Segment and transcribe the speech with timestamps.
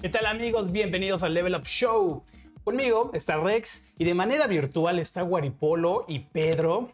[0.00, 0.72] ¿Qué tal amigos?
[0.72, 2.24] Bienvenidos al Level Up Show.
[2.64, 6.90] Conmigo está Rex y de manera virtual está Guaripolo y Pedro.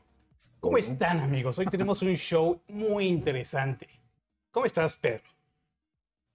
[0.59, 1.57] ¿Cómo están amigos?
[1.61, 3.89] Hoy tenemos un show muy interesante.
[4.51, 5.36] ¿Cómo estás Pedro?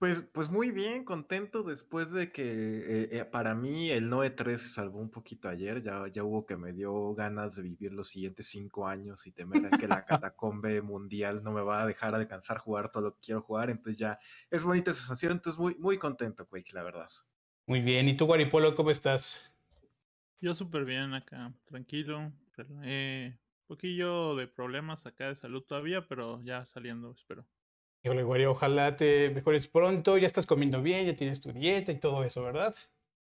[0.02, 4.60] Pues, pues muy bien, contento después de que eh, eh, para mí el Noe 3
[4.60, 8.08] se salvó un poquito ayer, ya, ya hubo que me dio ganas de vivir los
[8.08, 12.16] siguientes cinco años y temer a que la catacombe mundial no me va a dejar
[12.16, 14.18] alcanzar jugar todo lo que quiero jugar, entonces ya
[14.50, 17.08] es bonita sensación, entonces muy, muy contento, Quake, la verdad.
[17.68, 19.56] Muy bien, ¿y tú Guaripolo cómo estás?
[20.40, 22.32] Yo súper bien acá, tranquilo,
[22.82, 23.38] eh,
[23.68, 27.46] poquillo de problemas acá de salud todavía, pero ya saliendo, espero.
[28.04, 31.98] Híjole, Guario, ojalá te mejores pronto, ya estás comiendo bien, ya tienes tu dieta y
[32.00, 32.74] todo eso, ¿verdad?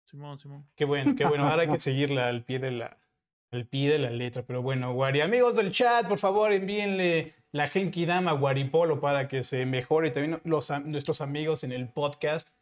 [0.05, 0.67] Simón, Simón.
[0.77, 1.49] Qué bueno, qué bueno.
[1.49, 2.97] Ahora hay que seguirla al pie de la,
[3.51, 4.45] al pie de la letra.
[4.47, 9.27] Pero bueno, Guari, amigos del chat, por favor, envíenle la Genki Dama a Guaripolo para
[9.27, 10.13] que se mejore.
[10.13, 12.57] También los, nuestros amigos en el podcast,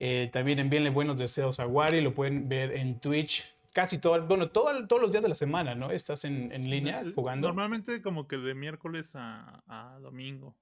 [0.00, 2.00] eh, también envíenle buenos deseos a Guari.
[2.00, 3.44] Lo pueden ver en Twitch.
[3.72, 5.92] Casi todo, bueno, todo, todos los días de la semana, ¿no?
[5.92, 7.46] Estás en, en línea jugando.
[7.46, 10.56] Normalmente como que de miércoles a, a domingo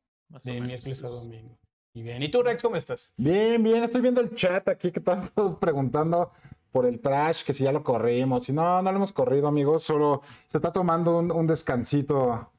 [0.44, 1.58] de miércoles a domingo.
[1.94, 3.12] Y bien, ¿y tú Rex, cómo estás?
[3.16, 6.33] Bien, bien, estoy viendo el chat aquí que están todos preguntando
[6.70, 8.47] por el trash, que si ya lo corrimos.
[8.47, 12.50] Si no, no lo hemos corrido, amigos, solo se está tomando un, descansito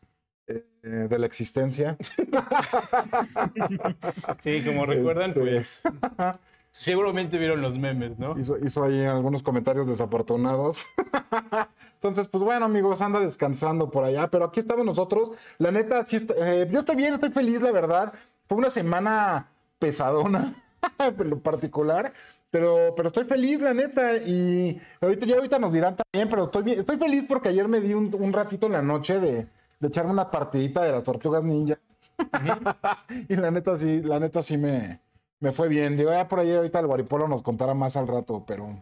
[0.48, 1.98] eh, de la existencia.
[4.40, 5.82] sí, como recuerdan, este, pues
[6.74, 8.38] seguramente vieron los memes, ¿no?
[8.38, 10.84] Hizo, hizo ahí algunos comentarios desafortunados.
[11.96, 15.32] Entonces, pues bueno, amigos, anda descansando por allá, pero aquí estamos nosotros.
[15.60, 18.12] La neta, sí, eh, yo estoy bien, estoy feliz, la verdad.
[18.48, 20.56] Fue una semana pesadona,
[21.00, 22.12] en lo particular,
[22.50, 24.18] pero, pero estoy feliz, la neta.
[24.18, 27.82] Y ahorita ya ahorita nos dirán también, pero estoy, bien, estoy feliz porque ayer me
[27.82, 29.48] di un, ratito en la noche de,
[29.80, 31.78] echarme una partidita de las tortugas ninja.
[33.30, 35.00] y la neta sí, la neta sí me,
[35.44, 35.98] me fue bien.
[35.98, 38.82] Digo, ya por ahí ahorita el Guaripolo nos contará más al rato, pero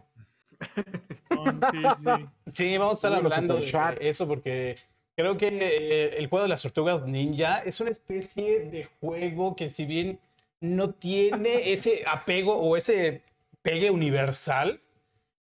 [2.54, 4.76] sí, vamos a estar hablando de eso porque
[5.16, 9.68] creo que eh, el juego de las tortugas ninja es una especie de juego que
[9.68, 10.20] si bien
[10.60, 13.22] no tiene ese apego o ese
[13.62, 14.80] pegue universal,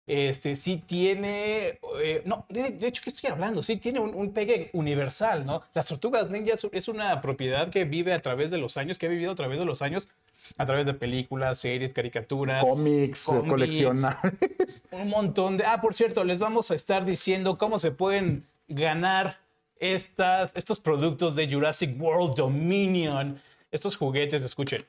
[0.07, 3.61] este sí tiene, eh, no, de, hecho, ¿qué estoy hablando?
[3.61, 5.61] Sí tiene un, pegue universal, ¿no?
[5.75, 9.09] Las tortugas ninja es una propiedad que vive a través de los años, que ha
[9.09, 10.09] vivido a través de los años
[10.57, 14.87] a través de películas, series, caricaturas, cómics, eh, coleccionables.
[14.91, 15.65] Un montón de...
[15.65, 19.39] Ah, por cierto, les vamos a estar diciendo cómo se pueden ganar
[19.77, 24.85] estas, estos productos de Jurassic World Dominion, estos juguetes, escuchen.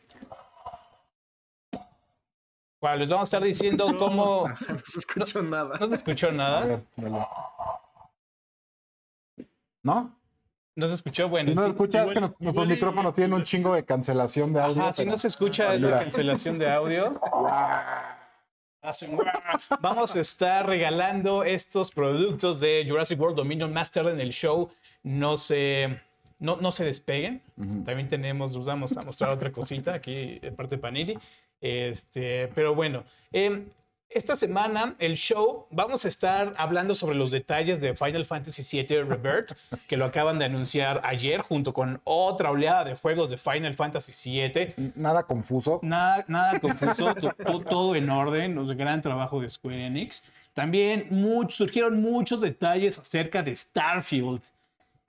[2.99, 4.47] les vamos a estar diciendo cómo...
[4.69, 5.79] No se escuchó nada.
[5.79, 6.83] No se escuchó nada.
[9.83, 10.24] ¿No?
[10.77, 11.51] No se escuchó, bueno.
[11.51, 14.83] Si no se escucha, es que nuestro micrófono tiene un chingo de cancelación de audio.
[14.83, 17.21] Ah, si no se escucha la cancelación de audio.
[19.81, 24.71] Vamos a estar regalando estos productos de Jurassic World Dominion Master en el show.
[25.03, 26.01] No se,
[26.39, 27.43] no, no se despeguen.
[27.85, 31.19] También tenemos, usamos a mostrar otra cosita aquí de parte de Panini.
[31.61, 33.65] Este, pero bueno, eh,
[34.15, 39.03] esta semana, el show, vamos a estar hablando sobre los detalles de Final Fantasy VII
[39.03, 39.53] Rebirth,
[39.89, 44.31] que lo acaban de anunciar ayer, junto con otra oleada de juegos de Final Fantasy
[44.31, 44.93] VII.
[44.95, 45.81] Nada confuso.
[45.83, 47.13] Nada, nada confuso,
[47.69, 50.25] todo, en orden, un gran trabajo de Square Enix.
[50.55, 51.09] También
[51.49, 54.41] surgieron muchos detalles acerca de Starfield.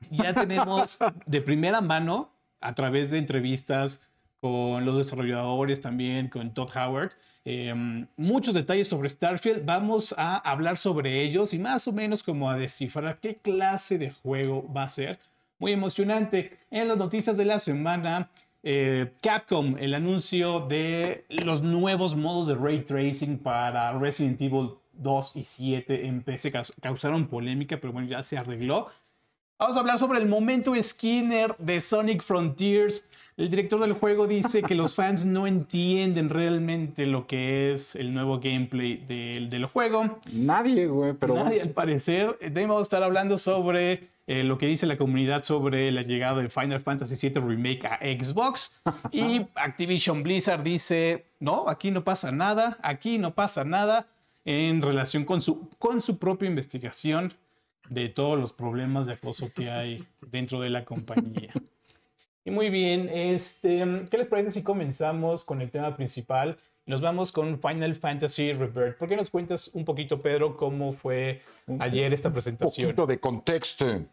[0.09, 4.07] Ya tenemos de primera mano, a través de entrevistas
[4.41, 7.11] con los desarrolladores también, con Todd Howard,
[7.47, 9.63] Em, muchos detalles sobre Starfield.
[9.65, 14.09] Vamos a hablar sobre ellos y más o menos como a descifrar qué clase de
[14.09, 15.19] juego va a ser.
[15.59, 16.57] Muy emocionante.
[16.71, 18.31] En las noticias de la semana,
[18.63, 25.35] eh, Capcom, el anuncio de los nuevos modos de ray tracing para Resident Evil 2
[25.35, 26.51] y 7 en PC
[26.81, 28.87] causaron polémica, pero bueno, ya se arregló.
[29.57, 33.07] Vamos a hablar sobre el momento Skinner de Sonic Frontiers.
[33.37, 38.13] El director del juego dice que los fans no entienden realmente lo que es el
[38.13, 40.19] nuevo gameplay del, juego.
[40.33, 41.35] Nadie, güey, pero.
[41.35, 42.37] Nadie, al parecer.
[42.41, 46.41] También vamos a estar hablando sobre eh, lo que dice la comunidad sobre la llegada
[46.41, 48.81] de Final Fantasy VII Remake a Xbox.
[49.13, 54.07] y Activision Blizzard dice: No, aquí no pasa nada, aquí no pasa nada
[54.43, 57.33] en relación con su, con su propia investigación
[57.89, 61.51] de todos los problemas de acoso que hay dentro de la compañía.
[62.43, 66.57] Y muy bien, este, ¿qué les parece si comenzamos con el tema principal?
[66.85, 68.97] Nos vamos con Final Fantasy Rebirth.
[68.97, 71.41] ¿Por qué nos cuentas un poquito, Pedro, cómo fue
[71.79, 72.85] ayer esta presentación?
[72.85, 74.05] Un poquito de contexto.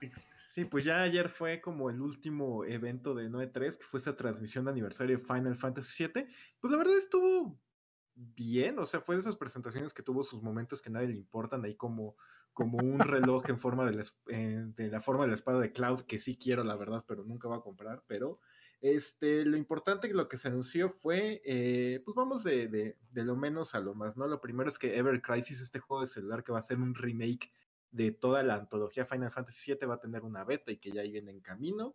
[0.55, 4.65] Sí, pues ya ayer fue como el último evento de 9.3, que fue esa transmisión
[4.65, 6.27] de aniversario de Final Fantasy VII.
[6.61, 7.59] Pues la verdad estuvo
[8.15, 11.65] bien, o sea, fue de esas presentaciones que tuvo sus momentos que nadie le importan,
[11.65, 12.17] ahí como,
[12.53, 15.73] como un reloj en forma de la, eh, de la forma de la espada de
[15.73, 18.41] Cloud, que sí quiero, la verdad, pero nunca voy a comprar, pero
[18.81, 23.25] este, lo importante que lo que se anunció fue, eh, pues vamos de, de- de
[23.25, 24.27] lo menos a lo más, ¿no?
[24.27, 26.95] Lo primero es que Ever Crisis, este juego de celular que va a ser un
[26.95, 27.53] remake
[27.91, 31.03] de toda la antología Final Fantasy VII, va a tener una beta y que ya
[31.03, 31.95] ahí viene en camino.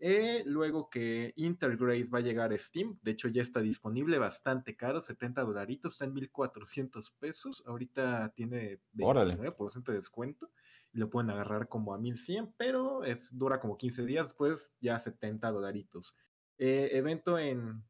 [0.00, 4.76] Eh, luego que Intergrade va a llegar a Steam, de hecho ya está disponible, bastante
[4.76, 9.36] caro, 70 dolaritos, está en 1400 pesos, ahorita tiene Órale.
[9.36, 10.50] 29% de descuento
[10.92, 14.98] y lo pueden agarrar como a 1100, pero es, dura como 15 días, después ya
[14.98, 16.16] 70 dolaritos.
[16.58, 17.82] Eh, evento en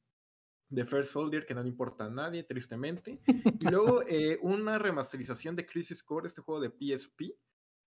[0.73, 3.21] The First Soldier que no le importa a nadie, tristemente.
[3.61, 7.35] Y luego eh, una remasterización de Crisis Core, este juego de PSP,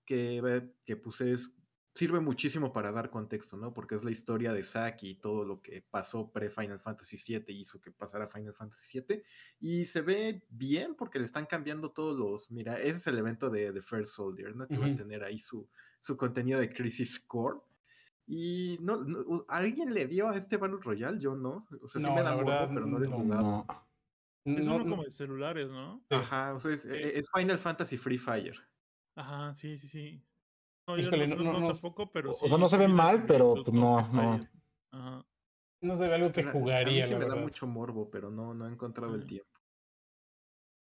[0.05, 1.55] que, ve- que pues es,
[1.97, 3.73] sirve muchísimo para dar contexto, ¿no?
[3.73, 7.61] Porque es la historia de Zack y todo lo que pasó pre-Final Fantasy VII y
[7.61, 9.23] hizo que pasara Final Fantasy VII.
[9.59, 12.51] Y se ve bien porque le están cambiando todos los...
[12.51, 14.67] Mira, ese es el evento de The First Soldier, ¿no?
[14.67, 15.67] Que va a tener ahí su,
[15.99, 17.59] su contenido de Crisis Core.
[18.27, 21.19] Y no, no- ¿alguien le dio a este Battle Royale?
[21.19, 21.63] Yo no.
[21.81, 23.41] O sea, sí No, me da morbo, verdad, pero no lo he no, jugado.
[23.41, 23.87] No.
[24.59, 26.03] Es No, uno no- como de celulares, ¿no?
[26.09, 28.57] Ajá, o sea, es, es Final Fantasy Free Fire.
[29.15, 30.23] Ajá, sí, sí, sí.
[30.87, 32.47] No, Híjole, no, no- tampoco, pero o sí.
[32.47, 34.39] sea, no se ve mal, pero, pues, no, no.
[34.91, 35.25] Ajá.
[35.81, 38.09] no se ve algo que A- a mí jugaría, sí la me da mucho morbo,
[38.09, 39.51] pero no, no he encontrado el tiempo.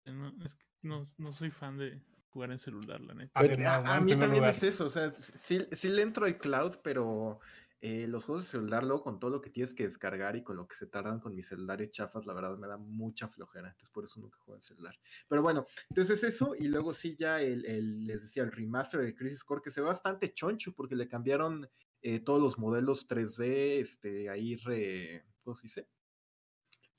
[0.05, 2.01] No, es que no, no soy fan de
[2.31, 3.37] jugar en celular, la neta.
[3.39, 4.49] A mí también lugar.
[4.51, 7.39] es eso, o sea, sí, sí le entro al cloud, pero
[7.81, 10.55] eh, los juegos de celular, luego con todo lo que tienes que descargar y con
[10.55, 13.89] lo que se tardan con mis celulares chafas, la verdad me da mucha flojera, entonces
[13.91, 14.99] por eso nunca juego en celular.
[15.27, 19.15] Pero bueno, entonces eso, y luego sí ya el, el- les decía, el remaster de
[19.15, 21.69] Crisis Core, que se ve bastante choncho, porque le cambiaron
[22.01, 25.87] eh, todos los modelos 3D, este, ahí re, ¿cómo se dice?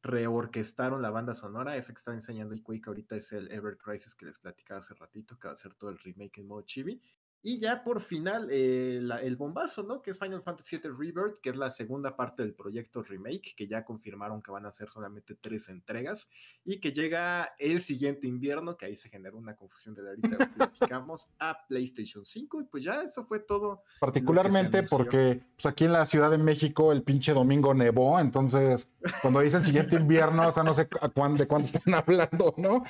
[0.03, 1.77] reorquestaron la banda sonora.
[1.77, 4.95] Esa que está enseñando el Quake ahorita es el Ever Crisis que les platicaba hace
[4.95, 7.01] ratito, que va a ser todo el remake en modo chibi.
[7.45, 10.01] Y ya por final, eh, la- el bombazo, ¿no?
[10.01, 13.67] Que es Final Fantasy VII Rebirth, que es la segunda parte del proyecto remake, que
[13.67, 16.31] ya confirmaron que van a ser solamente tres entregas
[16.65, 20.39] y que llega el siguiente invierno, que ahí se generó una confusión de la ahorita
[20.55, 22.61] platicamos, a PlayStation 5.
[22.61, 23.83] Y pues ya eso fue todo.
[23.99, 29.41] Particularmente porque pues, aquí en la Ciudad de México el pinche domingo nevó, entonces cuando
[29.41, 32.85] dicen siguiente invierno, o sea, no sé a cuán- de cuándo están hablando, ¿no?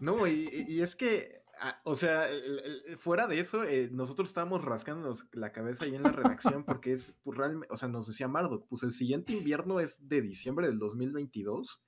[0.00, 4.64] No, y- y es que, ah, o sea, el- fuera de eso, eh, nosotros estábamos
[4.64, 8.28] rascándonos la cabeza ahí en la redacción porque es, pues realmente, o sea, nos decía
[8.28, 11.84] Marduk, pues el siguiente invierno es de diciembre del 2022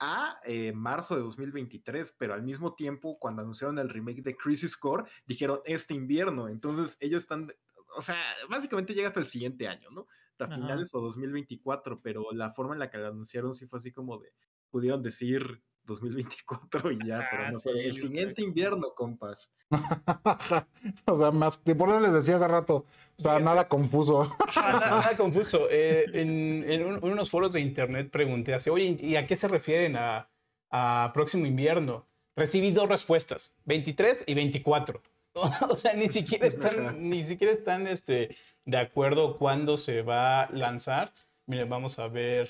[0.00, 4.76] a eh, marzo de 2023, pero al mismo tiempo, cuando anunciaron el remake de Crisis
[4.76, 7.52] Core, dijeron este invierno, entonces ellos están,
[7.96, 8.16] o sea,
[8.50, 10.06] básicamente llega hasta el siguiente año, ¿no?
[10.32, 10.54] Hasta Ajá.
[10.54, 14.18] finales o 2024, pero la forma en la que lo anunciaron sí fue así como
[14.18, 14.32] de,
[14.70, 19.50] pudieron decir 2024 y ya, pero Ah, no fue sí, el siguiente invierno, compas.
[21.06, 22.86] o sea, más, por eso les decía hace rato,
[23.18, 24.22] o sea, nada confuso.
[24.46, 25.68] Ajá, nada, nada confuso.
[25.70, 29.48] Eh, en, en un- unos foros de internet pregunté así, oye, ¿y a qué se
[29.48, 30.28] refieren a,
[30.70, 32.06] a próximo invierno?
[32.36, 35.00] Recibí dos respuestas, 23 y 24.
[35.68, 40.50] o sea, ni siquiera están, ni siquiera están este, de acuerdo cuándo se va a
[40.50, 41.12] lanzar.
[41.46, 42.48] Miren, vamos a ver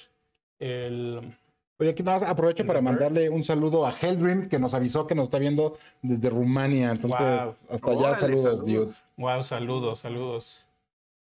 [0.59, 1.37] el...
[1.79, 5.15] Oye, aquí nada más aprovecho para mandarle un saludo a Heldream, que nos avisó que
[5.17, 6.91] nos está viendo desde Rumania.
[6.93, 7.55] Entonces, Wow.
[7.71, 8.91] hasta allá, Órale, saludos, dude.
[9.17, 10.69] Wow, saludos, saludos.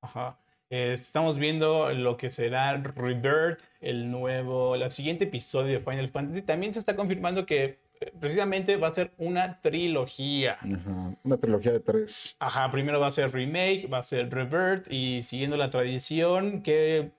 [0.01, 0.39] Ajá.
[0.71, 6.43] Eh, estamos viendo lo que será Rebirth, el nuevo, el siguiente episodio de Final Fantasy.
[6.43, 10.53] También se está confirmando que eh, precisamente va a ser una trilogía.
[10.61, 12.37] Ajá, Una trilogía de tres.
[12.39, 17.11] Ajá, primero va a ser remake, va a ser Rebirth y siguiendo la tradición, ¿qué,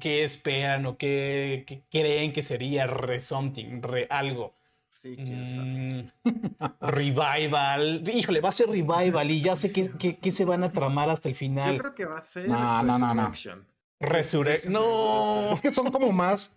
[0.00, 4.54] qué esperan o qué, qué creen que sería re something, re algo?
[4.92, 6.10] Sí, quién sabe.
[6.24, 8.02] Mm, revival.
[8.12, 11.28] Híjole, va a ser revival y ya sé que, que se van a tramar hasta
[11.28, 11.78] el Yo final.
[11.78, 13.28] creo que va a ser No, no, no, no.
[13.28, 13.66] Resurrection.
[14.00, 14.64] Resurrect.
[14.66, 15.52] No.
[15.52, 16.52] Es que son como más.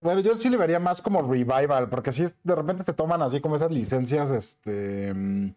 [0.00, 3.40] Bueno, yo sí le vería más como revival, porque si de repente se toman así
[3.40, 5.54] como esas licencias, este, mm,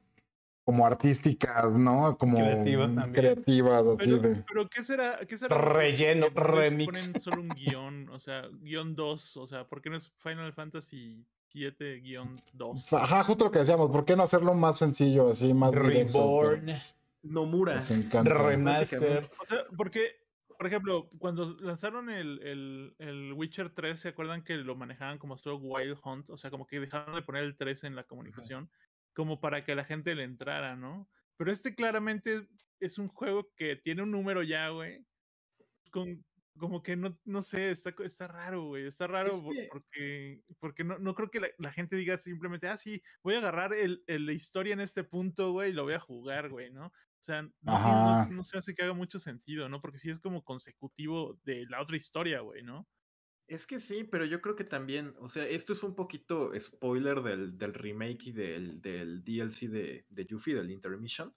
[0.64, 2.18] como artísticas, ¿no?
[2.18, 3.14] Como Creativas también.
[3.14, 4.44] creativas, así Pero, de.
[4.48, 5.20] pero ¿qué será?
[5.28, 5.58] ¿Qué será?
[5.58, 7.08] Relleno, ¿Por qué remix.
[7.08, 10.54] Ponen solo un guion, o sea, guion 2, o sea, ¿por qué no es Final
[10.54, 12.94] Fantasy 7 guion 2?
[12.94, 16.42] Ajá, justo lo que decíamos, ¿por qué no hacerlo más sencillo, así, más directo?
[16.42, 16.72] Reborn.
[17.24, 17.76] Nomura.
[17.76, 18.34] Les encanta.
[18.34, 19.30] Remaster.
[19.42, 20.18] O sea, porque,
[20.58, 25.38] por ejemplo, cuando lanzaron el, el, el Witcher 3, ¿se acuerdan que lo manejaban como
[25.38, 26.30] solo Wild Hunt?
[26.30, 28.70] O sea, como que dejaron de poner el 3 en la comunicación,
[29.14, 31.10] como para que la gente le entrara, ¿no?
[31.38, 32.48] Pero este claramente
[32.80, 35.06] es un juego que tiene un número ya, güey.
[35.92, 36.24] Con
[36.58, 38.86] como que no, no sé, está, está raro, güey.
[38.86, 39.32] Está raro
[39.72, 43.74] porque, porque no, no creo que la, gente diga simplemente, ah, sí, voy a agarrar
[43.74, 46.88] el, la historia en este punto, güey, y lo voy a jugar, güey, ¿no?
[46.88, 49.82] O sea, no, no, se hace que haga mucho sentido, ¿no?
[49.82, 52.88] Porque sí es como consecutivo de la otra historia, güey, ¿no?
[53.48, 57.22] Es que sí, pero yo creo que también, o sea, esto es un poquito spoiler
[57.22, 61.34] del, del remake y del, del DLC de, de Yuffie, del Intermission.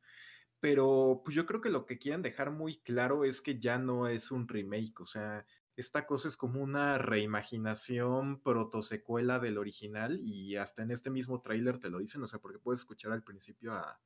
[0.60, 4.08] Pero pues yo creo que lo que quieren dejar muy claro es que ya no
[4.08, 5.44] es un remake, o sea,
[5.76, 11.78] esta cosa es como una reimaginación protosecuela del original y hasta en este mismo tráiler
[11.78, 14.00] te lo dicen, o sea, porque puedes escuchar al principio a,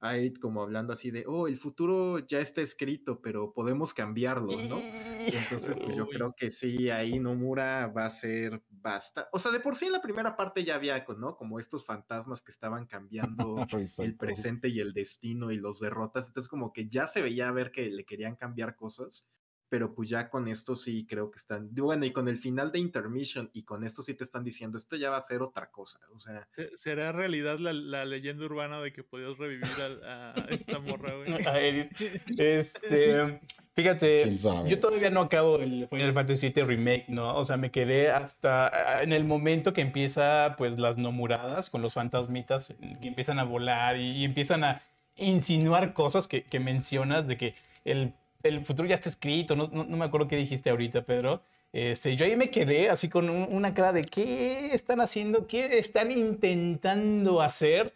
[0.00, 4.78] a como hablando así de, oh, el futuro ya está escrito, pero podemos cambiarlo, ¿no?
[4.78, 9.28] Y entonces, pues yo creo que sí, ahí Nomura va a ser basta.
[9.32, 11.36] O sea, de por sí en la primera parte ya había, ¿no?
[11.36, 13.56] Como estos fantasmas que estaban cambiando
[13.98, 16.28] el presente y el destino y los derrotas.
[16.28, 19.28] Entonces, como que ya se veía a ver que le querían cambiar cosas
[19.70, 22.80] pero pues ya con esto sí creo que están, bueno, y con el final de
[22.80, 26.00] Intermission y con esto sí te están diciendo, esto ya va a ser otra cosa,
[26.12, 26.46] o sea.
[26.74, 29.70] ¿Será realidad la, leyenda urbana de que podías revivir
[30.04, 31.30] a, esta morra, güey?
[32.36, 33.40] Este,
[33.74, 34.34] fíjate,
[34.66, 37.36] yo todavía no acabo el Final Fantasy VII Remake, ¿no?
[37.36, 41.94] O sea, me quedé hasta en el momento que empieza, pues, las nomuradas con los
[41.94, 44.82] fantasmitas que empiezan a volar y, empiezan a
[45.14, 49.84] insinuar cosas que, que mencionas de que el el futuro ya está escrito, no, no,
[49.84, 51.42] me acuerdo qué dijiste ahorita, Pedro.
[51.72, 56.10] Este, yo ahí me quedé así con una cara de qué están haciendo, qué están
[56.10, 57.94] intentando hacer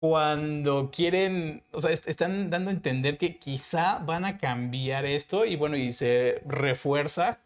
[0.00, 5.56] cuando quieren, o sea, están dando a entender que quizá van a cambiar esto y
[5.56, 7.40] bueno, y se refuerza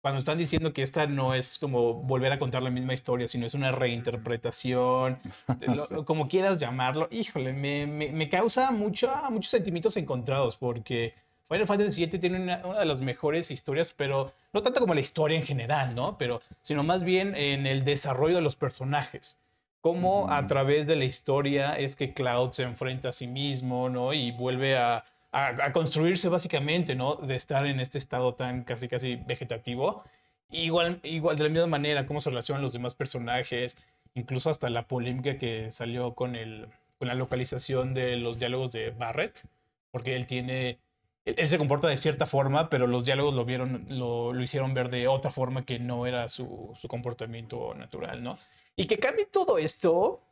[0.00, 3.46] cuando están diciendo que esta no es como volver a contar la misma historia, sino
[3.46, 5.20] es una reinterpretación,
[6.06, 11.14] como quieras llamarlo, híjole, me, me, me causa mucho, muchos sentimientos encontrados porque
[11.50, 15.36] Final Fantasy VII tiene una, de las mejores historias, pero no tanto como la historia
[15.36, 16.16] en general, ¿no?
[16.16, 19.40] Pero, sino más bien en el desarrollo de los personajes.
[19.80, 24.14] Cómo a través de la historia es que Cloud se enfrenta a sí mismo, ¿no?
[24.14, 27.16] Y vuelve a, a, construirse básicamente, ¿no?
[27.16, 30.04] De estar en este estado tan casi, casi vegetativo.
[30.52, 33.76] Igual, igual de la misma manera, cómo se relacionan los demás personajes,
[34.14, 38.90] incluso hasta la polémica que salió con, el, con la localización de los diálogos de
[38.90, 39.42] Barrett,
[39.90, 40.78] porque él tiene
[41.24, 44.88] él se comporta de cierta forma, pero los diálogos lo vieron, lo, lo hicieron ver
[44.88, 48.38] de otra forma que no era su, su, comportamiento natural, ¿no?
[48.76, 50.22] Y que cambie todo esto.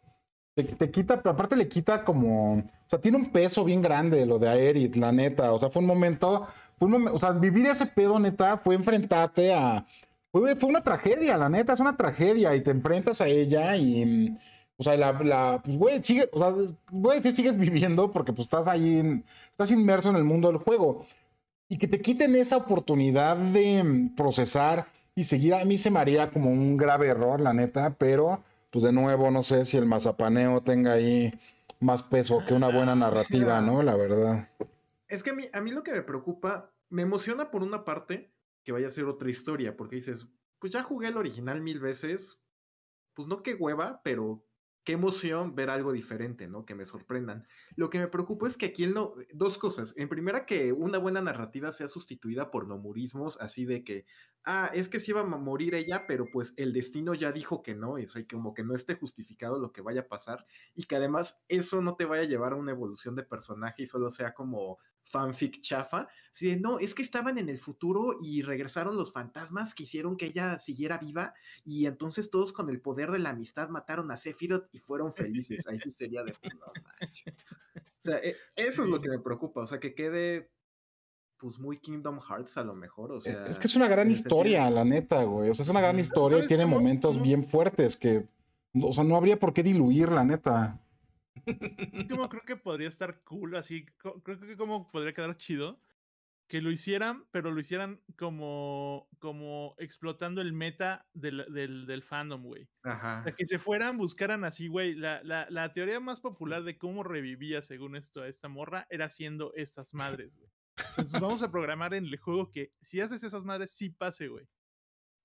[0.55, 4.39] Te, te, quita, aparte le quita como, o sea, tiene un peso bien grande lo
[4.39, 7.67] de Aerith, la neta, o sea, fue un momento, fue un momento, o sea, vivir
[7.67, 9.87] ese pedo, neta, fue enfrentarte a,
[10.33, 14.37] fue, fue una tragedia, la neta, es una tragedia, y te enfrentas a ella y
[14.79, 16.55] o sea, la, la pues, güey, sigue, o sea,
[16.93, 20.59] voy a decir, sigues viviendo porque pues estás ahí, estás inmerso en el mundo del
[20.59, 21.05] juego.
[21.69, 25.99] Y que te quiten esa oportunidad de mm, procesar y seguir, a mí se me
[25.99, 29.85] haría como un grave error, la neta, pero pues de nuevo, no sé si el
[29.85, 31.33] mazapaneo tenga ahí
[31.81, 33.83] más peso que una buena narrativa, ¿no?
[33.83, 34.49] La verdad.
[35.09, 38.31] Es que a mí, a mí lo que me preocupa, me emociona por una parte
[38.63, 40.29] que vaya a ser otra historia, porque dices,
[40.61, 42.39] pues ya jugué el original mil veces,
[43.15, 44.45] pues no que hueva, pero
[44.89, 46.65] qué emoción ver algo diferente, ¿no?
[46.65, 47.47] Que me sorprendan.
[47.77, 49.93] Lo que me preocupa es que aquí él no, dos cosas.
[49.99, 54.07] En primera, que una buena narrativa sea sustituida por nomurismos, así de que,
[54.47, 57.75] ah, es que sí iba a morir ella, pero pues el destino ya dijo que
[57.75, 60.97] no, y o como que no esté justificado lo que vaya a pasar, y que
[60.97, 64.33] además eso no te vaya a llevar a una evolución de personaje y solo sea
[64.33, 66.09] como fanfic chafa.
[66.33, 70.17] Así de, no, es que estaban en el futuro y regresaron los fantasmas que hicieron
[70.17, 74.17] que ella siguiera viva y entonces todos con el poder de la amistad mataron a
[74.17, 75.67] Sephiroth y fueron felices.
[75.67, 76.33] Ahí sí sería de...
[76.33, 76.37] o
[77.99, 80.51] sea, e, eso es lo que me preocupa, o sea, que quede
[81.39, 83.45] pues muy Kingdom Hearts a lo mejor, o e, sea...
[83.45, 86.45] Es que es una gran historia, la neta, güey, o sea, es una gran historia
[86.45, 88.29] y tiene momentos bien fuertes que,
[88.81, 90.81] o sea, no habría por qué diluir, la neta.
[92.09, 95.81] Como creo que podría estar cool, así, creo que como podría quedar chido
[96.49, 102.43] que lo hicieran, pero lo hicieran como, como explotando el meta del, del, del fandom,
[102.43, 102.67] güey.
[102.83, 103.21] Ajá.
[103.21, 104.95] O sea, que se fueran, buscaran así, güey.
[104.95, 109.05] La, la, la, teoría más popular de cómo revivía, según esto, a esta morra, era
[109.05, 110.51] haciendo estas madres, güey.
[110.97, 114.49] Entonces vamos a programar en el juego que si haces esas madres, sí pase, güey.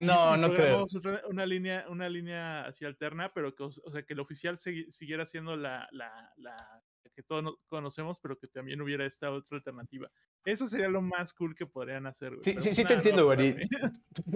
[0.04, 0.86] No, no creo.
[1.30, 5.56] Una línea, una línea así alterna, pero que, o sea, que el oficial siguiera siendo
[5.56, 6.82] la, la, la,
[7.14, 10.10] que todos conocemos, pero que también hubiera esta otra alternativa.
[10.46, 12.34] Eso sería lo más cool que podrían hacer.
[12.42, 13.56] Sí, sí, sí te entiendo, güey.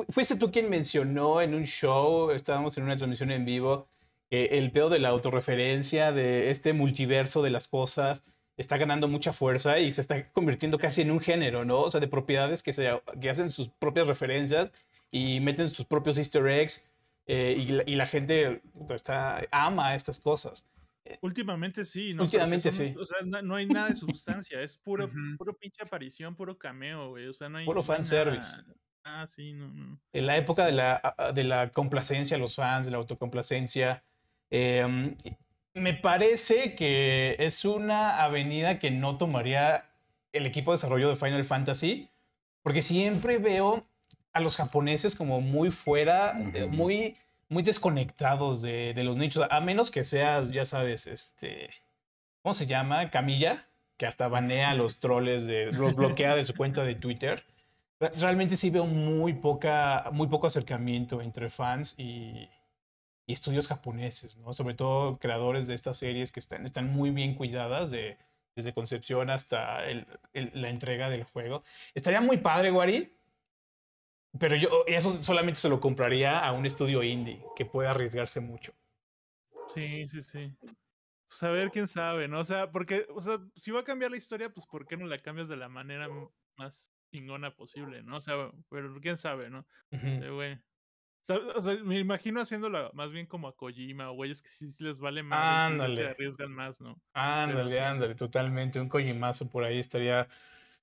[0.09, 3.89] Fuiste tú quien mencionó en un show, estábamos en una transmisión en vivo,
[4.29, 8.25] el pedo de la autorreferencia, de este multiverso de las cosas,
[8.57, 11.79] está ganando mucha fuerza y se está convirtiendo casi en un género, ¿no?
[11.79, 12.89] O sea, de propiedades que, se,
[13.21, 14.73] que hacen sus propias referencias
[15.11, 16.87] y meten sus propios easter eggs
[17.25, 20.67] eh, y, la, y, la, gente está, ama estas cosas.
[21.21, 22.23] Últimamente sí, ¿no?
[22.23, 22.95] Últimamente son, sí.
[22.99, 25.37] O sea, no, no, hay nada de sustancia, es puro, uh -huh.
[25.37, 27.27] puro pinche aparición, puro cameo, güey.
[27.27, 27.65] O sea, no hay.
[27.65, 28.61] Puro fanservice.
[29.03, 29.99] Ah, sí, no, no.
[30.11, 34.03] En la época de la, de la complacencia a los fans, de la autocomplacencia,
[34.49, 35.15] eh,
[35.73, 39.89] me parece que es una avenida que no tomaría
[40.33, 42.09] el equipo de desarrollo de Final Fantasy,
[42.63, 43.87] porque siempre veo
[44.37, 46.67] a los japoneses como muy fuera, uh -huh.
[46.69, 47.17] muy,
[47.49, 51.69] muy desconectados de, de, los nichos, a menos que seas, ya sabes, este,
[52.41, 53.09] ¿cómo se llama?
[53.09, 53.67] Camilla,
[53.97, 57.43] que hasta banea a los troles, de, los bloquea de su cuenta de Twitter.
[57.99, 62.47] Realmente sí veo muy, poca, muy poco acercamiento entre fans y,
[63.25, 64.53] y estudios japoneses, ¿no?
[64.53, 68.17] Sobre todo creadores de estas series que están, están muy bien cuidadas de,
[68.55, 71.63] desde concepción hasta el, el, la entrega del juego.
[71.95, 73.16] Estaría muy padre, Wari,
[74.39, 78.73] pero yo eso solamente se lo compraría a un estudio indie que pueda arriesgarse mucho.
[79.73, 80.53] Sí, sí, sí.
[81.27, 82.39] Pues a ver quién sabe, ¿no?
[82.39, 85.05] O sea, porque, o sea, si va a cambiar la historia, pues ¿por qué no
[85.05, 86.07] la cambias de la manera
[86.55, 88.17] más chingona posible, ¿no?
[88.17, 89.65] O sea, pero quién sabe, ¿no?
[89.91, 90.23] Uh -huh.
[90.23, 90.59] eh, güey.
[91.55, 95.01] O sea, me imagino haciéndola más bien como a Kojima o güeyes que sí les
[95.01, 95.71] vale más.
[95.71, 95.95] Ándale.
[95.95, 97.01] Y se arriesgan más, ¿no?
[97.13, 98.79] Ándale, ándale, totalmente.
[98.79, 100.29] Un Kojimazo por ahí estaría,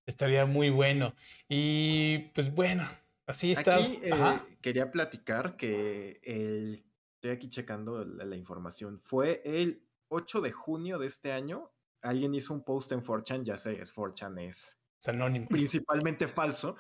[0.05, 1.15] estaría muy bueno.
[1.49, 2.87] Y pues bueno,
[3.27, 3.77] así está.
[3.77, 4.13] Aquí eh,
[4.61, 8.99] quería platicar que el, estoy aquí checando la, la, información.
[8.99, 11.71] Fue el 8 de junio de este año.
[12.03, 15.49] Alguien hizo un post en 4chan, ya sé, es 4chan, es, es anónimo.
[15.49, 16.77] Principalmente falso.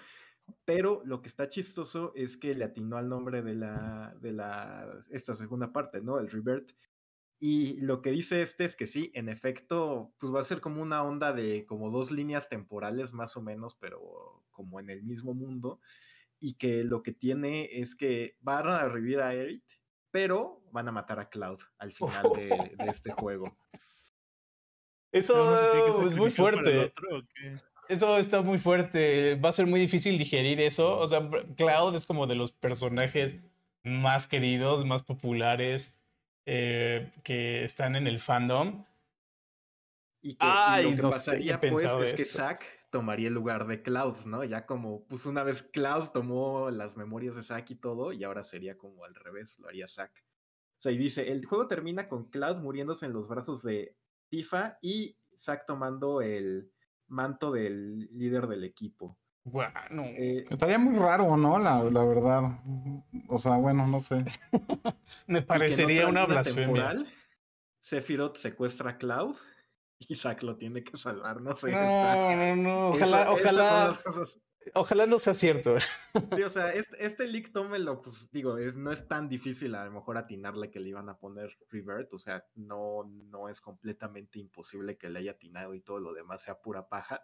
[0.65, 5.05] Pero lo que está chistoso es que le atinó al nombre de la, de la,
[5.11, 6.19] esta segunda parte, ¿no?
[6.19, 6.73] El Revert.
[7.39, 10.83] Y lo que dice este es que sí, en efecto, pues va a ser como
[10.83, 15.35] una onda de como dos líneas temporales más o menos, pero como en el mismo
[15.35, 15.81] mundo.
[16.41, 19.65] Y que lo que tiene es que van a revivir a Eric,
[20.11, 23.57] pero van a matar a Cloud al final de, de este juego.
[25.15, 26.93] Eso no, es muy fuerte.
[27.89, 29.37] Eso está muy fuerte.
[29.37, 30.99] Va a ser muy difícil digerir eso.
[30.99, 33.39] O sea, Cloud es como de los personajes
[33.85, 36.01] más queridos, más populares
[36.47, 38.85] eh, que están en el fandom.
[40.21, 43.35] Y, que, Ay, y lo que no pasaría sé, pues es que Zack tomaría el
[43.35, 44.45] lugar de Cloud, ¿no?
[44.45, 48.45] Ya como, pues una vez Cloud tomó las memorias de Zack y todo, y ahora
[48.45, 50.13] sería como al revés, lo haría Zack.
[50.79, 53.97] O sea, y dice, el juego termina con Cloud muriéndose en los brazos de
[54.29, 56.71] Tifa y Zack tomando el
[57.09, 59.19] manto del líder del equipo.
[59.43, 61.59] Bueno, eh, estaría muy raro, ¿no?
[61.59, 62.61] La, la, verdad.
[63.27, 64.25] O sea, bueno, no sé.
[65.27, 66.95] Me parecería una blasfemia.
[67.81, 69.35] Sephiroth secuestra a Cloud
[70.15, 71.73] Zack lo tiene que salvar, no sé.
[71.73, 72.37] No, está...
[72.37, 74.01] no, no, ojalá, Eso, ojalá.
[74.73, 75.77] Ojalá no sea cierto.
[75.79, 79.85] Sí, o sea, este, este leak tómelo, pues digo, es, no es tan difícil a
[79.85, 84.39] lo mejor atinarle que le iban a poner Revert, o sea, no, no es completamente
[84.39, 87.23] imposible que le haya atinado y todo lo demás sea pura paja,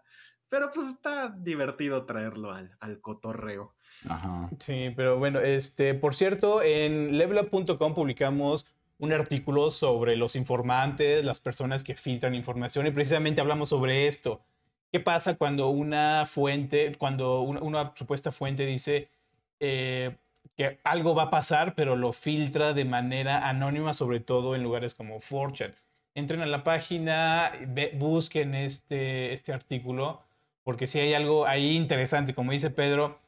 [0.48, 3.74] pero pues está divertido traerlo al, al cotorreo.
[4.08, 4.50] Ajá.
[4.58, 8.66] Sí, pero bueno, este, por cierto, en levelup.com publicamos
[9.00, 14.40] un artículo sobre los informantes, las personas que filtran información y precisamente hablamos sobre esto.
[14.92, 19.08] ¿Qué pasa cuando una fuente, cuando una, supuesta fuente dice
[19.58, 20.16] eh,
[20.56, 24.94] que algo va a pasar, pero lo filtra de manera anónima, sobre todo en lugares
[24.94, 25.74] como 4chan?
[26.14, 30.22] Entren a la página, ve, busquen este, este artículo,
[30.62, 33.18] porque si hay algo ahí interesante, como dice Pedro,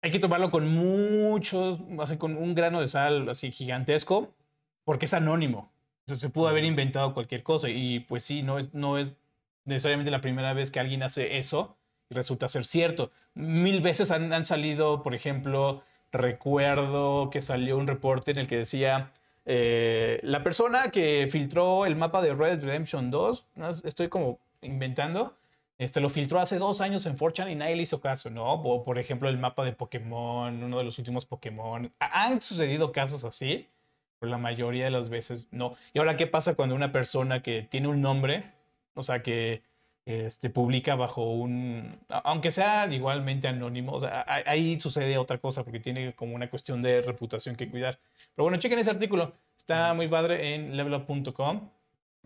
[0.00, 4.32] hay que tomarlo con muchos, así, con un grano de sal así gigantesco,
[4.84, 5.70] porque es anónimo.
[6.06, 9.14] Se pudo haber inventado cualquier cosa y pues sí, no es, no es
[9.64, 11.76] necesariamente la primera vez que alguien hace eso
[12.10, 13.10] y resulta ser cierto.
[13.34, 18.56] Mil veces han, han, salido, por ejemplo, recuerdo que salió un reporte en el que
[18.56, 19.12] decía,
[19.44, 23.46] eh, la persona que filtró el mapa de Red Redemption 2,
[23.84, 25.36] estoy como inventando,
[25.78, 28.52] este, lo filtró hace dos años en 4chan y nadie le hizo caso, ¿no?
[28.52, 31.92] O, por ejemplo, el mapa de Pokémon, uno de los últimos Pokémon.
[31.98, 33.68] Han sucedido casos así,
[34.30, 35.76] la mayoría de las veces no.
[35.92, 38.52] Y ahora, ¿qué pasa cuando una persona que tiene un nombre,
[38.94, 39.62] o sea, que
[40.04, 45.80] este, publica bajo un, aunque sea igualmente anónimo, o sea, ahí sucede otra cosa porque
[45.80, 48.00] tiene como una cuestión de reputación que cuidar.
[48.34, 51.70] Pero bueno, chequen ese artículo, está muy padre en levelup.com.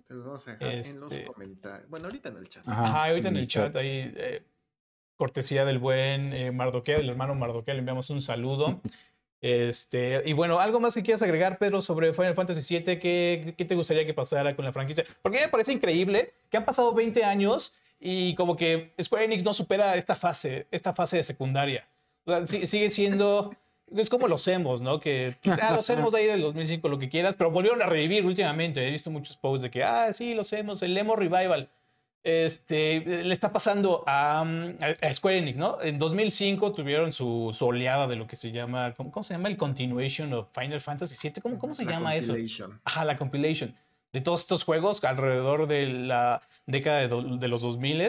[0.06, 0.94] Te los vamos a dejar este...
[0.94, 1.90] en los comentarios.
[1.90, 2.66] Bueno, ahorita en el chat.
[2.68, 4.42] Ajá, Ajá ahorita en el chat, chat ahí, eh,
[5.16, 8.80] cortesía del buen eh, Mardoquea, del hermano Mardoquea, le enviamos un saludo.
[9.46, 13.64] Este, y bueno, algo más que quieras agregar, Pedro, sobre Final Fantasy VII, ¿qué, qué
[13.64, 15.04] te gustaría que pasara con la franquicia?
[15.22, 19.54] Porque me parece increíble que han pasado 20 años y como que Square Enix no
[19.54, 21.86] supera esta fase, esta fase de secundaria.
[22.44, 23.54] Sigue siendo,
[23.94, 24.98] es como los emos, ¿no?
[24.98, 28.84] Que ah, los emos ahí del 2005, lo que quieras, pero volvieron a revivir últimamente.
[28.84, 31.70] He visto muchos posts de que, ah, sí, los emos, el emo revival.
[32.30, 35.80] Este, le está pasando a, um, a- a Square Enix, ¿no?
[35.80, 39.48] En 2005 tuvieron su, su oleada de lo que se llama, ¿cómo, cómo se llama?
[39.48, 41.40] El continuation of Final Fantasy VII.
[41.40, 42.32] ¿Cómo, cómo se La llama eso?
[42.32, 42.80] compilation.
[42.84, 43.76] Ajá, la compilation
[44.12, 48.02] de todos estos juegos alrededor de la década de, do- de los 2000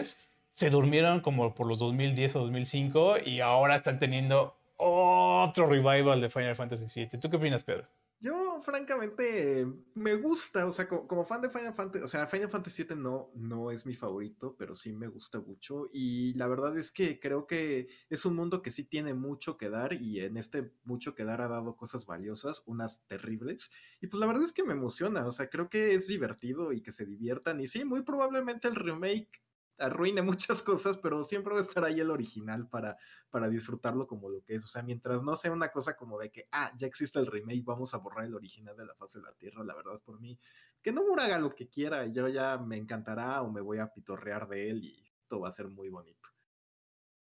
[0.48, 6.28] se durmieron como por los 2010 o 2005 y ahora están teniendo otro revival de
[6.28, 7.20] Final Fantasy VII.
[7.20, 7.86] ¿Tú qué opinas, Pedro?
[8.20, 12.50] Yo, francamente, me gusta, o sea, co- como, fan de Final Fantasy, o sea, Final
[12.50, 15.86] Fantasy VII no, no es mi favorito, pero sí me gusta mucho.
[15.92, 19.70] Y la verdad es que creo que es un mundo que sí tiene mucho que
[19.70, 23.70] dar y en este mucho que dar ha dado cosas valiosas, unas terribles.
[24.00, 26.80] Y pues la verdad es que me emociona, o sea, creo que es divertido y
[26.82, 27.60] que se diviertan.
[27.60, 29.30] Y sí, muy probablemente el remake
[29.78, 32.96] arruine muchas cosas, pero siempre va a estar ahí el original para,
[33.30, 34.64] para disfrutarlo como lo que es.
[34.64, 37.64] O sea, mientras no sea una cosa como de que, ah, ya existe el remake,
[37.64, 40.38] vamos a borrar el original de la faz de la Tierra, la verdad, por mí,
[40.82, 44.48] que no haga lo que quiera, yo ya me encantará o me voy a pitorrear
[44.48, 46.28] de él y todo va a ser muy bonito.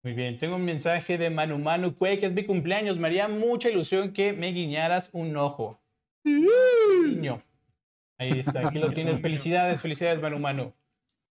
[0.03, 2.97] Muy bien, tengo un mensaje de Manu Manu Cue, que es mi cumpleaños.
[2.97, 5.81] Me haría mucha ilusión que me guiñaras un ojo.
[6.23, 7.43] Niño.
[8.17, 9.21] Ahí está, aquí lo tienes.
[9.21, 10.73] Felicidades, felicidades, Manu Manu.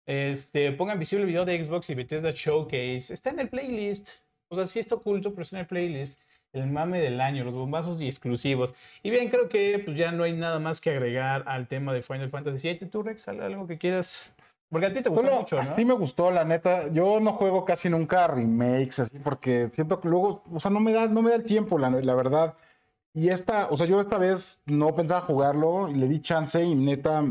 [0.05, 3.13] Este, pongan visible el video de Xbox y Bethesda Showcase.
[3.13, 4.09] Está en el playlist.
[4.49, 6.21] O sea, sí está oculto, pero está en el playlist.
[6.53, 8.73] El mame del año, los bombazos y exclusivos.
[9.03, 12.01] Y bien, creo que pues, ya no hay nada más que agregar al tema de
[12.01, 12.87] Final Fantasy VII.
[12.87, 14.21] ¿Tú, Rex, al- algo que quieras?
[14.69, 15.71] Porque a ti te gustó Solo, mucho, ¿no?
[15.71, 16.87] a mí me gustó, la neta.
[16.91, 20.91] Yo no juego casi nunca remakes, así, porque siento que luego, o sea, no me
[20.91, 22.55] da, no me da el tiempo, la, la verdad.
[23.13, 26.73] Y esta, o sea, yo esta vez no pensaba jugarlo y le di chance y
[26.73, 27.23] neta,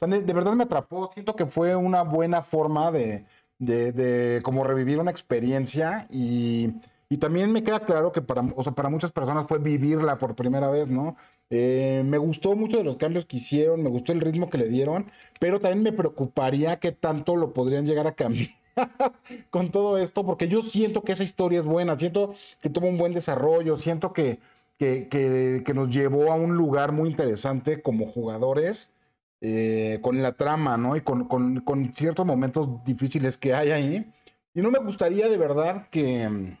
[0.00, 1.10] de verdad me atrapó.
[1.12, 3.24] Siento que fue una buena forma de,
[3.58, 6.70] de, como revivir una experiencia y,
[7.08, 10.34] y también me queda claro que para, o sea, para muchas personas fue vivirla por
[10.34, 11.16] primera vez, ¿no?
[11.50, 14.68] Eh, me gustó mucho de los cambios que hicieron, me gustó el ritmo que le
[14.68, 15.06] dieron,
[15.40, 18.50] pero también me preocuparía qué tanto lo podrían llegar a cambiar
[19.50, 22.98] con todo esto, porque yo siento que esa historia es buena, siento que tuvo un
[22.98, 24.38] buen desarrollo, siento que,
[24.78, 28.90] que- que nos llevó a un lugar muy interesante como jugadores,
[29.40, 30.96] eh, con la trama, ¿no?
[30.96, 34.12] Y con, con- con ciertos momentos difíciles que hay ahí.
[34.54, 36.28] Y no me gustaría de verdad que...
[36.28, 36.56] mm,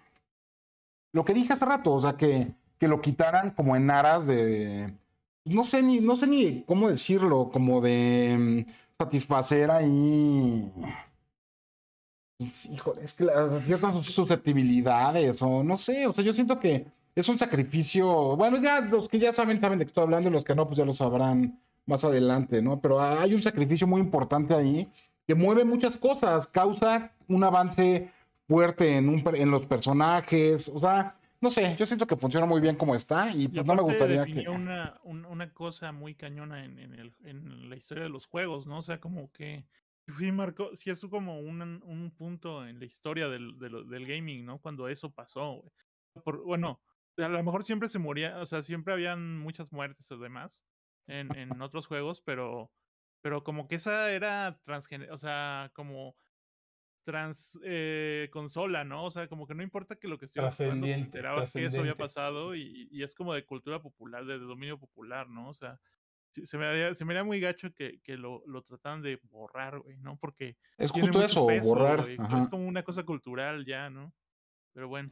[1.12, 4.94] Lo que dije hace rato, o sea, que, que lo quitaran como en aras de...
[5.44, 10.70] No sé ni, no sé ni cómo decirlo, como de mm, satisfacer ahí...
[12.38, 13.26] Híjole, es que
[13.66, 18.34] ciertas susceptibilidades, o no sé, o sea, yo siento que es un sacrificio.
[18.36, 20.66] Bueno, ya los que ya saben, saben de qué estoy hablando, y los que no,
[20.66, 22.80] pues ya lo sabrán más adelante, ¿no?
[22.80, 24.88] Pero hay un sacrificio muy importante ahí
[25.26, 28.10] que mueve muchas cosas, causa un avance
[28.48, 32.60] fuerte en, un, en los personajes, o sea, no sé, yo siento que funciona muy
[32.60, 34.48] bien como está y Y pues no me gustaría que...
[34.48, 38.66] una, un- una cosa muy cañona en, en el- en la historia de los juegos,
[38.66, 38.78] ¿no?
[38.78, 39.64] O sea, como que
[40.18, 43.56] sí marcó, sí es como un, un punto en la historia del,
[44.06, 44.58] gaming, ¿no?
[44.58, 45.72] Cuando eso pasó, güey.
[46.24, 46.80] Por- bueno,
[47.16, 50.60] a lo mejor siempre se moría, o sea, siempre habían muchas muertes o demás
[51.10, 52.72] en, en otros juegos, pero,
[53.20, 56.16] pero como que esa era transgénero, o sea, como
[57.04, 59.06] trans eh, consola, ¿no?
[59.06, 61.64] O sea, como que no importa que lo que estuvieras jugando, te Trascendiente, enterabas que
[61.64, 65.48] eso había pasado y, y es como de cultura popular, de dominio popular, ¿no?
[65.48, 65.80] O sea,
[66.32, 69.80] se me haría, se me haría muy gacho que, que lo, lo trataran de borrar,
[69.80, 70.16] güey, ¿no?
[70.18, 72.02] Porque Es justo eso, peso, borrar.
[72.02, 72.14] güey.
[72.14, 74.14] Es como una cosa cultural ya, ¿no?
[74.72, 75.10] Pero bueno.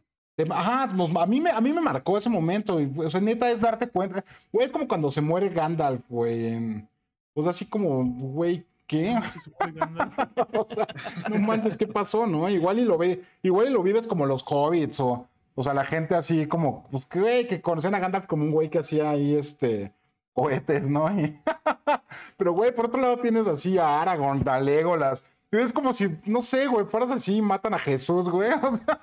[0.51, 2.81] Ajá, nos- a, mí me, a mí me marcó ese momento.
[2.81, 4.24] Y, o sea, neta, es darte cuenta.
[4.53, 6.46] Güey, es como cuando se muere Gandalf, güey.
[6.46, 6.88] en-
[7.35, 9.14] O sea, así como, güey, ¿qué?
[10.53, 10.87] o sea,
[11.29, 12.48] no manches, ¿qué pasó, no?
[12.48, 15.85] Igual y lo ve, igual y lo vives como los hobbits, o, o sea, la
[15.85, 19.11] gente así como, pues, que, güey, que conocían a Gandalf como un güey que hacía
[19.11, 19.92] ahí, este,
[20.33, 21.11] cohetes, ¿no?
[21.20, 21.38] Y-
[22.37, 25.24] Pero, güey, por otro lado tienes así a Aragorn, a Legolas.
[25.51, 28.51] Es como si, no sé, güey, fueras así y matan a Jesús, güey.
[28.63, 29.01] o sea,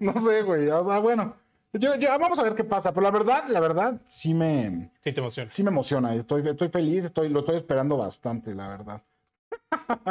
[0.00, 0.68] no sé, güey.
[0.68, 1.34] O sea, bueno.
[1.72, 2.92] Yo, yo- vamos a ver qué pasa.
[2.92, 5.48] Pero la verdad, la verdad, sí me, Sí, te emociona.
[5.50, 6.14] sí me emociona.
[6.14, 9.02] Estoy, estoy feliz, estoy, lo estoy esperando bastante, la verdad.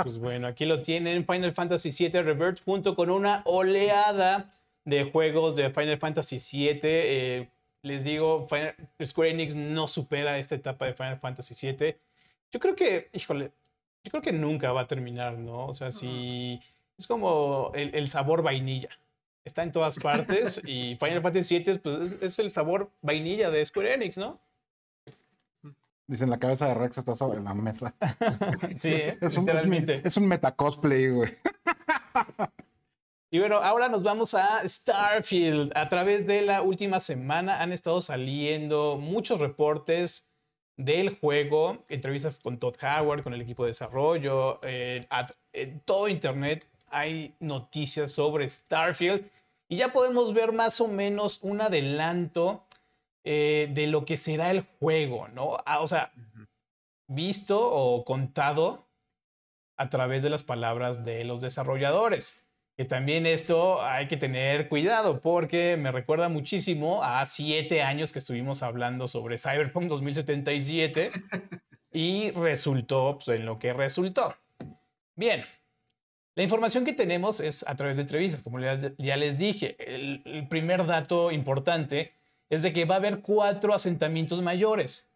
[0.04, 4.50] Pues bueno, aquí lo tienen, Final Fantasy VII Rebirth, junto con una oleada
[4.84, 6.80] de juegos de Final Fantasy VII.
[6.84, 7.50] Eh,
[7.82, 11.96] les digo, Final- Square Enix no supera esta etapa de Final Fantasy VII.
[12.52, 13.52] Yo creo que, híjole,
[14.04, 15.68] yo creo que nunca va a terminar, ¿no?
[15.68, 16.62] O sea, si
[16.98, 18.90] es como el, el sabor vainilla.
[19.46, 23.66] está en todas partes y Final Fantasy VII pues, es, es el sabor vainilla de
[23.66, 24.40] Square Enix, ¿no?
[26.06, 27.96] Dicen, la cabeza de Rex está sobre la mesa.
[28.78, 29.18] Sí, ¿eh?
[29.22, 30.02] Es un, es, literalmente.
[30.04, 31.38] es un metacosplay, güey.
[33.32, 35.72] Y bueno, ahora nos vamos a Starfield.
[35.76, 40.30] A través de la última semana han estado saliendo muchos reportes
[40.78, 45.08] del juego, entrevistas con Todd Howard, con el equipo de desarrollo, eh,
[45.54, 49.30] en todo Internet hay noticias sobre Starfield
[49.68, 52.66] y ya podemos ver más o menos un adelanto
[53.24, 55.58] eh, de lo que será el juego, ¿no?
[55.66, 56.12] Ah, o sea,
[57.08, 58.86] visto o contado
[59.78, 62.43] a través de las palabras de los desarrolladores.
[62.76, 68.20] Que también esto hay que tener cuidado porque me recuerda muchísimo a siete años que
[68.20, 71.12] estuvimos hablando sobre Cyberpunk 2077
[71.94, 74.36] y resultó pues, en lo que resultó.
[75.16, 75.46] Bien,
[76.36, 79.76] la información que tenemos es a través de entrevistas, como ya les dije.
[79.78, 82.14] El, el primer dato importante
[82.50, 85.10] es de que va a haber cuatro asentamientos mayores.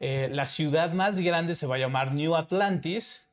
[0.00, 3.23] Eh, la ciudad más grande se va a llamar New Atlantis,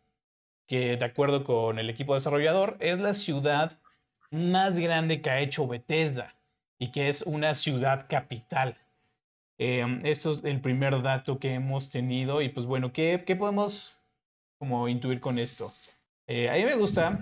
[0.71, 3.77] que de acuerdo con el equipo desarrollador es la ciudad
[4.29, 6.33] más grande que ha hecho Bethesda
[6.79, 8.77] y que es una ciudad capital.
[9.57, 13.97] Eh, esto es el primer dato que hemos tenido y pues bueno, ¿qué, qué podemos
[14.59, 15.73] como intuir con esto?
[16.25, 17.19] Eh, a mí me gusta...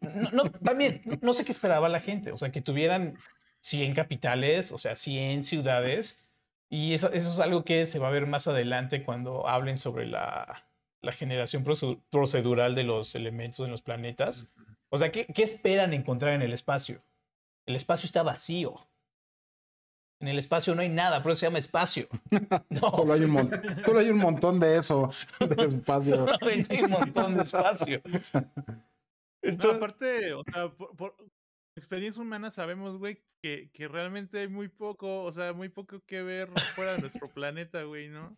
[0.00, 3.16] No, también, no sé qué esperaba la gente, o sea, que tuvieran
[3.60, 6.26] 100 capitales, o sea, 100 ciudades,
[6.68, 10.64] y eso es algo que se va a ver más adelante cuando hablen sobre la,
[11.02, 14.52] la generación proce- procedural de los elementos en los planetas.
[14.90, 17.02] O sea, ¿qué, qué esperan encontrar en el espacio?
[17.66, 18.74] El espacio está vacío.
[20.20, 22.06] En el espacio no hay nada, por eso se llama espacio.
[22.70, 23.50] No, Solo hay un, mon-
[23.86, 26.26] solo hay un montón de eso, de espacio.
[26.28, 28.00] solamente hay un montón de espacio.
[29.42, 31.16] No, Entonces, aparte, o sea, por, por
[31.74, 36.22] experiencia humana sabemos, güey, que, que realmente hay muy poco, o sea, muy poco que
[36.22, 38.36] ver fuera de nuestro planeta, güey, ¿no?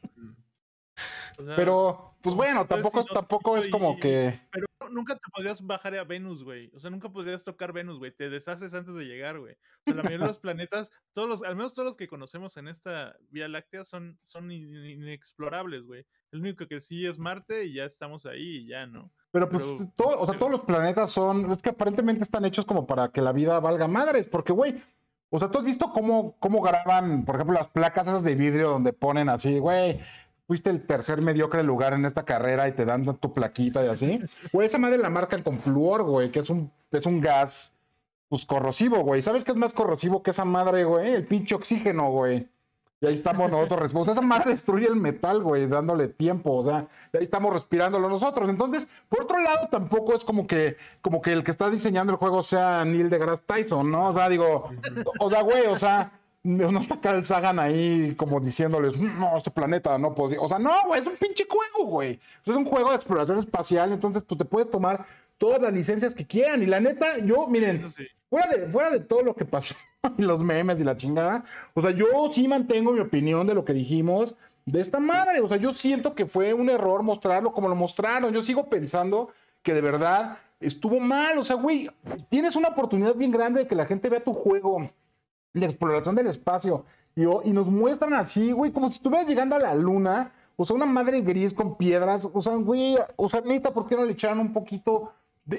[1.39, 4.41] O sea, Pero, pues bueno, tampoco, si no- tampoco es como y- que.
[4.51, 6.71] Pero nunca te podrías bajar a Venus, güey.
[6.75, 8.13] O sea, nunca podrías tocar Venus, güey.
[8.13, 9.55] Te deshaces antes de llegar, güey.
[9.55, 12.57] O sea, la mayoría de los planetas, todos los, al menos todos los que conocemos
[12.57, 16.05] en esta Vía Láctea son, son in- in- inexplorables, güey.
[16.33, 19.11] El único que sí es Marte y ya estamos ahí y ya, ¿no?
[19.31, 22.67] Pero pues, Pero- todo- o sea, todos los planetas son, es que aparentemente están hechos
[22.67, 24.83] como para que la vida valga madres, porque, güey,
[25.31, 28.69] o sea, ¿tú has visto cómo, cómo graban, por ejemplo, las placas esas de vidrio
[28.69, 29.99] donde ponen así, güey,
[30.53, 34.21] fuiste el tercer mediocre lugar en esta carrera y te dan tu plaquita y así?
[34.53, 37.73] Güey, esa madre la marcan con flúor, güey, que es un, es un gas,
[38.29, 39.23] pues, corrosivo, güey.
[39.23, 41.15] ¿Sabes qué es más corrosivo que esa madre, güey?
[41.15, 42.51] El pinche oxígeno, güey.
[43.01, 44.13] Y ahí estamos nosotros respirando.
[44.13, 46.55] Esa madre destruye el metal, güey, dándole tiempo.
[46.55, 48.51] O sea, y ahí estamos respirándolo nosotros.
[48.51, 52.19] Entonces, por otro lado, tampoco es como que, como que el que está diseñando el
[52.19, 54.11] juego sea Neil deGrasse Tyson, ¿no?
[54.11, 54.69] O sea, digo,
[55.19, 59.97] o sea, güey, o sea, no está Carl Sagan ahí como diciéndoles, no, este planeta
[59.99, 60.41] no podría.
[60.41, 62.15] O sea, no, güey, es un pinche juego, güey.
[62.15, 63.93] O sea, es un juego de exploración espacial.
[63.93, 65.05] Entonces, tú te puedes tomar
[65.39, 66.63] todas las licencias que quieran.
[66.63, 68.07] Y la neta, yo, miren, sí.
[68.29, 69.75] Fuera de, fuera de todo lo que pasó
[70.19, 73.63] y los memes y la chingada, o sea, yo sí mantengo mi opinión de lo
[73.63, 75.41] que dijimos de esta madre.
[75.41, 78.33] O sea, yo siento que fue un error mostrarlo como lo mostraron.
[78.33, 79.29] Yo sigo pensando
[79.63, 81.39] que de verdad estuvo mal.
[81.39, 81.91] O sea, güey,
[82.31, 84.89] tienes una oportunidad bien grande de que la gente vea tu juego
[85.55, 86.85] de exploración del espacio
[87.15, 90.33] y, o- y nos muestran así, güey, como si estuvieras llegando a la luna.
[90.57, 92.29] O sea, una madre gris con piedras.
[92.33, 95.13] O sea, güey, o sea, neta, ¿por qué no le echaron un poquito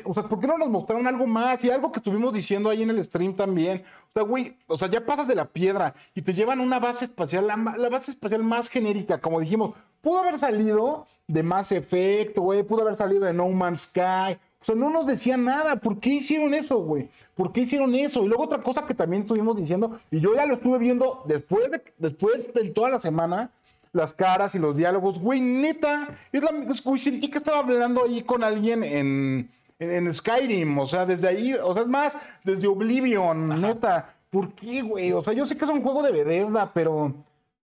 [0.06, 1.62] o sea, ¿por qué no nos mostraron algo más?
[1.62, 3.84] Y algo que estuvimos diciendo ahí en el stream también.
[4.08, 7.04] O sea, güey, o sea, ya pasas de la piedra y te llevan una base
[7.04, 9.76] espacial, la, la base espacial más genérica, como dijimos.
[10.00, 14.38] Pudo haber salido de Mass Effect, güey, pudo haber salido de No Man's Sky.
[14.64, 15.76] O sea, no nos decían nada.
[15.76, 17.10] ¿Por qué hicieron eso, güey?
[17.36, 18.24] ¿Por qué hicieron eso?
[18.24, 21.70] Y luego otra cosa que también estuvimos diciendo, y yo ya lo estuve viendo después
[21.70, 23.52] de, después de toda la semana,
[23.92, 26.52] las caras y los diálogos, güey, neta, es la,
[26.86, 29.50] güey, sentí que estaba hablando ahí con alguien en,
[29.80, 34.54] en, en Skyrim, o sea, desde ahí, o sea, es más, desde Oblivion, neta, ¿por
[34.54, 35.12] qué, güey?
[35.12, 37.14] O sea, yo sé que es un juego de Bethesda, pero,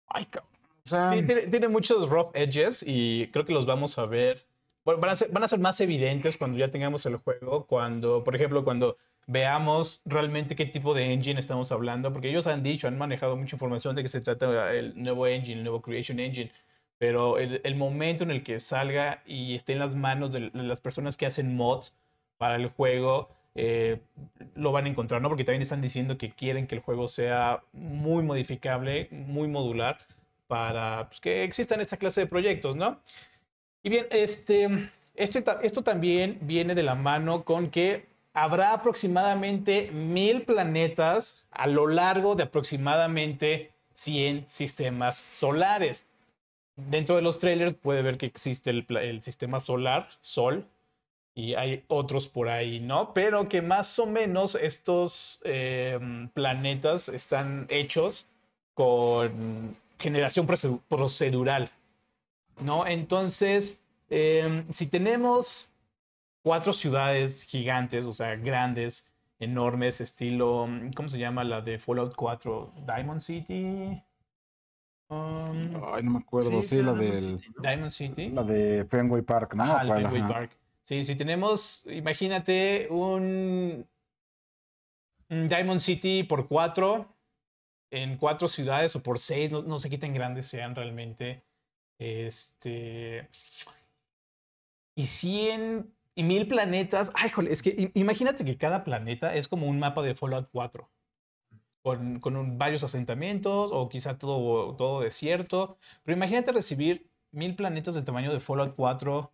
[0.08, 0.52] ay, cabrón,
[0.86, 4.46] o sea, Sí, tiene, tiene muchos rough edges y creo que los vamos a ver.
[4.86, 8.36] Van, a ser, van a ser más evidentes cuando ya tengamos el juego, cuando, por
[8.36, 12.98] ejemplo, cuando veamos realmente qué tipo de engine estamos hablando, porque ellos han dicho, han
[12.98, 16.52] manejado mucha información de que se trata el nuevo engine, el nuevo Creation Engine,
[17.00, 20.80] pero el, el momento en el que salga y esté en las manos de las
[20.80, 21.94] personas que hacen mods
[22.38, 24.02] para el juego, eh,
[24.54, 25.30] lo van a encontrar, ¿no?
[25.30, 29.98] Porque también están diciendo que quieren que el juego sea muy modificable, muy modular,
[30.48, 33.00] para pues, que existan esta clase de proyectos, ¿no?
[33.86, 40.42] Y bien, este, este, esto también viene de la mano con que habrá aproximadamente mil
[40.42, 46.04] planetas a lo largo de aproximadamente 100 sistemas solares.
[46.76, 50.66] Dentro de los trailers puede ver que existe el, sistema solar, Sol,
[51.36, 53.14] y hay otros por ahí, ¿no?
[53.14, 56.00] Pero que más o menos estos eh,
[56.34, 58.26] planetas están hechos
[58.74, 61.70] con generación proce- procedural,
[62.62, 62.86] ¿no?
[62.88, 65.70] Entonces, eh, si tenemos
[66.42, 72.74] cuatro ciudades gigantes, o sea, grandes, enormes, estilo, ¿cómo se llama la de Fallout 4?
[72.86, 74.02] Diamond City.
[75.08, 75.62] Um,
[75.94, 76.62] Ay, no me acuerdo.
[76.64, 77.20] Sí, la Diamond del.
[77.20, 77.62] City, ¿no?
[77.62, 78.30] Diamond City.
[78.30, 79.66] La de Fenway Park, ¿no?
[79.66, 80.28] Fenway Ajá.
[80.28, 80.52] Park.
[80.84, 83.88] Sí, si tenemos, imagínate un,
[85.30, 87.08] un Diamond City por cuatro,
[87.90, 91.44] en cuatro ciudades o por seis, no, no sé qué tan grandes sean realmente.
[92.00, 93.30] Este.
[94.96, 97.12] Y 100 y mil planetas.
[97.16, 100.90] Ay, jole, es que imagínate que cada planeta es como un mapa de Fallout 4.
[101.84, 105.78] Con, varios asentamientos o quizá todo, todo desierto.
[106.04, 109.32] Pero imagínate recibir mil planetas del tamaño de Fallout 4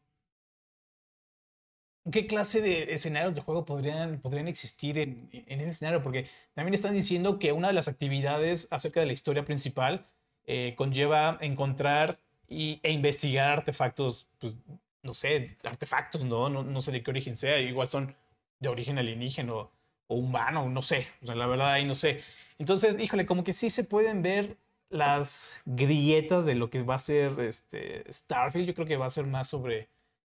[2.11, 6.01] ¿Qué clase de escenarios de juego podrían, podrían existir en, en ese escenario?
[6.01, 10.07] Porque también están diciendo que una de las actividades acerca de la historia principal
[10.45, 12.19] eh, conlleva encontrar
[12.51, 14.57] y, e investigar artefactos, pues,
[15.03, 16.49] no sé, artefactos, ¿no?
[16.49, 16.63] ¿no?
[16.63, 18.15] No sé de qué origen sea, igual son
[18.59, 19.71] de origen alienígena o,
[20.09, 22.21] humano, no sé, la verdad ahí no sé.
[22.59, 24.57] Entonces, híjole, como que sí se pueden ver
[24.89, 29.09] las grietas de lo que va a ser este Starfield, yo creo que va a
[29.09, 29.89] ser más sobre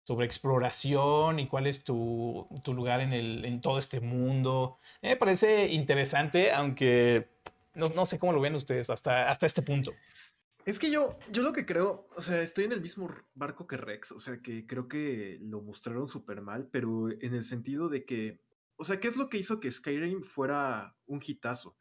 [0.04, 4.78] sobre exploración y cuál es tu, tu lugar en, el, en todo este mundo.
[5.00, 7.28] Me parece interesante, aunque
[7.74, 9.92] no, no sé cómo lo ven ustedes hasta, hasta este punto.
[10.64, 13.76] Es que yo, yo lo que creo, o sea, estoy en el mismo barco que
[13.76, 18.04] Rex, o sea, que creo que lo mostraron súper mal, pero en el sentido de
[18.04, 18.40] que,
[18.76, 21.76] o sea, ¿qué es lo que hizo que Skyrim fuera un hitazo?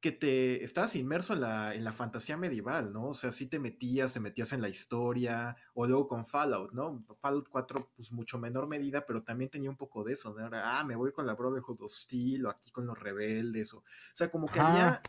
[0.00, 3.08] Que te estabas inmerso en la, en la fantasía medieval, ¿no?
[3.08, 7.02] O sea, sí te metías, te metías en la historia, o luego con Fallout, ¿no?
[7.20, 10.46] Fallout 4, pues mucho menor medida, pero también tenía un poco de eso, ¿no?
[10.46, 13.84] Era, ah, me voy con la Brotherhood Steel, o aquí con los rebeldes, o, o
[14.12, 14.70] sea, como que Ajá.
[14.70, 15.02] había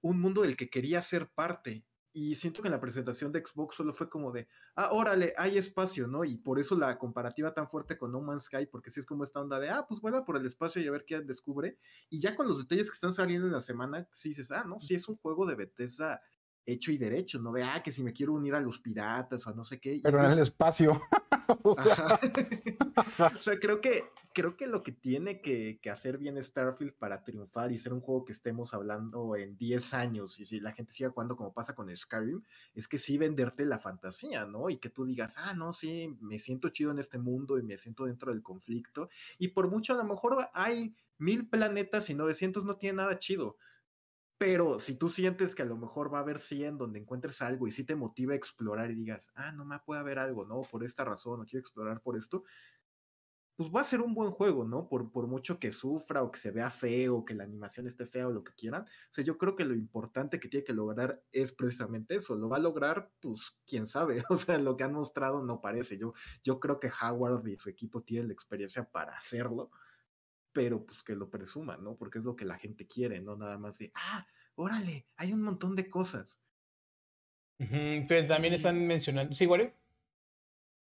[0.00, 1.84] un mundo del que quería ser parte.
[2.18, 5.56] Y siento que en la presentación de Xbox solo fue como de, ah, órale, hay
[5.56, 6.24] espacio, ¿no?
[6.24, 9.22] Y por eso la comparativa tan fuerte con No Man's Sky, porque sí es como
[9.22, 11.78] esta onda de, ah, pues vuela por el espacio y a ver qué descubre.
[12.10, 14.80] Y ya con los detalles que están saliendo en la semana, sí dices, ah, no,
[14.80, 16.20] sí es un juego de Bethesda
[16.66, 17.52] hecho y derecho, ¿no?
[17.52, 20.00] De, ah, que si me quiero unir a los piratas o a no sé qué.
[20.02, 21.00] Pero en el espacio.
[21.62, 22.18] o sea,
[23.32, 27.24] o sea, creo que, creo que lo que tiene que, que hacer bien Starfield para
[27.24, 30.92] triunfar y ser un juego que estemos hablando en 10 años y si la gente
[30.92, 34.70] siga jugando como pasa con Skyrim, es que sí venderte la fantasía, ¿no?
[34.70, 37.78] Y que tú digas, ah, no, sí, me siento chido en este mundo y me
[37.78, 39.08] siento dentro del conflicto.
[39.38, 43.56] Y por mucho a lo mejor hay mil planetas y 900 no tiene nada chido.
[44.38, 47.66] Pero si tú sientes que a lo mejor va a haber 100 donde encuentres algo
[47.66, 50.62] y si te motiva a explorar y digas, ah, no me puede haber algo, ¿no?
[50.62, 52.44] Por esta razón, o quiero explorar por esto,
[53.58, 54.88] pues va a ser un buen juego, ¿no?
[54.88, 58.28] Por, por mucho que sufra o que se vea feo, que la animación esté fea
[58.28, 58.82] o lo que quieran.
[58.82, 62.36] O sea, yo creo que lo importante que tiene que lograr es precisamente eso.
[62.36, 64.22] Lo va a lograr, pues, quién sabe.
[64.30, 65.98] O sea, lo que han mostrado no parece.
[65.98, 69.72] Yo, yo creo que Howard y su equipo tienen la experiencia para hacerlo
[70.50, 71.96] pero pues que lo presuman, ¿no?
[71.96, 75.42] Porque es lo que la gente quiere, no nada más de, ah, órale, hay un
[75.42, 76.40] montón de cosas.
[77.60, 79.34] Ujú, pero también están mencionando.
[79.36, 79.72] ¿Sí, Wario?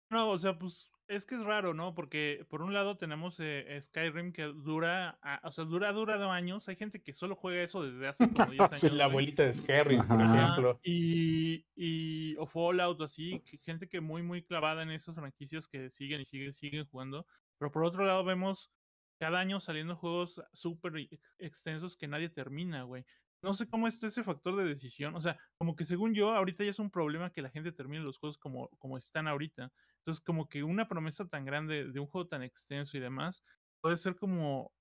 [0.09, 1.93] No, o sea, pues es que es raro, ¿no?
[1.95, 6.67] Porque por un lado tenemos eh, Skyrim que dura, o sea, dura, dura dos años.
[6.67, 8.93] Hay gente que solo juega eso desde hace como 10 años.
[8.93, 10.79] La abuelita de Skyrim, por ejemplo.
[10.83, 15.89] Y, y o Fallout, así, que gente que muy, muy clavada en esas franquicias que
[15.89, 17.25] siguen y siguen, siguen jugando.
[17.57, 18.71] Pero por otro lado vemos
[19.19, 23.03] cada año saliendo juegos súper ex- extensos que nadie termina, güey.
[23.41, 25.15] No sé cómo está ese factor de decisión.
[25.15, 28.03] O sea, como que según yo, ahorita ya es un problema que la gente termine
[28.03, 29.71] los juegos como, como están ahorita.
[30.07, 33.43] Entonces, como que una promesa tan grande de un juego tan extenso y demás,
[33.81, 34.73] puede ser como,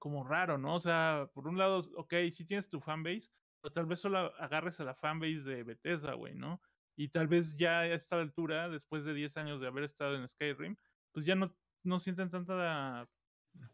[0.00, 0.74] como raro, ¿no?
[0.74, 4.80] O sea, por un lado, ok, sí tienes tu fanbase, pero tal vez solo agarres
[4.80, 6.60] a la fanbase de Bethesda, güey, ¿no?
[6.96, 10.26] Y tal vez ya a esta altura, después de 10 años de haber estado en
[10.26, 10.74] Skyrim,
[11.12, 13.08] pues ya no, no sienten tanta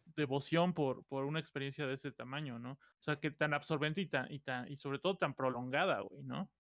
[0.05, 2.73] devoción por, por una experiencia de ese tamaño, ¿no?
[2.73, 6.25] O sea, que tan absorbente y tan, y tan, y sobre todo tan prolongada, güey,
[6.25, 6.53] ¿no?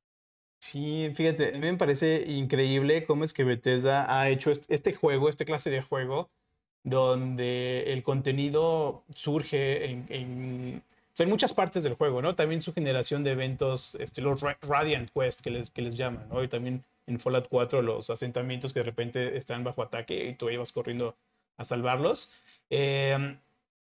[0.66, 4.94] Sí, fíjate, a mí me parece increíble cómo es que Bethesda ha hecho est- este
[4.94, 6.30] juego, este clase de juego,
[6.84, 12.34] donde el contenido surge en, en, sea, en muchas partes del juego, ¿no?
[12.34, 16.28] También su generación de eventos, este, los Ra- Radiant Quest que les, que les llaman,
[16.30, 16.42] ¿no?
[16.42, 20.48] Y también en Fallout 4 los asentamientos que de repente están bajo ataque y tú
[20.50, 21.16] ibas corriendo
[21.58, 22.32] a salvarlos.
[22.70, 23.36] Eh,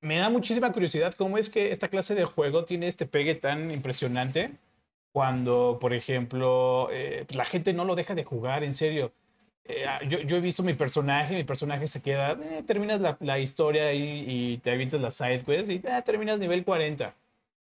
[0.02, 3.70] me da muchísima curiosidad cómo es que esta clase de juego tiene este pegue tan
[3.70, 4.52] impresionante
[5.12, 9.12] cuando, por ejemplo, eh, la gente no lo deja de jugar, en serio.
[9.64, 13.18] Eh, ah, yo, yo, he visto mi personaje, mi personaje se queda, eh, terminas la,
[13.20, 17.14] la historia y, y, te avientas la side quest y ah, terminas nivel 40.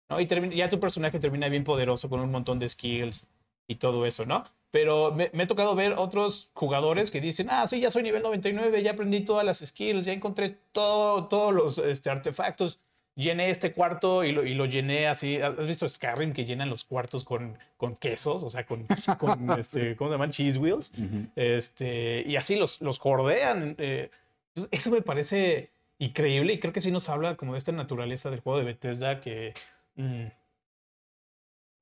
[0.09, 0.19] ¿no?
[0.19, 3.25] Y termina, ya tu personaje termina bien poderoso con un montón de skills
[3.67, 4.43] y todo eso, ¿no?
[4.71, 8.21] Pero me, me, ha tocado ver otros jugadores que dicen, ah, sí, ya soy nivel
[8.21, 12.79] 99, ya aprendí todas las skills, ya encontré todo, todos los este, artefactos,
[13.15, 15.37] llené este cuarto y lo, y lo, llené así.
[15.41, 18.43] ¿Has visto Skyrim que llenan los cuartos con, con quesos?
[18.43, 18.85] O sea, con,
[19.17, 20.31] con este, ¿cómo se llaman?
[20.31, 20.91] Cheese wheels.
[20.97, 21.29] Uh -huh.
[21.35, 23.75] este, y así los, los jordean.
[23.77, 24.09] Eh,
[24.53, 28.29] entonces, eso me parece increíble y creo que sí nos habla como de esta naturaleza
[28.29, 29.53] del juego de Bethesda que...
[29.95, 30.25] Mm,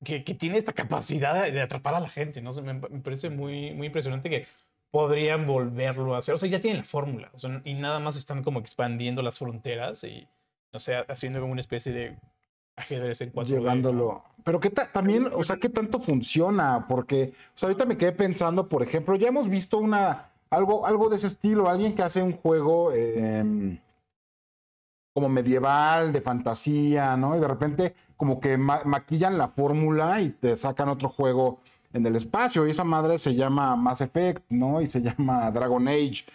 [0.04, 2.52] que, que, tiene esta capacidad de atrapar a la gente, ¿no?
[2.62, 4.46] Me, me, parece muy, muy impresionante que
[4.92, 6.36] podrían volverlo a hacer.
[6.36, 7.30] O sea, ya tienen la fórmula.
[7.34, 10.28] O sea, y nada más están como expandiendo las fronteras y,
[10.74, 12.18] o sea, haciendo como una especie de
[12.76, 14.24] ajedrez en cuatro Llevándolo.
[14.44, 16.86] Pero que también, o sea, ¿qué tanto funciona?
[16.88, 21.10] Porque, o sea, ahorita me quedé pensando, por ejemplo, ya hemos visto una, algo, algo
[21.10, 23.80] de ese estilo, alguien que hace un juego eh,
[25.14, 27.38] como medieval, de fantasía, ¿no?
[27.38, 31.60] Y de repente como que ma maquillan la fórmula y te sacan otro juego
[31.94, 32.68] en el espacio.
[32.68, 34.82] Y esa madre se llama Mass Effect, ¿no?
[34.82, 36.26] Y se llama Dragon Age.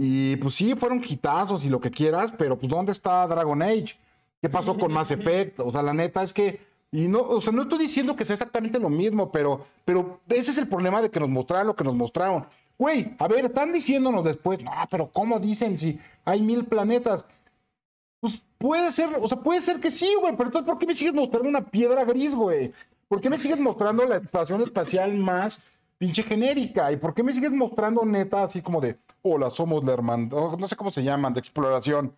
[0.00, 3.98] Y pues sí, fueron hitazos y lo que quieras, pero pues ¿dónde está Dragon Age?
[4.40, 5.58] ¿Qué pasó con Mass Effect?
[5.58, 6.60] O sea, la neta es que,
[6.92, 10.52] y no, o sea, no estoy diciendo que sea exactamente lo mismo, pero, pero ese
[10.52, 12.46] es el problema de que nos mostraron lo que nos mostraron.
[12.78, 17.24] Güey, a ver, están diciéndonos después, no, pero ¿cómo dicen si hay mil planetas?
[18.20, 20.94] Pues puede ser, o sea, puede ser que sí, güey, pero entonces, ¿por qué me
[20.94, 22.72] sigues mostrando una piedra gris, güey?
[23.08, 25.64] ¿Por qué me sigues mostrando la estación espacial más
[25.98, 26.90] pinche genérica?
[26.92, 30.68] ¿Y por qué me sigues mostrando neta así como de, hola, somos la hermandad, no
[30.68, 32.14] sé cómo se llaman, de exploración?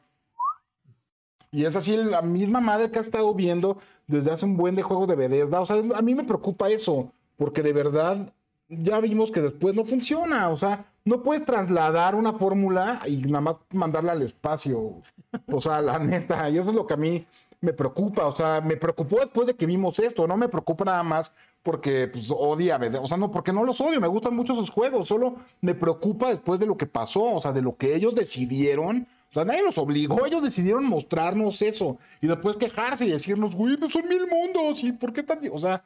[1.52, 4.82] Y es así la misma madre que ha estado viendo desde hace un buen de
[4.82, 5.60] juego de Bethesda.
[5.60, 8.32] O sea, a mí me preocupa eso, porque de verdad
[8.68, 10.48] ya vimos que después no funciona.
[10.50, 15.02] O sea, no puedes trasladar una fórmula y nada más mandarla al espacio.
[15.46, 17.26] O sea, la neta, y eso es lo que a mí
[17.61, 18.26] me preocupa.
[18.26, 20.26] O sea, me preocupó después de que vimos esto.
[20.26, 21.32] No me preocupa nada más
[21.62, 25.08] porque pues, odia, o sea, no, porque no los odio, me gustan mucho sus juegos.
[25.08, 29.06] Solo me preocupa después de lo que pasó, o sea, de lo que ellos decidieron.
[29.30, 31.98] O sea, nadie los obligó, ellos decidieron mostrarnos eso.
[32.20, 34.82] Y después quejarse y decirnos, güey, pues son mil mundos.
[34.82, 35.38] ¿Y por qué tan.?
[35.52, 35.84] O sea,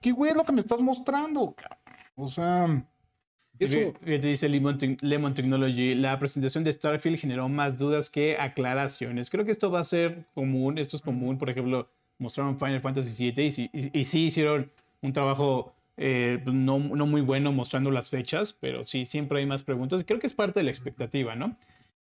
[0.00, 1.54] ¿qué güey es lo que me estás mostrando?
[2.14, 2.84] O sea.
[3.58, 3.94] Eso...
[4.04, 9.30] Te dice Lemon, Lemon, Technology, la presentación de Starfield generó más dudas que aclaraciones.
[9.30, 11.88] Creo que esto va a ser común, esto es común, por ejemplo,
[12.18, 14.70] mostraron Final Fantasy VII y, y, y sí hicieron
[15.02, 19.62] un trabajo eh, no, no, muy bueno mostrando las fechas, pero sí, siempre hay más
[19.62, 20.04] preguntas.
[20.06, 21.56] Creo que es parte de la expectativa, ¿no?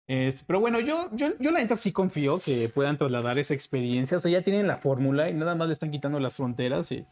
[0.07, 4.17] Es, pero bueno, yo, yo, yo la neta sí confío que puedan trasladar esa experiencia.
[4.17, 7.05] O sea, ya tienen la fórmula y nada más le están quitando las fronteras y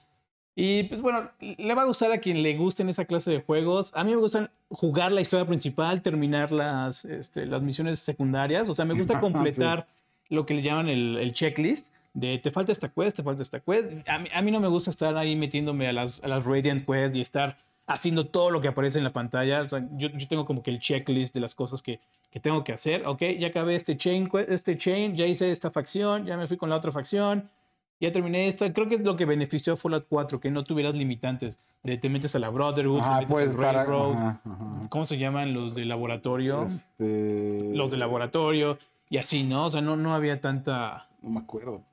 [0.58, 3.92] y pues bueno, le va a gustar a quien le gusten esa clase de juegos.
[3.94, 8.66] A mí me gustan jugar la historia principal, terminar las, este, las misiones secundarias.
[8.70, 9.86] O sea, me gusta completar
[10.26, 10.34] sí.
[10.34, 13.60] lo que le llaman el, el, checklist de te falta esta quest, te falta esta
[13.60, 13.90] quest.
[14.08, 16.86] A mí, a mí no me gusta estar ahí metiéndome a las, a las Radiant
[16.86, 19.60] Quest y estar haciendo todo lo que aparece en la pantalla.
[19.60, 22.00] O sea, yo, yo, tengo como que el checklist de las cosas que,
[22.30, 23.06] que tengo que hacer.
[23.06, 26.70] Ok, ya acabé este chain, este chain, ya hice esta facción, ya me fui con
[26.70, 27.50] la otra facción
[28.00, 28.72] ya terminé esta.
[28.72, 31.58] Creo que es lo que benefició a Fallout 4, que no tuvieras limitantes.
[31.82, 34.12] De te metes a la Brotherhood, te pues, al Railroad.
[34.14, 34.80] Ajá, ajá.
[34.88, 36.66] ¿Cómo se llaman los de laboratorio?
[36.66, 37.70] Este...
[37.74, 38.78] Los de laboratorio.
[39.08, 39.66] Y así, ¿no?
[39.66, 41.08] O sea, no, no había tanta.
[41.22, 41.84] No me acuerdo.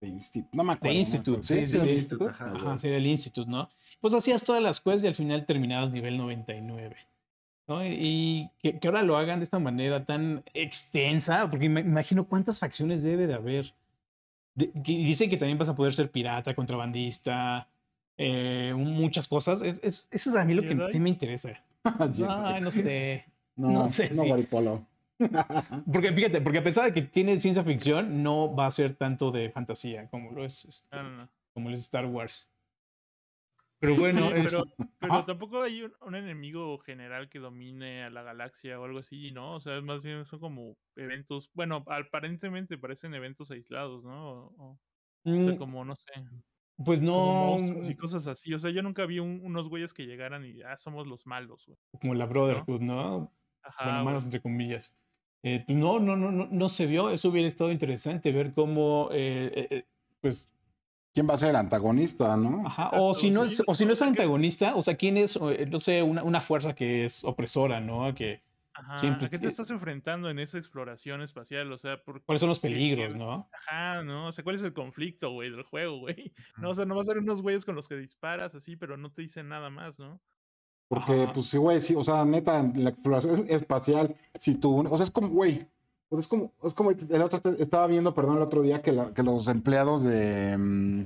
[0.00, 0.56] De Institute.
[0.56, 0.92] No me acuerdo.
[0.92, 1.78] De Institute, no sí, sí.
[1.78, 1.88] sí.
[1.88, 3.68] Institute, ajá, ajá, sí, era el Institute, ¿no?
[4.00, 6.96] Pues hacías todas las quests y al final terminabas nivel 99.
[7.66, 7.86] ¿no?
[7.86, 12.58] Y que, que, ahora lo hagan de esta manera tan extensa, porque me imagino cuántas
[12.58, 13.74] facciones debe de haber.
[14.54, 17.68] De, que dicen que también vas a poder ser pirata, contrabandista,
[18.16, 19.62] eh, muchas cosas.
[19.62, 21.62] Es, es, eso es a mí lo que sí me interesa.
[22.28, 23.24] Ay, no sé.
[23.56, 24.10] No, no sé.
[24.10, 24.28] No, sí.
[24.30, 24.86] Maripolo.
[25.92, 29.30] porque fíjate, porque a pesar de que tiene ciencia ficción, no va a ser tanto
[29.30, 31.28] de fantasía como lo es, este, no, no, no.
[31.52, 32.48] como lo es Star Wars.
[33.84, 34.64] Pero bueno, es- pero,
[34.98, 39.30] pero tampoco hay un, un enemigo general que domine a la galaxia o algo así,
[39.32, 39.54] ¿no?
[39.56, 44.46] O sea, más bien son como eventos, bueno, aparentemente parecen eventos aislados, ¿no?
[44.56, 44.80] O,
[45.44, 46.12] sea, Mm, como, no sé,
[46.84, 47.56] pues no,
[47.88, 48.54] y cosas así.
[48.54, 51.64] O sea, yo nunca vi un- unos güeyes que llegaran y, ah, somos los malos,
[51.66, 51.78] güey.
[52.00, 53.32] como la Brotherhood, ¿no?
[53.62, 54.96] Ajá, bueno, malos entre comillas.
[55.42, 57.10] Eh, pues no, no, no, no, no se vio.
[57.10, 59.84] Eso hubiera estado interesante ver cómo, eh, eh, eh,
[60.20, 60.50] pues,
[61.14, 62.66] ¿Quién va a ser el antagonista, no?
[62.66, 62.90] ajá.
[62.92, 65.78] O si no es, o si no es antagonista, o sea, quién es, eh, no
[65.78, 68.12] sé, una, una fuerza que es opresora, ¿no?
[68.14, 68.42] Que,
[68.74, 71.72] Ajá, Siempre ¿A qué te estás enfrentando en esa exploración espacial?
[71.72, 73.48] O sea, ¿por ¿Cuáles son los peligros, no?
[73.52, 74.26] Ajá, ¿no?
[74.26, 76.32] O sea, ¿cuál es el conflicto, güey, del juego, güey?
[76.56, 78.96] No, o sea, no va a ser unos güeyes con los que disparas así, pero
[78.96, 80.20] no te dicen nada más, ¿no?
[80.88, 81.32] Porque, Ajá.
[81.32, 85.10] pues sí, güey, sí, o sea, neta, la exploración espacial, si tú, o sea, es
[85.10, 85.68] como, güey,
[86.16, 89.12] sea, es como, es como, el otro, estaba viendo, perdón, el otro día que, la-
[89.14, 91.04] que los empleados de, mm,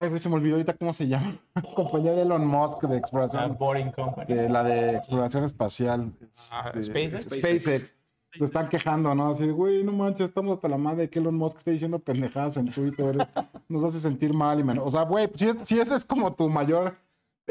[0.00, 1.36] ay, se me olvidó ahorita cómo se llama,
[1.74, 4.34] compañía de Elon Musk de Ah, exploración, Boring Company.
[4.34, 6.12] de la de exploración espacial,
[6.52, 7.24] Ah, este, SpaceX.
[7.34, 7.94] SpaceX,
[8.32, 9.30] se están quejando, ¿no?
[9.30, 12.56] Así, güey, no manches, estamos hasta la madre de que Elon Musk esté diciendo pendejadas
[12.56, 13.26] en Twitter,
[13.68, 16.32] nos hace sentir mal y menos, o sea, güey, si, es- si esa es como
[16.32, 16.94] tu mayor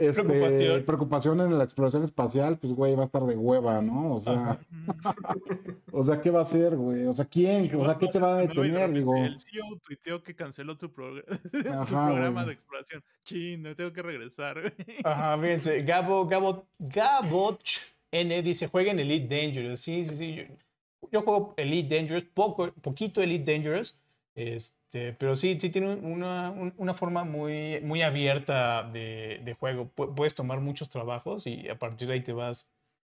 [0.02, 0.86] este, Preocupación.
[0.86, 1.42] preocupación.
[1.42, 4.16] en la exploración espacial, pues, güey, va a estar de hueva, ¿no?
[4.16, 4.60] O sea,
[5.92, 7.06] o sea, ¿qué va a hacer, güey?
[7.06, 7.74] O sea, ¿quién?
[7.76, 8.92] O sea, ¿qué te va a detener?
[8.94, 11.04] Digo, El CEO tuiteó que canceló tu, tu
[11.70, 12.46] Ajá, programa güey.
[12.48, 13.04] de exploración.
[13.24, 14.74] Chin, me tengo que regresar, güey.
[15.04, 17.80] Ajá, fíjense, Gabo, Gabo, Gaboch
[18.12, 19.80] N dice, jueguen Elite Dangerous.
[19.80, 20.36] Sí, sí, sí.
[20.36, 24.00] Yo, yo juego Elite Dangerous, poco, poquito Elite Dangerous.
[24.36, 29.92] Este, pero sí, sí tiene una, un- una forma muy, muy abierta de, de juego.
[29.96, 32.72] Pu- puedes tomar muchos trabajos y a partir de ahí te vas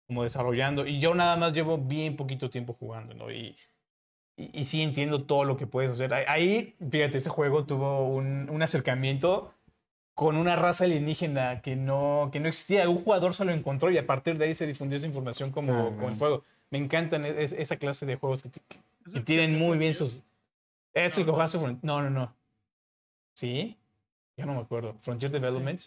[0.07, 0.87] como desarrollando.
[0.87, 3.31] Y yo nada más llevo bien poquito tiempo jugando, ¿no?
[3.31, 3.57] Y,
[4.37, 6.13] y, y sí entiendo todo lo que puedes hacer.
[6.13, 9.55] Ahí- fíjate, este juego tuvo un, un acercamiento
[10.15, 12.89] con una raza alienígena que no, que no existía.
[12.89, 15.73] Un jugador se lo encontró y a partir de ahí se difundió esa información como,
[15.73, 16.45] Ah, como el juego.
[16.71, 18.61] Me encantan es- esa clase de juegos que, que
[19.07, 20.23] ¿Es el que tienen muy bien sus...
[20.95, 21.43] Es el No, que no.
[21.45, 22.35] hace No, no, no.
[23.35, 23.77] ¿Sí?
[24.37, 24.97] Yo no me acuerdo.
[25.01, 25.81] ¿Frontier Development?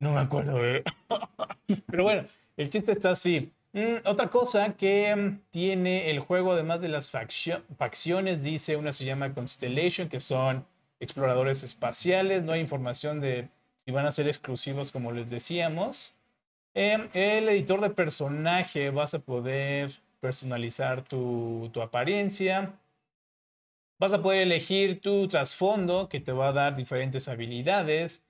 [0.00, 0.64] No me acuerdo.
[0.64, 0.84] eh.
[1.86, 3.52] Pero bueno, el chiste está así.
[3.72, 8.92] Mm, otra cosa que mm, tiene el juego, además de las faccio- facciones, dice, una
[8.92, 10.66] se llama Constellation, que son
[11.00, 12.42] exploradores espaciales.
[12.42, 13.48] No hay información de
[13.84, 16.14] si van a ser exclusivos, como les decíamos.
[16.74, 22.74] Em, el editor de personaje, vas a poder personalizar tu, tu apariencia.
[23.98, 28.26] Vas a poder elegir tu trasfondo, que te va a dar diferentes habilidades.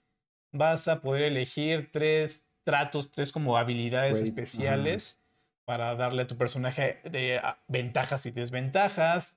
[0.53, 5.21] Vas a poder elegir tres tratos, tres como habilidades especiales
[5.65, 9.37] para darle a tu personaje de ah, ventajas y desventajas.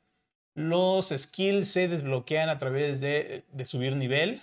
[0.56, 4.42] Los skills se desbloquean a través de, de subir nivel.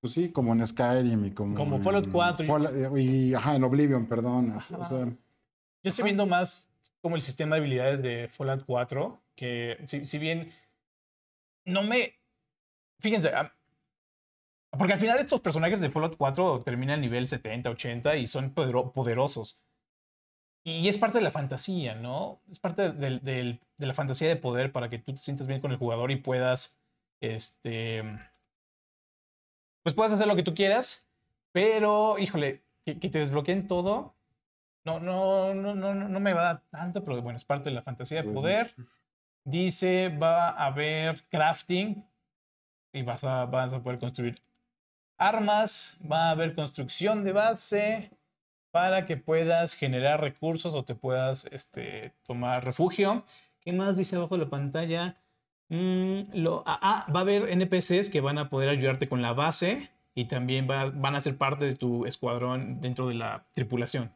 [0.00, 1.54] pues sí, como en Skyrim y como.
[1.56, 4.52] Como Fallout en 4 y- Fallout- y, ajá, en Oblivion, perdón.
[4.52, 4.88] o sea, Ajá.
[5.04, 6.04] Yo estoy Ajá.
[6.04, 6.68] viendo más
[7.02, 10.52] como el sistema de habilidades de Fallout 4, que si, si bien
[11.66, 12.14] no me...
[13.00, 13.30] Fíjense,
[14.70, 18.92] porque al final estos personajes de Fallout 4 terminan nivel 70, 80 y son podero-
[18.92, 19.62] poderosos.
[20.64, 22.40] Y es parte de la fantasía, ¿no?
[22.50, 25.70] Es parte del- de la fantasía de poder para que tú te sientas bien con
[25.70, 26.80] el jugador y puedas,
[27.20, 28.02] este,
[29.82, 31.08] pues puedas hacer lo que tú quieras,
[31.52, 34.14] pero, híjole, que, que te desbloqueen todo,
[34.84, 37.68] no, no, no, no, no no me va a dar tanto, pero bueno, es parte
[37.70, 38.74] de la fantasía de poder.
[39.48, 42.04] Dice, va a haber crafting
[42.92, 44.42] y vas a, vas a poder construir
[45.18, 48.10] armas, va a haber construcción de base
[48.72, 53.24] para que puedas generar recursos o te puedas este, tomar refugio.
[53.60, 55.16] ¿Qué más dice abajo de la pantalla?
[55.68, 59.32] Mm, lo, ah, ah, va a haber NPCs que van a poder ayudarte con la
[59.32, 64.12] base y también va- van a ser parte de tu escuadrón dentro de la tripulación.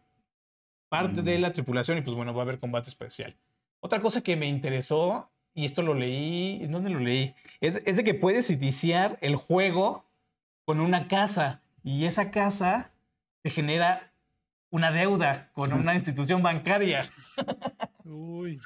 [0.89, 1.41] Parte de Mm.
[1.43, 3.37] la tripulación y pues bueno, va a haber combate especial.
[3.81, 7.35] Otra cosa que me interesó, y esto lo leí, ¿en dónde lo leí?
[7.61, 10.05] Es, es de que puedes iniciar el juego
[10.64, 12.93] con una casa y esa casa
[13.43, 14.12] te genera
[14.70, 17.11] una deuda con una institución bancaria.
[18.05, 18.59] Uy.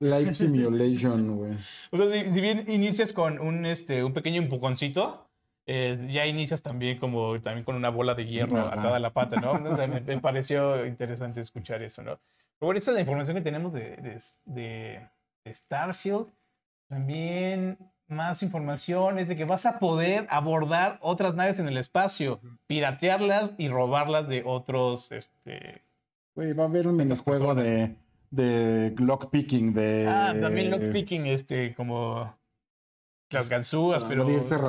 [0.00, 1.52] Life Simulation, güey.
[1.90, 5.28] O sea, si, si bien inicias con un, este, un pequeño empujoncito,
[5.66, 8.74] eh, ya inicias también como también con una bola de hierro Ajá.
[8.80, 9.54] atada a la pata, ¿no?
[9.54, 12.18] me, me- me pareció interesante escuchar eso, ¿no?
[12.58, 15.08] Pero bueno, esta es la información que tenemos de, de- de-
[15.44, 16.26] de Starfield.
[16.88, 17.78] También
[18.08, 23.52] más información es de que vas a poder abordar otras naves en el espacio, piratearlas
[23.58, 25.82] y robarlas de otros, este...
[26.34, 27.96] Güey, va a haber un minijuego de,
[28.30, 30.06] de lockpicking, de.
[30.08, 32.32] Ah, también lockpicking, este, como
[33.30, 34.28] las ganzúas, para pero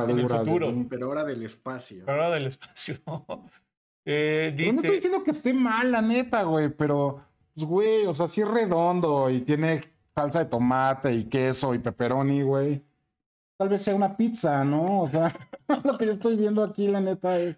[0.10, 0.74] en el futuro.
[0.90, 2.04] Pero ahora del espacio.
[2.08, 2.96] Pero ahora del espacio.
[4.06, 7.22] Eh, Pues no estoy diciendo que esté mal, la neta, güey, pero,
[7.60, 9.82] pues, güey, o sea, sí es redondo y tiene
[10.16, 12.82] salsa de tomate y queso y pepperoni, güey.
[13.58, 15.02] Tal vez sea una pizza, ¿no?
[15.02, 15.34] O sea,
[15.84, 17.58] lo que yo estoy viendo aquí, la neta, es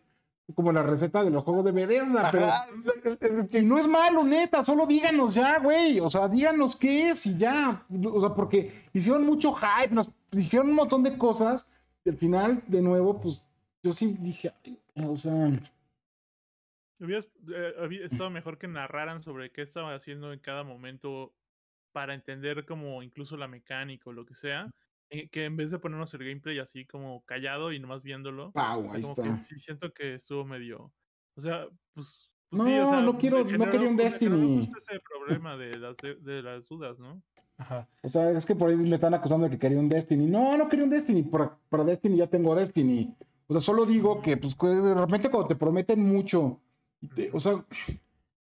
[0.56, 3.48] como la receta de los juegos de Bethesda, pero...
[3.52, 6.00] Y no es malo, neta, solo díganos ya, güey.
[6.00, 7.86] O sea, díganos qué es y ya.
[8.12, 11.68] O sea, porque hicieron mucho hype, nos dijeron un montón de cosas.
[12.04, 13.42] Y al final, de nuevo, pues
[13.84, 14.52] yo sí dije,
[14.96, 15.52] o sea,
[17.02, 21.34] Eh, había estado mejor que narraran sobre qué estaba haciendo en cada momento
[21.92, 24.70] para entender como incluso la mecánica o lo que sea,
[25.10, 28.92] eh, que en vez de ponernos el gameplay así como callado y nomás viéndolo, Wow,
[28.94, 29.44] ahí como que está.
[29.44, 30.94] sí siento que estuvo medio,
[31.36, 33.98] o sea, pues, pues No, sí, o sea, no quiero- me no generó- quería un
[33.98, 34.72] generó Destiny.
[34.78, 37.22] ese problema de las, de, de las dudas, ¿no?
[37.58, 37.88] Ajá.
[38.04, 40.28] O sea, es que por ahí me están acusando de que quería un Destiny.
[40.28, 41.24] No, no quería un Destiny.
[41.24, 43.16] Para, para Destiny ya tengo Destiny.
[43.48, 46.60] O sea, solo digo que, pues, que de repente cuando te prometen mucho,
[47.34, 47.64] o sea,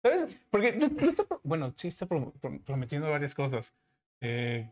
[0.02, 0.26] ¿Sabes?
[0.50, 3.74] Porque no, no está, bueno, sí está pro- pro- prometiendo varias cosas.
[4.22, 4.70] Eh,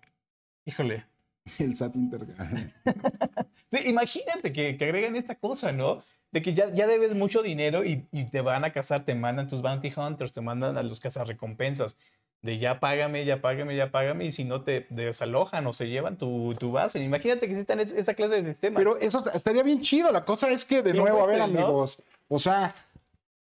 [0.65, 1.05] híjole.
[1.59, 2.21] el SAT inter...
[3.71, 6.03] Sí, imagínate que, que agregan esta cosa, ¿no?
[6.33, 9.47] De que ya, ya debes mucho dinero y, y te van a cazar, te mandan
[9.47, 11.99] tus bounty hunters, te mandan a los cazarrecompensas.
[12.41, 16.17] De ya págame, ya págame, ya págame, y si no te desalojan o se llevan
[16.17, 17.03] tu, tu base.
[17.03, 18.79] Imagínate que existan es- esa clase de sistemas.
[18.79, 20.11] Pero eso estaría bien chido.
[20.13, 22.03] La cosa es que, de nuevo, a ver, amigos.
[22.29, 22.75] O sea,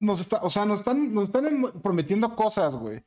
[0.00, 3.02] nos, está, o sea, nos están, nos están prometiendo cosas, güey.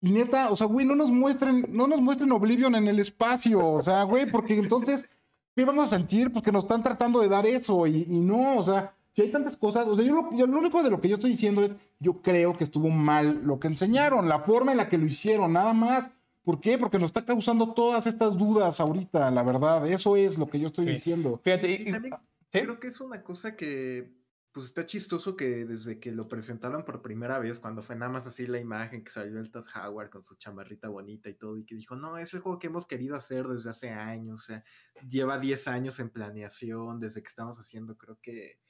[0.00, 3.66] Y neta, o sea, güey, no nos muestren, no nos muestren Oblivion en el espacio.
[3.66, 5.08] O sea, güey, porque entonces,
[5.56, 6.30] ¿qué vamos a sentir?
[6.32, 7.86] Porque nos están tratando de dar eso.
[7.86, 9.86] Y, y no, o sea, si hay tantas cosas.
[9.86, 12.20] O sea, yo lo, yo lo único de lo que yo estoy diciendo es, yo
[12.20, 15.72] creo que estuvo mal lo que enseñaron, la forma en la que lo hicieron, nada
[15.72, 16.10] más.
[16.42, 16.76] ¿Por qué?
[16.76, 19.86] Porque nos está causando todas estas dudas ahorita, la verdad.
[19.88, 20.90] Eso es lo que yo estoy Sí.
[20.92, 21.40] diciendo.
[21.42, 22.14] Fíjate, Y, y- y también
[22.52, 22.60] ¿sí?
[22.60, 24.12] creo que es una cosa que,
[24.54, 28.28] pues está chistoso que desde que lo presentaron por primera vez, cuando fue nada más
[28.28, 31.64] así la imagen que salió el Todd Howard con su chamarrita bonita y todo, y
[31.64, 34.64] que dijo, no, es el juego que hemos querido hacer desde hace años, o sea,
[35.08, 38.60] lleva 10 años en planeación, desde que estamos haciendo, creo que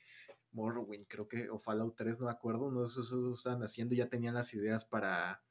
[0.53, 4.09] Morrowind, creo que, o Fallout 3, no me acuerdo, uno de esos estaban haciendo, ya
[4.09, 5.43] tenían las ideas para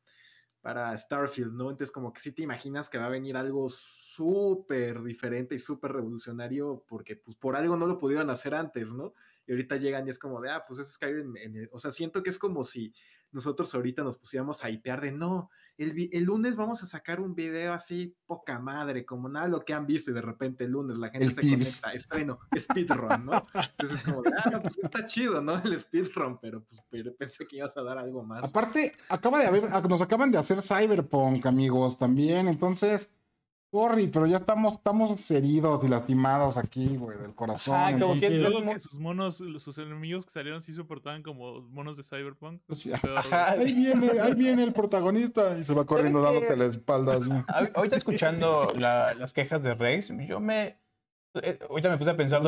[0.62, 1.70] para Starfield, ¿no?
[1.70, 5.92] Entonces como que sí te imaginas que va a venir algo súper diferente y súper
[5.92, 9.14] revolucionario porque pues por algo no lo pudieron hacer antes, ¿no?
[9.46, 11.36] Y ahorita llegan y es como de, ah, pues es Skyrim.
[11.38, 11.70] en el-".
[11.72, 12.94] O sea, siento que es como si
[13.34, 17.74] nosotros ahorita nos pusiéramos a hipear de, no, el, lunes vamos a sacar un video
[17.74, 21.10] así poca madre, como nada lo que han visto y de repente el lunes la
[21.10, 23.44] gente El se conecta, estreno, speedrun, ¿no?
[23.54, 25.58] Entonces es como de, ah, no, pues está chido, ¿no?
[25.58, 28.44] El speedrun, pero pues pero pensé que ibas a dar algo más.
[28.44, 32.48] Aparte, acaba de haber, nos acaban de hacer Cyberpunk, amigos, también.
[32.48, 33.12] Entonces,
[33.74, 37.74] sorry, pero ya estamos, estamos heridos y lastimados aquí, güey, del corazón.
[37.76, 41.62] Ajá, como que es- que sus monos, sus enemigos que salieron sí se portaban como
[41.64, 42.62] monos de Cyberpunk.
[42.68, 42.92] pues, sí,
[43.32, 46.46] ahí viene, ahí viene el protagonista y se va corriendo ¿Sabes qué?
[46.48, 47.32] dándote la espalda así.
[47.74, 50.78] Ahorita escuchando la- las quejas de Rex, yo me.
[51.42, 52.44] eh, Ahorita me puse a pensar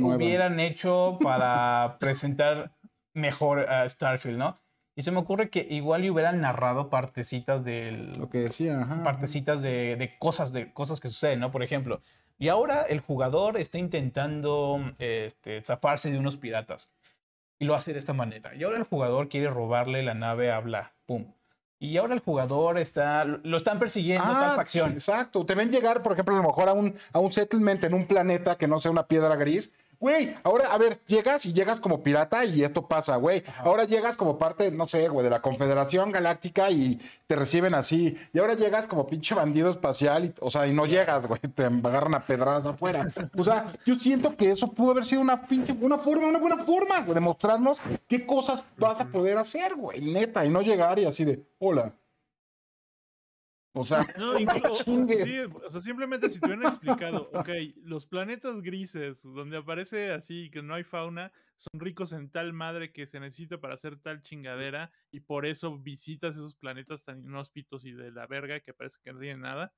[0.00, 0.16] nueva.
[0.16, 2.76] hubieran hecho para presentar
[3.14, 4.60] mejor a Starfield, ¿no?
[4.98, 8.18] Y se me ocurre que igual y hubieran narrado partecitas del.
[8.18, 9.04] Lo que decía, ajá.
[9.04, 11.52] partecitas de, de cosas, de cosas que suceden, ¿no?
[11.52, 12.00] Por ejemplo,
[12.36, 16.92] y ahora el jugador está intentando este, zafarse de unos piratas
[17.60, 18.56] y lo hace de esta manera.
[18.56, 21.32] Y ahora el jugador quiere robarle la nave a Bla, pum.
[21.78, 24.90] Y ahora el jugador está, lo están persiguiendo tal facción.
[24.90, 25.46] Ah, Exacto.
[25.46, 28.08] Te ven llegar, por ejemplo, a lo mejor a un, a un settlement en un
[28.08, 29.72] planeta que no sea una piedra gris.
[30.00, 33.42] Güey, ahora, a ver, llegas y llegas como pirata y esto pasa, güey.
[33.58, 38.16] Ahora llegas como parte, no sé, güey, de la Confederación Galáctica y te reciben así.
[38.32, 41.64] Y ahora llegas como pinche bandido espacial, y, o sea, y no llegas, güey, te
[41.64, 43.08] agarran a pedradas afuera.
[43.36, 46.64] O sea, yo siento que eso pudo haber sido una pinche, una forma, una buena
[46.64, 51.00] forma, güey, de mostrarnos qué cosas vas a poder hacer, güey, neta, y no llegar
[51.00, 51.92] y así de, hola.
[53.78, 55.12] O sea, No, incluso, chingues.
[55.12, 60.50] sí, o sea, simplemente si te hubieran explicado, ok, los planetas grises, donde aparece así
[60.50, 64.22] que no hay fauna, son ricos en tal madre que se necesita para hacer tal
[64.22, 68.98] chingadera, y por eso visitas esos planetas tan inhóspitos y de la verga que parece
[69.04, 69.72] que no tienen nada,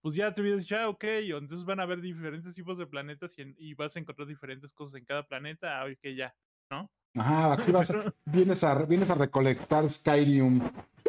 [0.00, 3.38] pues ya te hubieras dicho, ah, ok, entonces van a haber diferentes tipos de planetas
[3.38, 6.36] y, en- y vas a encontrar diferentes cosas en cada planeta, ah, ok, ya,
[6.70, 6.92] ¿no?
[7.16, 10.60] Ajá, aquí vas a- vienes, a, vienes a recolectar Skyrium.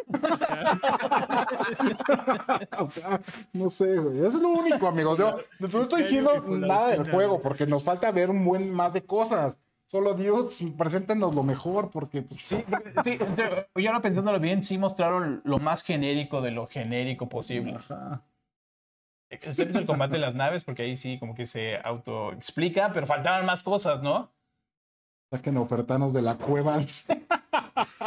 [2.78, 3.20] o sea,
[3.52, 4.18] no sé, güey.
[4.18, 5.18] Eso es lo único, amigos.
[5.18, 8.92] Yo no estoy Skyrim diciendo nada del juego porque nos falta ver un buen más
[8.92, 9.58] de cosas.
[9.86, 14.62] Solo Dios, preséntenos lo mejor porque pues, Sí, porque- sí, yo- y ahora pensándolo bien,
[14.62, 17.74] sí mostraron lo más genérico de lo genérico posible.
[17.76, 18.22] ajá.
[19.30, 23.44] Excepto el combate de las naves, porque ahí sí como que se autoexplica, pero faltaban
[23.46, 24.30] más cosas, ¿no?
[25.30, 26.78] Saquen ofertanos de la cueva.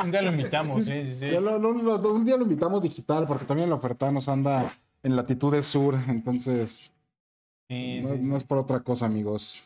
[0.03, 1.29] Un día lo invitamos, sí, sí, sí.
[1.31, 4.71] Ya lo- lo- lo- un día lo invitamos digital porque también el ofertanos anda
[5.03, 6.91] en latitudes sur, entonces
[7.69, 8.29] Sí, no, sí, sí.
[8.29, 9.63] no es por otra cosa, amigos.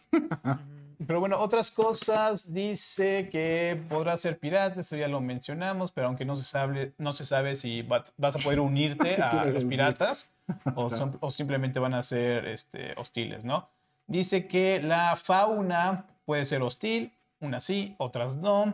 [1.05, 6.25] Pero bueno, otras cosas, dice que podrá ser pirata, eso ya lo mencionamos, pero aunque
[6.25, 9.65] no se sabe, no se sabe si va- vas a poder unirte ¿Qué a los
[9.65, 10.31] piratas
[10.75, 13.67] o, son- o simplemente van a ser este, hostiles, ¿no?
[14.07, 17.11] Dice que la fauna puede ser hostil,
[17.41, 18.73] unas sí, otras no.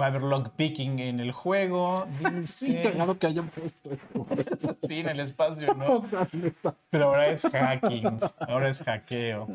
[0.00, 2.06] Va a haber lockpicking en el juego.
[2.44, 2.82] Sí, Dice.
[2.92, 4.26] cagado que hayan puesto esto.
[4.88, 6.04] Sí, en el espacio, ¿no?
[6.90, 8.20] Pero ahora es hacking.
[8.38, 9.48] Ahora es hackeo.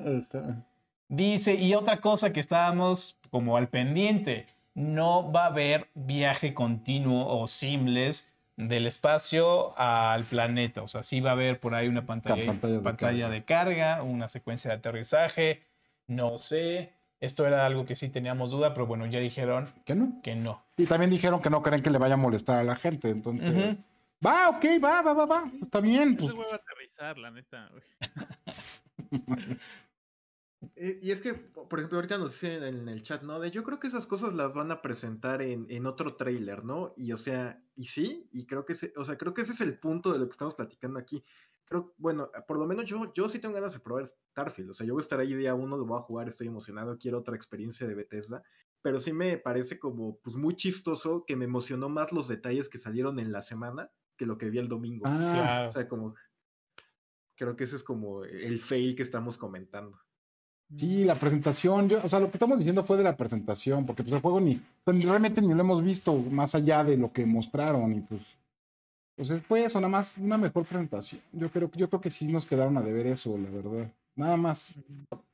[1.07, 7.25] Dice, y otra cosa que estábamos como al pendiente, no va a haber viaje continuo
[7.27, 10.81] o seamless del espacio al planeta.
[10.81, 13.29] O sea, sí va a haber por ahí una pantalla, de pantalla carga.
[13.29, 15.63] de carga, una secuencia de aterrizaje.
[16.07, 16.93] No sé.
[17.23, 20.19] Esto era algo que sí teníamos duda, pero bueno, ya dijeron ¿Qué no?
[20.21, 20.61] que no.
[20.75, 23.09] Y también dijeron que no creen que le vaya a molestar a la gente.
[23.09, 23.77] Entonces,
[24.25, 25.51] va, ok, va, va, va, va.
[25.61, 26.17] Está bien.
[26.17, 27.71] Pues, va a aterrizar, la neta.
[30.75, 33.39] Eh, Y es que, po- por ejemplo, ahorita nos dicen en el chat, ¿no?
[33.39, 36.93] De yo creo que esas cosas las van a presentar en, en otro tráiler, ¿no?
[36.95, 39.61] Y o sea, y sí, y creo que ese, o sea, creo que ese es
[39.61, 41.23] el punto de lo que estamos platicando aquí.
[41.73, 44.69] Creo, bueno, por lo menos yo, yo sí tengo ganas de probar Starfield.
[44.69, 46.99] O sea, yo voy a estar ahí día uno, lo voy a jugar, estoy emocionado,
[46.99, 48.43] quiero otra experiencia de Bethesda.
[48.83, 52.77] Pero sí me parece como, pues, muy chistoso que me emocionó más los detalles que
[52.77, 55.05] salieron en la semana que lo que vi el domingo.
[55.07, 55.69] ah, Claro.
[55.69, 56.13] O sea, como,
[57.35, 59.99] creo que ese es como el fail que estamos comentando.
[60.75, 61.89] sí, la presentación.
[61.89, 64.39] Yo, o sea, lo que estamos diciendo fue de la presentación, porque pues el juego
[64.39, 67.91] ni, ni realmente ni lo hemos visto más allá de lo que mostraron.
[67.95, 68.37] Y pues,
[69.15, 71.21] pues es pues eso, nada más una mejor presentación.
[71.31, 73.91] Yo creo, yo creo que sí nos quedaron a deber eso, la verdad.
[74.15, 74.65] Nada más.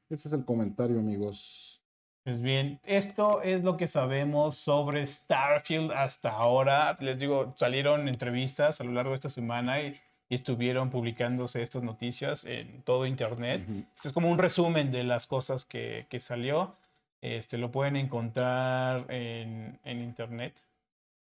[0.09, 1.81] Ese es el comentario, amigos.
[2.23, 6.97] Pues bien, esto es lo que sabemos sobre Starfield hasta ahora.
[6.99, 11.83] Les digo, salieron entrevistas a lo largo de esta semana y, y estuvieron publicándose estas
[11.83, 13.63] noticias en todo Internet.
[13.67, 13.79] Ujú.
[13.95, 16.75] Este es como un resumen de las cosas que, que salió.
[17.21, 20.61] Este, lo pueden encontrar en, en Internet.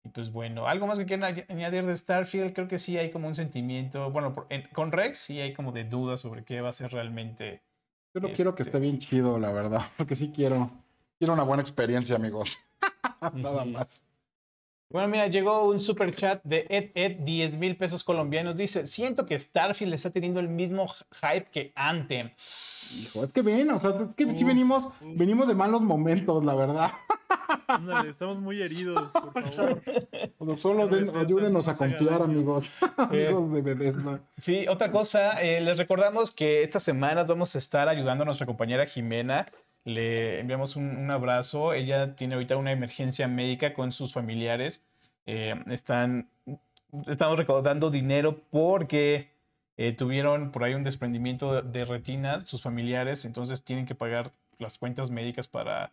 [0.05, 3.11] Y pues bueno, algo más que quieran añ- añadir de Starfield, creo que sí hay
[3.11, 6.61] como un sentimiento, bueno, por- en- con Rex sí hay como de dudas sobre qué
[6.61, 7.63] va a ser realmente.
[8.15, 10.71] Yo no quiero que Este- esté bien chido, la verdad, porque sí quiero,
[11.19, 12.59] quiero una buena experiencia, amigos.
[13.35, 14.05] Nada más.
[14.91, 18.57] Bueno, mira, llegó un super chat de Ed Ed, 10 mil pesos colombianos.
[18.57, 22.31] Dice, siento que Starfield está teniendo el mismo hype que Anthem.
[22.93, 26.45] Hijo, es que ven, o sea, es que sí Uf, venimos, venimos de malos momentos,
[26.45, 26.91] la verdad.
[27.67, 30.57] Ándale, estamos muy heridos, por favor.
[30.57, 32.71] Solo den- ayúdenos no a confiar, amigos.
[32.97, 34.21] amigos de Bethesda.
[34.39, 38.47] Sí, otra cosa, eh, les recordamos que estas semanas vamos a estar ayudando a nuestra
[38.47, 39.47] compañera Jimena.
[39.85, 41.73] Le enviamos un, un abrazo.
[41.75, 44.85] Ella tiene ahorita una emergencia médica con sus familiares.
[45.27, 46.29] Eh, están,
[47.07, 49.31] estamos recaudando dinero porque
[49.77, 54.79] eh, tuvieron por ahí un desprendimiento de, retinas, sus familiares, entonces tienen que pagar las
[54.79, 55.93] cuentas médicas para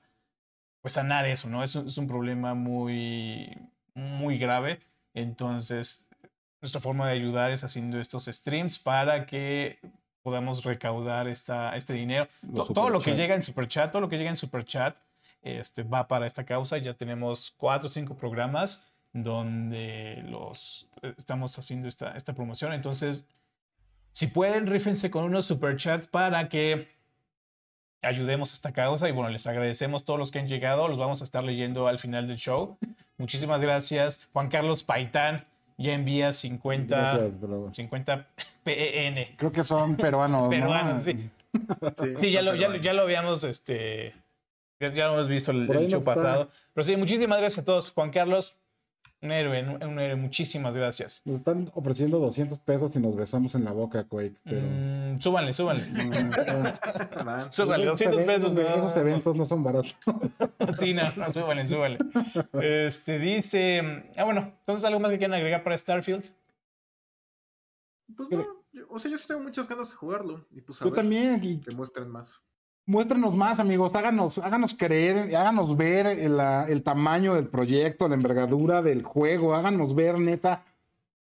[0.82, 1.64] pues, sanar eso, ¿no?
[1.64, 3.58] Es un, es un problema muy,
[3.94, 4.80] muy grave.
[5.14, 6.08] Entonces,
[6.62, 9.80] nuestra forma de ayudar es haciendo estos streams para que
[10.22, 12.28] podamos recaudar esta, este dinero.
[12.44, 14.96] Los To- todo lo que llega en Superchat, todo lo que llega en Superchat
[15.42, 16.78] este, va para esta causa.
[16.78, 22.74] Ya tenemos cuatro o cinco programas donde los eh, estamos haciendo esta, esta promoción.
[22.74, 23.26] Entonces,
[24.12, 26.88] si pueden, rífense con unos Superchats para que
[28.01, 29.07] ayudemos a esta causa.
[29.09, 30.88] Y bueno, les agradecemos todos los que han llegado.
[30.88, 32.78] Los vamos a estar leyendo al final del show.
[33.18, 34.28] Muchísimas gracias.
[34.34, 35.45] Juan Carlos Paitán
[35.78, 37.72] ya envía 50, Gracias, bro.
[37.74, 38.28] 50
[38.64, 39.36] PEN.
[39.38, 40.43] Creo que son peruanos.
[40.43, 40.49] ¿no?
[40.49, 41.30] Peruanos, sí.
[42.20, 44.14] Sí, ya lo, ya, lo- ya lo habíamos, este,
[44.80, 46.49] ya, ya lo hemos visto el, el show pasado.
[46.74, 47.91] Pero sí, muchísimas gracias a todos.
[47.91, 48.55] Juan Carlos,
[49.22, 50.16] un héroe, un, un héroe.
[50.16, 51.22] Muchísimas gracias.
[51.26, 54.36] Nos están ofreciendo 200 pesos y nos besamos en la boca, Quake.
[54.44, 54.62] Pero...
[54.62, 55.84] Mm, súbanle, súbanle.
[57.52, 58.58] Súbanle, Esos 200 pesos.
[58.58, 58.98] Esos más.
[58.98, 59.96] eventos no son baratos.
[60.80, 62.00] Sí, no, no, súbanle, súbanle.
[62.62, 66.24] Este, dice, ah, bueno, entonces algo más que quieran agregar para Starfield.
[68.16, 68.46] Pues no,
[68.90, 70.46] o sea, yo sí tengo muchas ganas de jugarlo.
[70.52, 71.44] Y pues a Yo ver, también.
[71.44, 72.42] y que muestren más.
[72.92, 73.96] Muéstrenos más, amigos.
[73.96, 76.38] Háganos, háganos creer, háganos ver el,
[76.68, 79.56] el tamaño del proyecto, la envergadura del juego.
[79.56, 80.66] Háganos ver, neta,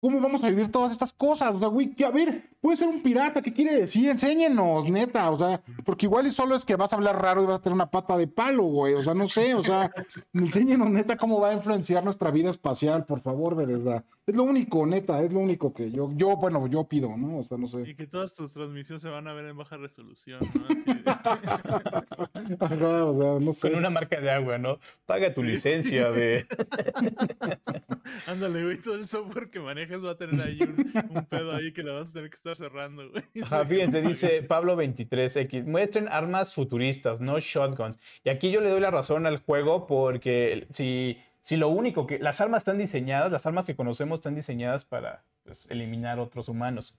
[0.05, 1.55] cómo vamos a vivir todas estas cosas.
[1.55, 3.41] O sea, güey, que, a ver, puede ser un pirata.
[3.41, 4.11] ¿Qué quiere decir?
[4.11, 5.31] Enséñenos, neta.
[5.31, 7.63] O sea, porque igual y solo es que vas a hablar raro y vas a
[7.63, 8.93] tener una pata de palo, güey.
[8.93, 9.55] O sea, no sé.
[9.55, 9.91] O sea,
[10.35, 14.05] enséñenos, neta, cómo va a influenciar nuestra vida espacial, por favor, verdad.
[14.27, 17.39] Es lo único, neta, es lo único que yo, yo, bueno, yo pido, ¿no?
[17.39, 17.83] O sea, no sé.
[17.89, 20.67] Y que todas tus transmisiones se van a ver en baja resolución, ¿no?
[20.69, 21.03] De-
[22.61, 23.71] Ajá, o sea, no sé.
[23.71, 24.79] Con una marca de agua, ¿no?
[25.07, 26.47] Paga tu licencia de...
[28.27, 29.59] Ándale, güey, todo el software que
[30.03, 32.57] va a tener ahí un, un pedo ahí que le vas a tener que estar
[32.57, 33.23] cerrando, güey.
[33.43, 37.99] Ajá, fíjense, dice Pablo 23X, muestren armas futuristas, no shotguns.
[38.25, 42.19] Y aquí yo le doy la razón al juego porque si, si lo único que...
[42.19, 46.99] Las armas están diseñadas, las armas que conocemos están diseñadas para pues, eliminar otros humanos.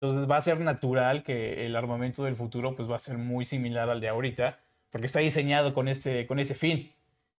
[0.00, 3.44] Entonces va a ser natural que el armamento del futuro pues va a ser muy
[3.44, 4.60] similar al de ahorita
[4.90, 6.92] porque está diseñado con este, con ese fin.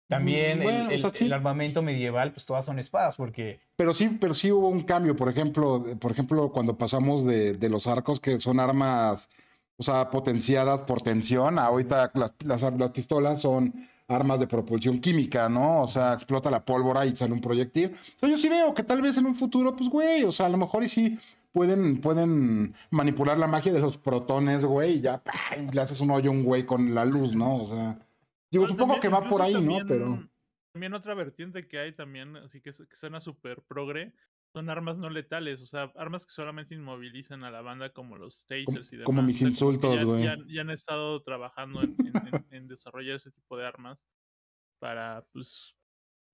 [0.10, 1.26] También el- o el, sea, sí.
[1.26, 5.16] el armamento medieval, pues todas son espadas, porque Pero sí, pero sí hubo un cambio,
[5.16, 9.30] por ejemplo, por ejemplo, cuando pasamos de, de los arcos que son armas,
[9.78, 13.72] o sea, potenciadas por tensión, ahorita las, las, pistolas son
[14.08, 15.84] armas de propulsión química, ¿no?
[15.84, 17.96] O sea, explota la pólvora y sale un proyectil.
[18.16, 20.48] O sea, yo sí veo que tal vez en un futuro, pues, güey, o sea,
[20.48, 21.20] a lo mejor y sí
[21.52, 25.56] pueden, pueden manipular la magia de los protones, güey, y ya, ¡pah!
[25.56, 27.58] y le haces un hoyo a un güey con la luz, ¿no?
[27.58, 28.00] O sea,
[28.52, 29.78] digo, supongo también- que va por ahí, ¿no?
[29.88, 30.30] Pero...
[30.74, 34.14] También otra vertiente que hay también, así que, su- que suena súper progre,
[34.54, 38.46] son armas no letales, o sea, armas que solamente inmovilizan a la banda como los
[38.46, 39.06] tasers y demás.
[39.06, 40.24] como mis o sea, que insultos, ya- güey.
[40.24, 44.00] Ya, ya han estado trabajando en, en- en- en desarrollar ese tipo de armas
[44.80, 45.76] para, pues,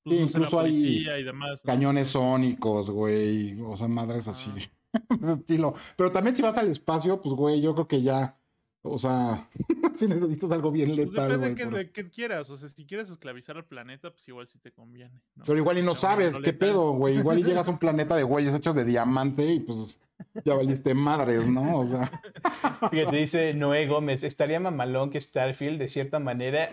[0.04, 1.62] pues, Sí, no incluso hay y demás.
[1.64, 1.68] ¿no?
[1.68, 4.52] cañones sónicos, güey, o sea, madres así,
[5.22, 5.74] ese estilo.
[5.98, 8.38] Pero también si vas al espacio, pues, güey, yo creo que ya,
[8.86, 9.48] o sea,
[9.96, 12.86] si necesitas algo bien Pues letal, depende que, por- de qué quieras, o sea, si
[12.86, 15.22] quieres esclavizar al planeta, pues igual sí te conviene.
[15.36, 15.44] ¿no?
[15.46, 17.18] Pero igual y no sabes no qué pedo, güey.
[17.18, 20.00] Igual y llegas a un planeta de güeyes hechos de diamante y pues
[20.46, 21.80] ya valiste madres, ¿no?
[21.80, 22.22] O sea,
[22.92, 26.70] Fíjate, dice Noé Gómez, estaría mamalón que Starfield de cierta manera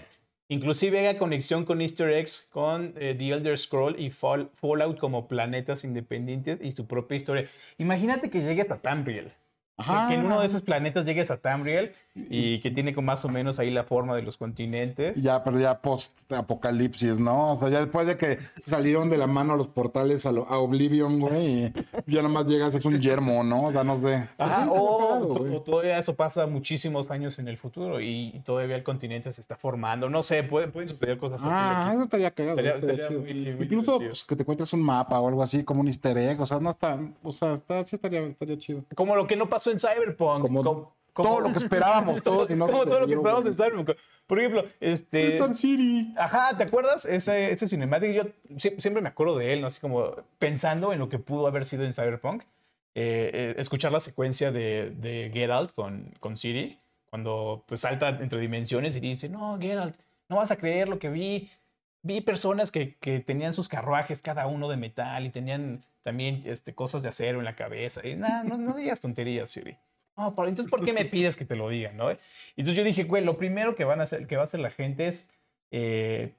[0.48, 5.26] inclusive haga conexión con Easter eggs, con eh, The Elder Scroll y Fall- Fallout como
[5.26, 7.48] planetas independientes y su propia historia.
[7.78, 9.32] Imagínate que llegues a Tamriel.
[9.76, 10.08] Ajá.
[10.08, 13.58] Que en uno de esos planetas llegues a Tamriel y que tiene más o menos
[13.58, 15.20] ahí la forma de los continentes.
[15.22, 17.52] Ya, pero ya post-apocalipsis, ¿no?
[17.52, 20.58] O sea, ya después de que salieron de la mano los portales a, lo- a
[20.58, 21.72] Oblivion, güey,
[22.06, 23.64] y ya nomás llegas, es un yermo, ¿no?
[23.64, 24.28] O sea, no sé.
[24.38, 29.32] Ajá, o, o todavía eso pasa muchísimos años en el futuro y, todavía el continente
[29.32, 30.08] se está formando.
[30.10, 31.96] No sé, puede- pueden suceder cosas Ah, así.
[31.96, 32.58] eso estaría cagado.
[32.58, 35.80] Estaría- estaría muy- muy Incluso pues, que te encuentres un mapa o algo así, como
[35.80, 38.84] un easter egg, o sea, no está, o sea, está, sí estaría, estaría chido.
[38.94, 40.42] Como lo que no pasó en Cyberpunk.
[40.42, 43.46] Como como- como- Todo lo que esperábamos todos y no como todo lo que esperábamos
[43.46, 43.54] en.
[43.54, 43.90] Cyberpunk.
[44.26, 45.36] Por ejemplo, este...
[45.36, 46.14] Star City.
[46.16, 47.04] Ajá, ¿te acuerdas?
[47.04, 48.22] Ese, ese cinematic, yo
[48.56, 49.66] sie- siempre me acuerdo de él, ¿no?
[49.66, 52.42] Así como pensando en lo que pudo haber sido en Cyberpunk.
[52.94, 58.38] Eh, eh, escuchar la secuencia de, de Geralt con, con Ciri, cuando pues salta entre
[58.38, 59.96] dimensiones y dice, no, Geralt,
[60.28, 61.50] no vas a creer lo que vi.
[62.02, 66.74] Vi personas que, que tenían sus carruajes, cada uno de metal, y tenían también este,
[66.74, 68.06] cosas de acero en la cabeza.
[68.06, 69.76] Y "Nah, no, no digas tonterías, Siri.
[70.16, 72.10] No, pero entonces, ¿por qué me pides que te lo diga, no?
[72.10, 74.70] Entonces yo dije, güey, lo primero que, van a hacer, que va a hacer la
[74.70, 75.30] gente es
[75.70, 76.34] eh,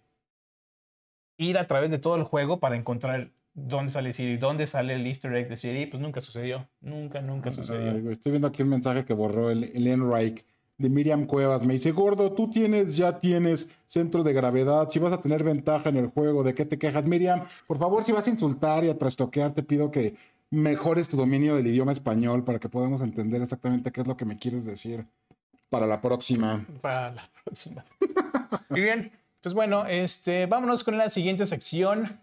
[1.38, 5.06] ir a través de todo el juego para encontrar dónde sale Siri, dónde sale el
[5.06, 5.86] easter egg de Siri.
[5.86, 6.68] Pues nunca sucedió.
[6.82, 7.92] Nunca, nunca sucedió.
[7.92, 10.44] Ay, estoy viendo aquí un mensaje que borró el, el Enrique
[10.78, 11.64] de Miriam Cuevas.
[11.64, 14.90] Me dice, gordo, tú tienes, ya tienes centro de gravedad.
[14.90, 17.06] Si vas a tener ventaja en el juego, ¿de qué te quejas?
[17.08, 20.16] Miriam, por favor, si vas a insultar y a trastoquear, te pido que
[20.54, 24.26] mejores tu dominio del idioma español para que podamos entender exactamente qué es lo que
[24.26, 25.08] me quieres decir
[25.70, 26.64] para la próxima.
[26.80, 27.84] Para la próxima.
[28.70, 29.12] Muy bien.
[29.42, 32.22] Pues bueno, este, vámonos con la siguiente sección.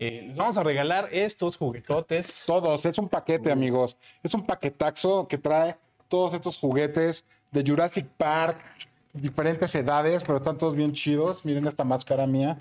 [0.00, 2.42] Eh, les vamos a regalar estos juguetotes.
[2.46, 3.96] Todos, es un paquete, amigos.
[4.24, 5.76] Es un paquetaxo que trae
[6.08, 8.58] todos estos juguetes de Jurassic Park,
[9.12, 11.44] diferentes edades, pero están todos bien chidos.
[11.44, 12.58] Miren esta máscara mía.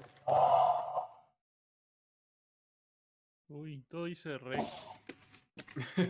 [3.52, 4.64] Uy, todo dice Rex.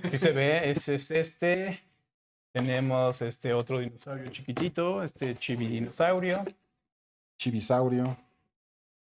[0.09, 1.81] Si se ve, es, es este.
[2.51, 6.43] Tenemos este otro dinosaurio chiquitito, este chividinosaurio.
[7.37, 8.17] Chivisaurio.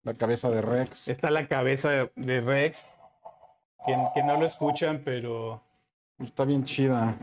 [0.02, 1.08] La cabeza de Rex.
[1.08, 2.90] Está la cabeza de- de Rex,
[3.86, 5.62] que, que no lo escuchan, pero
[6.18, 7.16] Está bien chida.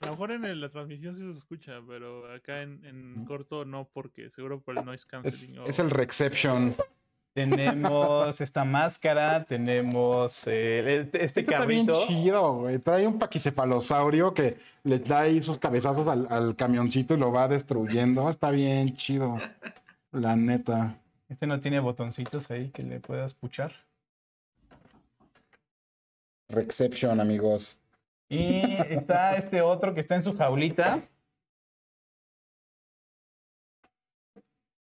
[0.00, 3.64] A lo mejor en el- la transmisión sí se escucha, pero acá en, en corto
[3.64, 5.58] no, porque seguro por el noise Es, canceling.
[5.58, 6.74] o- es el Rexception.
[7.34, 12.06] Tenemos esta máscara, tenemos eh, este, este Este está bien carrito.
[12.06, 12.78] chido, güey.
[12.78, 17.48] Trae un paquicefalosaurio que le da ahí sus cabezazos al, al camioncito y lo va
[17.48, 18.28] destruyendo.
[18.28, 19.38] Está bien chido.
[20.10, 20.98] La neta.
[21.28, 23.72] Este no tiene botoncitos ahí que le puedas puchar.
[26.48, 27.78] Rexception, amigos.
[28.28, 31.02] Y está este otro que está en su jaulita.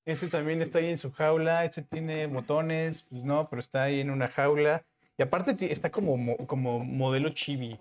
[0.08, 1.66] Ese también está ahí en su jaula.
[1.66, 4.82] Este tiene botones, pues no, pero está ahí en una jaula.
[5.18, 7.78] Y aparte está como, mo- como modelo chibi,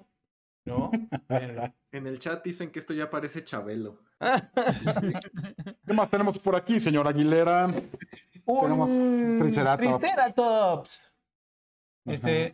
[0.65, 0.91] ¿no?
[1.93, 3.97] En el chat dicen que esto ya parece Chabelo.
[5.87, 7.69] ¿Qué más tenemos por aquí, señor Aguilera?
[8.45, 9.99] Tenemos Un Triceratops.
[9.99, 11.11] Triceratops.
[12.05, 12.53] Este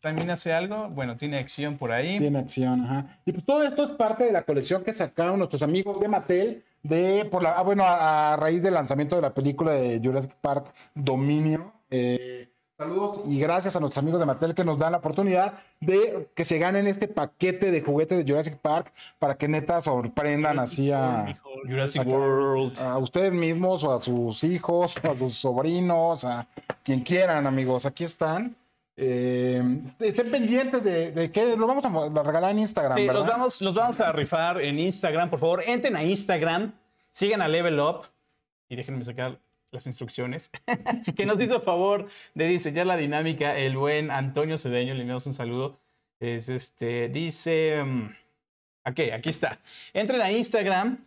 [0.00, 0.88] también hace algo.
[0.90, 2.18] Bueno, tiene acción por ahí.
[2.18, 3.18] Tiene acción, ajá.
[3.24, 6.64] Y pues todo esto es parte de la colección que sacaron nuestros amigos de Mattel,
[6.88, 10.34] de, por la, ah, bueno, a, a raíz del lanzamiento de la película de Jurassic
[10.40, 11.72] Park Dominio.
[11.90, 16.28] eh, Saludos y gracias a nuestros amigos de Mattel que nos dan la oportunidad de
[16.34, 20.92] que se ganen este paquete de juguetes de Jurassic Park para que neta sorprendan así
[20.92, 22.06] a, Jurassic.
[22.06, 22.78] World.
[22.78, 26.48] a ustedes mismos o a sus hijos o a sus sobrinos, a
[26.84, 27.86] quien quieran, amigos.
[27.86, 28.54] Aquí están.
[28.98, 29.62] Eh,
[30.00, 33.20] estén pendientes de, de que lo vamos a regalar en Instagram, Sí, ¿verdad?
[33.20, 35.28] los vamos, los vamos a rifar en Instagram.
[35.28, 36.72] Por favor, entren a Instagram,
[37.10, 38.06] sigan a Level Up
[38.68, 39.38] y déjenme sacar
[39.70, 40.50] las instrucciones.
[41.16, 44.94] que nos hizo favor de diseñar la dinámica el buen Antonio Cedeño.
[44.94, 45.78] Le enviamos un saludo.
[46.18, 47.82] Es este, dice.
[47.84, 48.08] mm,
[48.88, 49.60] Ok, aquí está.
[49.92, 51.04] Entren a Instagram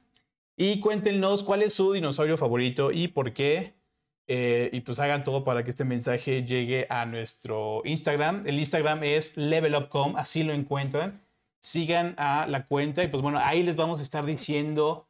[0.57, 3.73] y cuéntenos cuál es su dinosaurio favorito y por qué.
[4.31, 8.43] Eh, y pues hagan todo para que este mensaje llegue a nuestro Instagram.
[8.45, 11.23] El Instagram es levelupcom, así lo encuentran.
[11.61, 15.07] Sigan a la cuenta y pues bueno, ahí les vamos a estar diciendo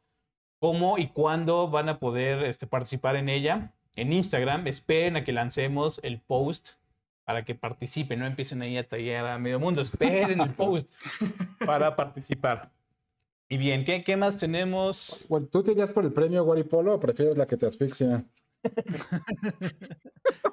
[0.58, 3.74] cómo y cuándo van a poder este, participar en ella.
[3.94, 6.76] En Instagram, esperen a que lancemos el post
[7.24, 10.94] para que participen, no empiecen ahí a tallar a medio mundo, esperen el post
[11.66, 12.70] para participar.
[13.50, 15.26] Y bien, ¿qué, qué más tenemos?
[15.28, 18.24] Bueno, ¿Tú te irías por el premio Guaripolo o prefieres la que te asfixia?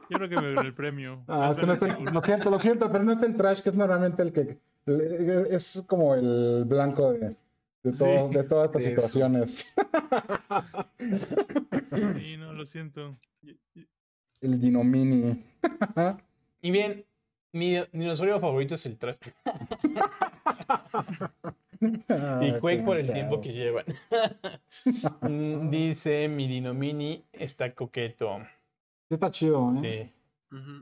[0.09, 1.23] Yo creo que me el premio.
[1.27, 3.69] Ah, es que no está, lo siento, lo siento, pero no está el trash, que
[3.69, 4.57] es normalmente el que
[5.51, 7.35] es como el blanco de,
[7.83, 9.73] de, todo- Sí, de todas estas de situaciones.
[12.17, 13.17] Sí, no, lo siento.
[14.41, 15.43] El Dinomini.
[16.61, 17.05] Y bien,
[17.51, 19.17] mi dinosaurio favorito es el trash.
[22.41, 23.85] Y Quake por el tiempo que llevan.
[25.21, 28.39] Mm, Dice mi Dinomini está coqueto.
[29.09, 29.79] Está chido, ¿eh?
[29.79, 30.13] Sí.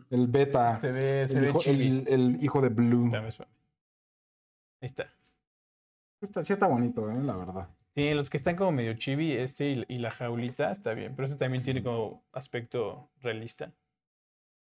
[0.09, 0.79] El beta.
[0.79, 3.05] se ve, se el, ve hijo, el- el hijo de Blue.
[3.05, 3.51] Espérame, espérame.
[4.81, 5.11] Ahí está.
[6.21, 7.21] Está, sí está bonito, ¿eh?
[7.23, 7.69] La verdad.
[7.91, 11.25] Sí, los que están como medio chibi, este y, y la jaulita está bien, pero
[11.27, 13.71] este también tiene como aspecto realista.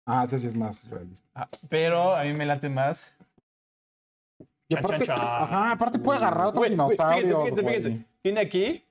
[0.06, 1.26] Ah, ese sí es más realista.
[1.34, 3.14] Ah, pero a mí me late más.
[4.72, 5.26] Y Chan, aparte, chan, chan.
[5.26, 7.42] ajá, aparte puede agarrar güey, dinosaurios.
[7.44, 8.06] Fíjense, fíjense, fíjense.
[8.22, 8.84] Tiene aquí.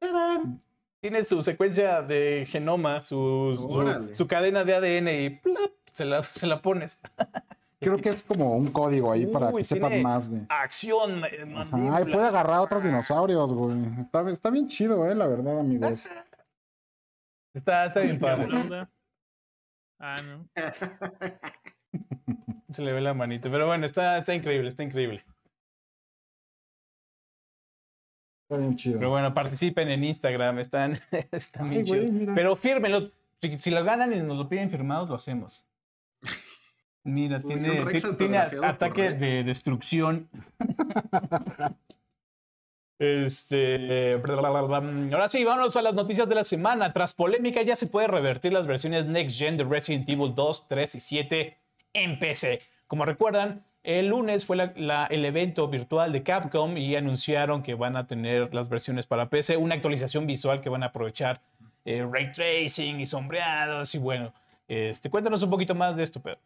[0.00, 0.62] ¡tarán!
[1.00, 4.14] Tiene su secuencia de genoma, su, su- Órale.
[4.14, 5.70] su cadena de ADN y ¡plap!
[5.92, 7.00] se la, se la pones.
[7.80, 10.44] Creo que es como un código ahí para Uy, que sepas tiene más de.
[10.48, 11.22] Acción.
[11.24, 12.04] eh, Ajá, y mandíbula.
[12.16, 13.76] puede agarrar otros dinosaurios, güey.
[14.00, 16.08] Está, está bien chido, eh, la verdad, amigos.
[17.54, 18.88] Está, está bien ¿Qué padre.
[20.00, 20.48] Ah, no.
[22.70, 23.50] Se le ve la manita.
[23.50, 25.24] Pero bueno, está, está increíble, está increíble.
[28.42, 28.98] Está bien chido.
[28.98, 30.98] Pero bueno, participen en Instagram, están,
[31.32, 32.34] están Ay, bien güey, mira.
[32.34, 33.10] Pero fírmenlo.
[33.40, 35.66] Si, si lo ganan y nos lo piden firmados, lo hacemos.
[37.04, 37.84] Mira, Uy, tiene,
[38.18, 39.20] tiene ataque Rex.
[39.20, 40.28] de destrucción.
[43.00, 44.14] Este.
[44.14, 46.92] Ahora sí, vámonos a las noticias de la semana.
[46.92, 50.94] Tras polémica, ya se puede revertir las versiones Next Gen de Resident Evil 2, 3
[50.96, 51.57] y 7
[51.92, 52.60] en PC.
[52.86, 58.06] Como recuerdan, el lunes fue el evento virtual de Capcom y anunciaron que van a
[58.06, 61.42] tener las versiones para PC, una actualización visual que van a aprovechar
[61.84, 63.94] eh, ray tracing y sombreados.
[63.94, 64.34] Y bueno,
[64.66, 66.40] este, cuéntanos un poquito más de esto, Pedro.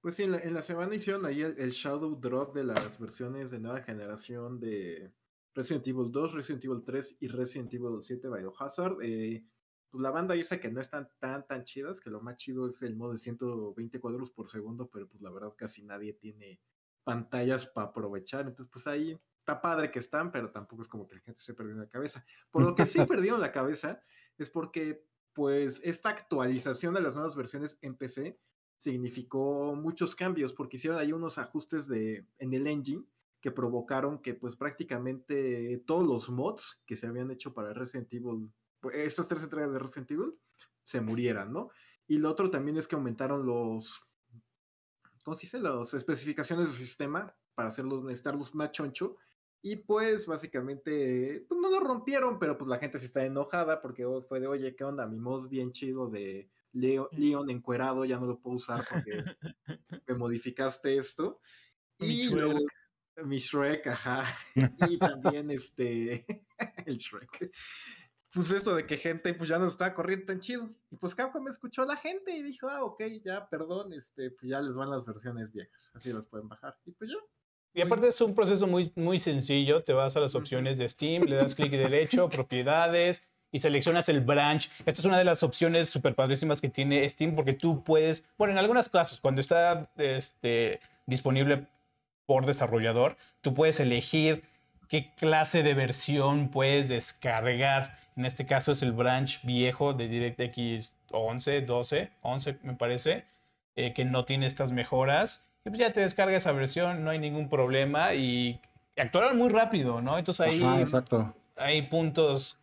[0.00, 3.58] Pues sí, en la, semana hicieron ahí el, el Shadow Drop de las versiones de
[3.58, 5.12] nueva generación de
[5.54, 9.02] Resident Evil 2, Resident Evil 3 y Resident Evil 7 Biohazard.
[9.02, 9.44] Eh,
[9.90, 12.82] pues la banda dice que no están tan tan chidas, que lo más chido es
[12.82, 16.60] el modo de 120 cuadros por segundo, pero pues la verdad casi nadie tiene
[17.04, 18.46] pantallas para aprovechar.
[18.46, 21.54] Entonces pues ahí está padre que están, pero tampoco es como que la gente se
[21.54, 22.24] perdió la cabeza.
[22.50, 24.02] Por lo que sí perdieron la cabeza
[24.36, 28.38] es porque pues esta actualización de las nuevas versiones en PC
[28.76, 33.04] significó muchos cambios porque hicieron ahí unos ajustes de, en el engine
[33.40, 38.50] que provocaron que pues prácticamente todos los mods que se habían hecho para Resident Evil,
[38.80, 40.34] pues, estas tres entregas de Resident Evil,
[40.84, 41.70] se murieran, ¿no?
[42.06, 44.02] Y lo otro también es que aumentaron los,
[45.22, 45.58] ¿cómo se dice?
[45.58, 49.16] Las especificaciones del sistema para hacerlos, necesitarlos más choncho.
[49.60, 54.06] Y pues básicamente, pues no lo rompieron, pero pues la gente sí está enojada porque
[54.26, 55.06] fue de, oye, ¿qué onda?
[55.06, 59.24] Mi mod bien chido de Leo, Leon encuerado ya no lo puedo usar porque
[60.06, 61.40] me modificaste esto.
[61.98, 62.32] Mi Y Shrek.
[62.32, 62.60] luego,
[63.24, 64.24] mi Shrek, ajá.
[64.88, 66.24] Y también este,
[66.86, 67.50] el Shrek.
[68.30, 70.68] Pues esto de que gente pues ya no está corriendo tan chido.
[70.90, 74.50] Y pues Capcom escuchó a la gente y dijo, ah, ok, ya, perdón, este, pues
[74.50, 75.90] ya les van las versiones viejas.
[75.94, 76.76] Así las pueden bajar.
[76.84, 77.16] Y pues ya.
[77.74, 79.82] Y aparte es un proceso muy, muy sencillo.
[79.82, 84.20] Te vas a las opciones de Steam, le das clic derecho, propiedades y seleccionas el
[84.20, 84.70] branch.
[84.80, 88.52] Esta es una de las opciones súper padrísimas que tiene Steam porque tú puedes, bueno,
[88.52, 91.66] en algunos casos, cuando está este, disponible
[92.26, 94.44] por desarrollador, tú puedes elegir
[94.88, 97.96] qué clase de versión puedes descargar.
[98.16, 103.24] En este caso es el branch viejo de DirectX 11, 12, 11 me parece,
[103.76, 105.46] eh, que no tiene estas mejoras.
[105.64, 108.60] Y pues ya te descarga esa versión, no hay ningún problema y
[108.96, 110.18] actuaron muy rápido, ¿no?
[110.18, 111.34] Entonces ahí Ajá, exacto.
[111.56, 112.58] hay puntos,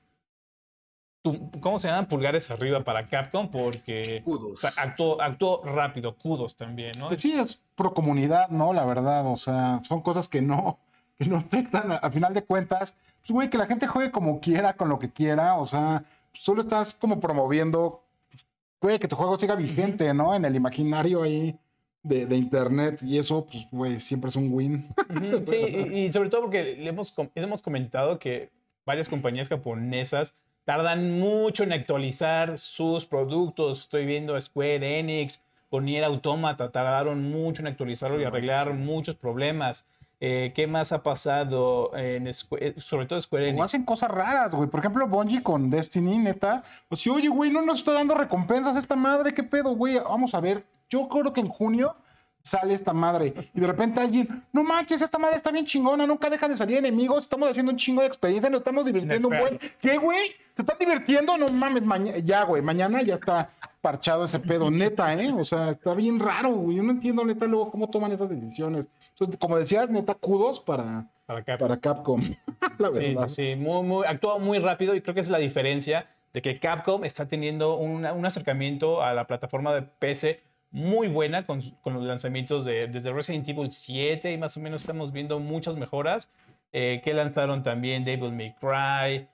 [1.61, 2.07] ¿cómo se llaman?
[2.07, 4.51] Pulgares arriba para Capcom porque Kudos.
[4.53, 7.07] o sea, actuó, actuó rápido, kudos también, ¿no?
[7.07, 8.73] Pues sí, es pro comunidad, ¿no?
[8.73, 10.80] La verdad, o sea, son cosas que no,
[11.18, 11.91] que no afectan.
[11.91, 14.99] A, a final de cuentas, pues güey, que la gente juegue como quiera, con lo
[14.99, 16.03] que quiera, o sea,
[16.34, 18.45] solo estás como promoviendo, pues,
[18.82, 20.36] güey, que tu juego siga vigente, ¿no?
[20.36, 21.57] En el imaginario ahí
[22.03, 24.88] de, de internet, y eso, pues, güey, siempre es un win.
[25.47, 25.55] Sí,
[25.91, 28.51] y, y sobre todo porque le hemos, hemos comentado que
[28.86, 33.82] varias compañías japonesas tardan mucho en actualizar sus productos.
[33.82, 35.41] Estoy viendo Square Enix,
[35.82, 39.86] Nier Automata, tardaron mucho en actualizarlo y arreglar muchos problemas.
[40.28, 43.65] Eh, ¿Qué más ha pasado en eh, sobre todo Square O Enix?
[43.65, 44.67] hacen cosas raras, güey.
[44.67, 46.63] Por ejemplo, Bungie con Destiny, neta.
[46.89, 49.99] O sea, oye, güey, no nos está dando recompensas esta madre, ¿qué pedo, güey?
[49.99, 50.65] Vamos a ver.
[50.89, 51.95] Yo creo que en junio
[52.41, 53.51] sale esta madre.
[53.53, 56.78] Y de repente alguien, no manches, esta madre está bien chingona, nunca dejan de salir
[56.78, 59.59] enemigos, estamos haciendo un chingo de experiencia, nos estamos divirtiendo un buen.
[59.80, 60.30] ¿Qué, güey?
[60.55, 61.38] ¿Se están divirtiendo?
[61.38, 61.84] No mames,
[62.23, 63.51] ya, güey, mañana ya está
[63.86, 65.31] parchado ese pedo, neta, ¿eh?
[65.31, 66.77] O sea, está bien raro, güey.
[66.77, 68.89] Yo no entiendo, neta, luego cómo toman esas decisiones.
[69.11, 71.67] Entonces, como decías, neta, kudos para, Para Capcom.
[71.67, 72.21] para Capcom.
[72.79, 73.27] La Sí, verdad.
[73.27, 76.59] sí, sí, muy, muy, actúa muy rápido y creo que es la diferencia de que
[76.59, 81.93] Capcom está teniendo una- un acercamiento a la plataforma de PC muy buena con, con
[81.93, 86.27] los lanzamientos de, desde Resident Evil 7 y más o menos estamos viendo muchas mejoras
[86.73, 89.27] eh, que lanzaron también Devil May Cry.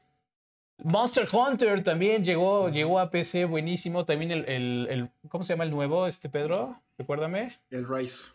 [0.84, 4.06] Monster Hunter también llegó, llegó a PC buenísimo.
[4.06, 6.80] También el, el- el- ¿cómo se llama el nuevo, este Pedro?
[6.98, 7.58] Recuérdame.
[7.70, 8.30] El Rice.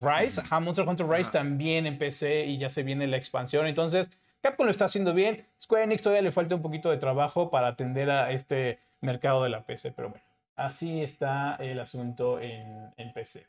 [0.00, 1.32] Rise, ajá, Monster Hunter Rise Ajá.
[1.32, 3.66] también en PC y ya se viene la expansión.
[3.68, 5.46] Entonces, Capcom lo está haciendo bien.
[5.60, 9.50] Square Enix todavía le falta un poquito de trabajo para atender a este mercado de
[9.50, 10.24] la PC, pero bueno,
[10.56, 13.46] así está el asunto en, en PC.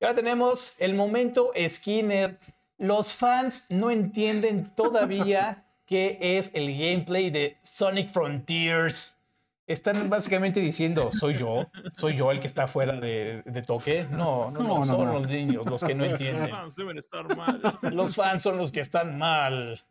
[0.00, 2.38] Y ahora tenemos el momento Skinner.
[2.76, 9.18] Los fans no entienden todavía qué es el gameplay de Sonic Frontiers.
[9.66, 14.06] Están básicamente diciendo, soy yo, soy yo el que está fuera de, de toque.
[14.10, 15.12] No, no, no, No, no, son no.
[15.20, 16.50] los niños los que no Los entienden.
[16.50, 17.62] fans deben estar mal.
[17.92, 19.82] Los fans son los que están mal.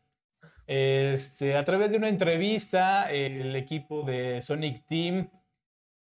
[0.67, 5.29] Este, a través de una entrevista, el equipo de Sonic Team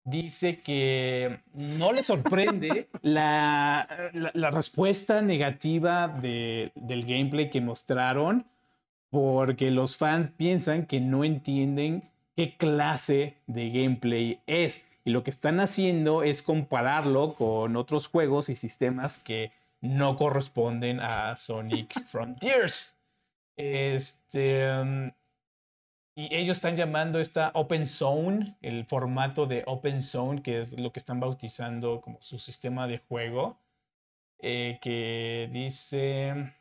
[0.05, 8.50] dice que no le sorprende la, la- la respuesta negativa de- del gameplay que mostraron,
[9.11, 14.85] porque los fans piensan que no entienden qué clase de gameplay es.
[15.05, 21.01] Y lo que están haciendo es compararlo con otros juegos y sistemas que no corresponden
[21.01, 22.97] a Sonic Frontiers.
[23.57, 24.71] Este.
[24.81, 25.11] um,
[26.15, 30.93] y ellos están llamando esta Open Zone, el formato de Open Zone, que es lo
[30.93, 33.59] que están bautizando como su sistema de juego,
[34.39, 36.53] eh, que dice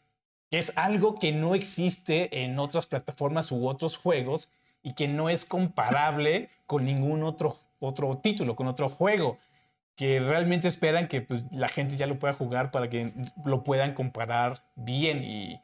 [0.52, 5.46] es algo que no existe en otras plataformas u otros juegos y que no es
[5.46, 9.38] comparable con ningún otro, otro título, con otro juego
[9.96, 13.12] que realmente esperan que pues, la gente ya lo pueda jugar para que
[13.44, 15.62] lo puedan comparar bien y,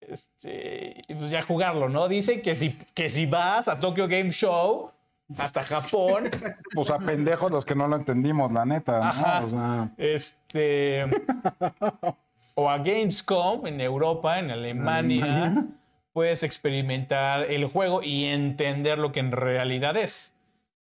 [0.00, 2.06] este, pues, ya jugarlo, ¿no?
[2.06, 4.92] Dicen que si, que si vas a Tokyo Game Show,
[5.36, 6.30] hasta Japón,
[6.76, 9.04] O sea, pendejos los que no lo entendimos, la neta, ¿no?
[9.04, 9.40] Ajá.
[9.42, 11.04] O sea, este,
[12.54, 15.66] o a Gamescom en Europa, en Alemania, Alemania.
[16.12, 20.34] puedes experimentar el juego y entender lo que en realidad es.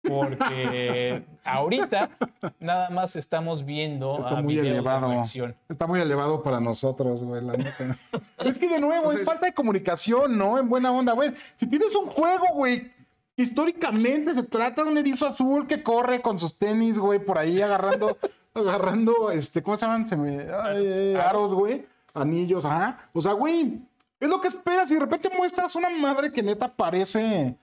[0.02, 2.10] Porque ahorita
[2.58, 5.06] nada más estamos viendo Está a muy videos elevado.
[5.08, 5.56] de reacción.
[5.68, 7.96] está muy elevado para nosotros, güey, la neta.
[8.44, 10.58] es que de nuevo, es falta de comunicación, ¿no?
[10.58, 11.32] En buena onda, güey.
[11.56, 12.90] Si tienes un juego, güey,
[13.36, 17.62] históricamente se trata de un erizo azul que corre con sus tenis, güey, por ahí
[17.62, 18.18] agarrando,
[18.54, 20.06] agarrando, este, ¿cómo se llaman?
[20.06, 23.08] Se me, ay, aros, güey, anillos, ajá.
[23.12, 23.80] O sea, güey,
[24.20, 27.56] es lo que esperas y de repente muestras una madre que neta parece...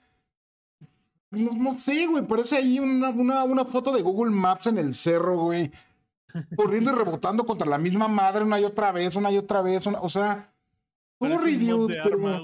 [1.31, 4.93] No, no sé, güey, parece ahí una, una, una foto de Google Maps en el
[4.95, 5.71] cerro, güey.
[6.55, 9.85] Corriendo y rebotando contra la misma madre una y otra vez, una y otra vez.
[9.85, 10.51] una- o sea,
[11.37, 11.55] sorry,
[11.87, 12.41] de pero arma,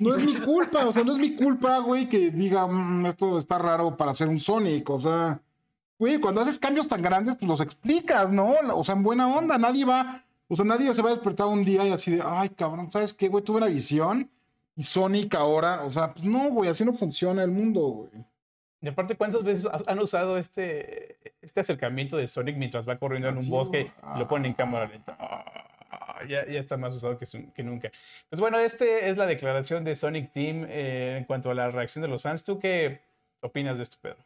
[0.00, 3.36] no es mi culpa, o sea, no es mi culpa, güey, que diga, "Mm, esto
[3.36, 5.40] está raro para hacer un Sonic, o sea,
[6.02, 8.56] güey, cuando haces cambios tan grandes, pues los explicas, ¿no?
[8.74, 11.64] O sea, en buena onda, nadie va, o sea, nadie se va a despertar un
[11.64, 13.44] día y así de, ay, cabrón, ¿sabes qué, güey?
[13.44, 14.28] Tuve una visión
[14.74, 18.10] y Sonic ahora, o sea, pues no, güey, así no funciona el mundo, güey.
[18.80, 23.38] Y aparte, ¿cuántas veces han usado este, este acercamiento de Sonic mientras va corriendo en
[23.38, 25.16] un bosque y lo ponen en cámara lenta?
[26.28, 27.92] ya, ya está más usado que, nunca.
[28.28, 32.02] Pues bueno, este es la declaración de Sonic Team eh, en cuanto a la reacción
[32.02, 32.42] de los fans.
[32.42, 33.02] ¿Tú qué
[33.40, 34.18] opinas de esto, Pedro?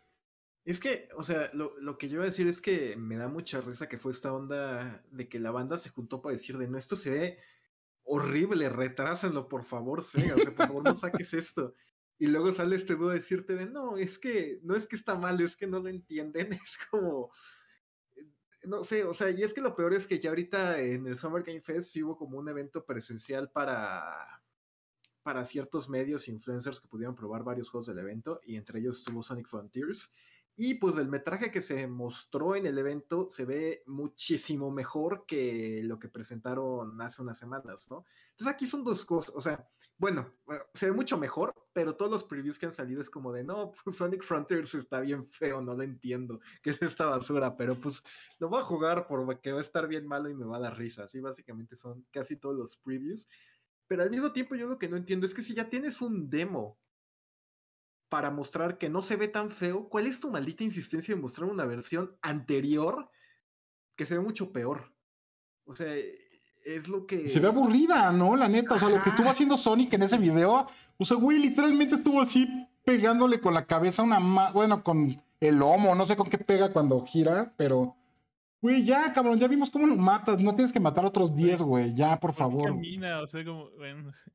[0.67, 3.29] Es que, o sea, lo, lo que yo iba a decir es que me da
[3.29, 6.69] mucha risa que fue esta onda de que la banda se juntó para decir de
[6.69, 7.39] no, esto se ve
[8.07, 11.75] horrible, retrásenlo, por favor, Sega, o sea, por favor, no saques esto.
[12.19, 15.17] Y luego sale este duda a decirte de no, es que no es que está
[15.17, 17.31] mal, es que no lo entienden, es como.
[18.65, 21.17] No sé, o sea, y es que lo peor es que ya ahorita en el
[21.17, 24.03] Summer Game Fest sí hubo como un evento presencial para,
[25.23, 29.23] para ciertos medios influencers que pudieron probar varios juegos del evento, y entre ellos estuvo
[29.23, 30.13] Sonic Frontiers.
[30.59, 35.83] Y pues el metraje que se mostró en el evento se ve muchísimo mejor que
[35.85, 38.07] lo que presentaron hace unas semanas, ¿no?
[38.31, 39.69] Entonces aquí son dos cosas, o sea,
[39.99, 40.35] bueno,
[40.73, 43.73] se ve mucho mejor, pero todos los previews que han salido es como de, no,
[43.85, 48.03] pues Sonic Frontiers está bien feo, no lo entiendo, que es esta basura, pero pues
[48.39, 50.79] lo voy a jugar porque va a estar bien malo y me va a dar
[50.79, 53.29] risa, así básicamente son casi todos los previews.
[53.87, 56.29] Pero al mismo tiempo yo lo que no entiendo es que si ya tienes un
[56.29, 56.79] demo
[58.09, 61.49] para mostrar que no se ve tan feo, ¿cuál es tu maldita insistencia en mostrar
[61.51, 63.11] una versión anterior
[63.97, 64.93] que se ve mucho peor?
[65.65, 65.93] O sea,
[66.65, 67.29] es lo que...
[67.29, 68.37] Se ve aburrida, ¿no?
[68.37, 70.67] La neta, o sea, lo que estuvo haciendo Sonic en ese video,
[70.97, 72.49] o sea, güey, literalmente estuvo así
[72.85, 76.71] pegándole con la cabeza una ma- bueno, con el lomo, no sé con qué pega
[76.71, 77.97] cuando gira, pero,
[78.63, 81.63] güey, ya, cabrón, ya vimos cómo lo matas, no tienes que matar a otros 10,
[81.63, 82.65] güey, ya, por ¿Por qué favor.
[82.71, 83.21] camina?
[83.21, 84.31] O sea, como, bueno, no sé.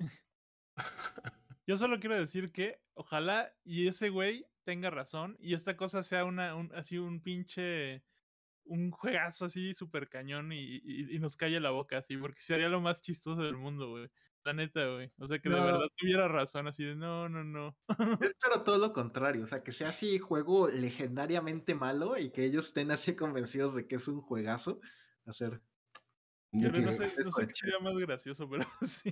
[1.68, 6.26] Yo solo quiero decir que ojalá y ese güey tenga razón y esta cosa sea
[6.26, 8.04] una, un, así un pinche,
[8.66, 12.70] un juegazo así súper cañón y, y- y nos calle la boca así, porque sería
[12.70, 14.10] lo más chistoso del mundo, güey.
[14.44, 15.12] La neta, güey.
[15.20, 17.78] O sea, que de verdad tuviera razón así de, no, no, no.
[17.90, 17.90] Yo
[18.28, 22.68] espero todo lo contrario, o sea, que sea así juego legendariamente malo y que ellos
[22.68, 24.80] estén así convencidos de que es un juegazo.
[25.26, 25.62] Hacer.
[26.52, 29.12] Pero no sé, no sé es qué sería más gracioso, pero sí.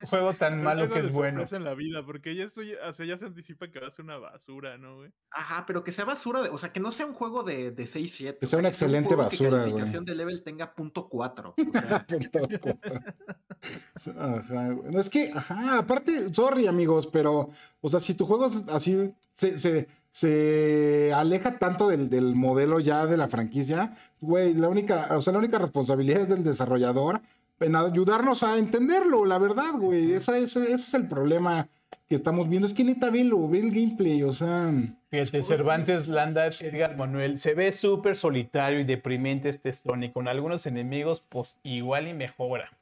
[0.00, 0.08] Güey.
[0.08, 1.44] Juego tan malo que es bueno.
[1.50, 4.04] en la vida, porque ya estoy, o sea, ya se anticipa que va a ser
[4.04, 5.10] una basura, ¿no, güey?
[5.30, 7.84] Ajá, pero que sea basura, de- o sea, que no sea un juego de, de
[7.84, 8.38] 6-7.
[8.38, 9.62] Que o sea una un excelente basura, Que güey.
[9.70, 11.54] calificación de level tenga punto 4.
[11.56, 12.48] O sea, Punto.
[14.18, 14.90] Ajá, güey.
[14.92, 17.50] No, es que, ajá, aparte, sorry amigos, pero,
[17.80, 22.80] o sea, si tu juego es así, se, se, se aleja tanto del, del modelo
[22.80, 27.20] ya de la franquicia, güey, la única, o sea, la única responsabilidad es del desarrollador
[27.60, 30.12] en ayudarnos a entenderlo, la verdad, güey.
[30.12, 31.68] Esa, ese, ese es el problema
[32.08, 32.66] que estamos viendo.
[32.66, 34.72] Es que neta, velo, ve el gameplay, o sea...
[35.10, 40.12] Fíjate, Cervantes Landa, Edgar Manuel, se ve súper solitario y deprimente este Sonic.
[40.12, 42.76] Con algunos enemigos, pues igual y mejora.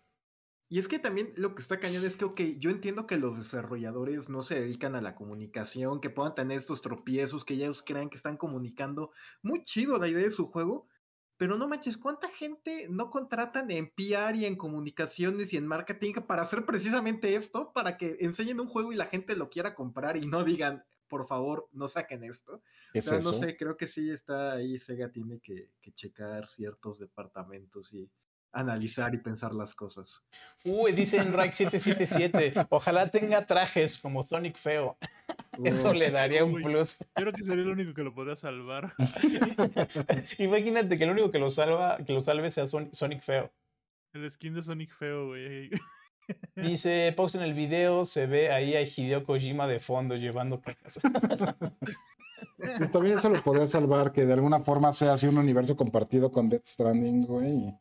[0.70, 3.38] Y es que también lo que está cañón es que, ok, yo entiendo que los
[3.38, 8.10] desarrolladores no se dedican a la comunicación, que puedan tener estos tropiezos, que ellos crean
[8.10, 9.10] que están comunicando.
[9.42, 10.86] Muy chido la idea de su juego,
[11.38, 16.14] pero no manches, ¿cuánta gente no contratan en PR y en comunicaciones y en marketing
[16.26, 17.72] para hacer precisamente esto?
[17.72, 21.28] Para que enseñen un juego y la gente lo quiera comprar y no digan, por
[21.28, 22.60] favor, no saquen esto.
[22.92, 26.48] ¿qué O sea, no sé, creo que sí está ahí, Sega tiene que, que checar
[26.48, 28.10] ciertos departamentos y
[28.52, 30.22] analizar y pensar las cosas.
[30.64, 34.96] Uy, dice en Rack 777, ojalá tenga trajes como Sonic feo.
[35.62, 36.62] Eso le daría un Uy.
[36.64, 36.98] plus.
[37.14, 38.94] Creo que sería el único que lo podría salvar.
[40.38, 43.50] Imagínate que el único que lo salva, que lo salve sea Son- Sonic feo.
[44.12, 45.70] El skin de Sonic feo, güey.
[46.56, 50.98] Dice, pausa en el video, se ve ahí a Hideo Kojima de fondo llevando cajas.
[52.82, 56.30] Y también eso lo podría salvar, que de alguna forma sea así un universo compartido
[56.30, 57.74] con Death Stranding, güey.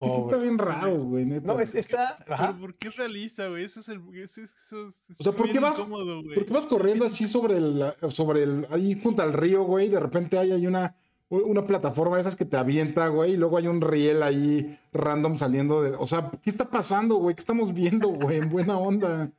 [0.00, 1.46] Está bien raro, güey, neta.
[1.46, 2.24] No, es- está.
[2.28, 2.48] ajá.
[2.48, 3.64] Pero ¿por qué es realista, güey?
[3.64, 4.00] Eso es el.
[4.14, 6.34] Eso es, eso es- O sea, ¿por qué vas- incómodo, güey.
[6.36, 9.98] Porque vas corriendo así sobre el, sobre el, ahí junto al río, güey, y de
[9.98, 10.94] repente hay, hay una,
[11.30, 15.36] una plataforma de esas que te avienta, güey, y luego hay un riel ahí random
[15.36, 17.34] saliendo de, o sea, ¿qué está pasando, güey?
[17.34, 18.36] ¿Qué estamos viendo, güey?
[18.38, 19.32] En buena onda.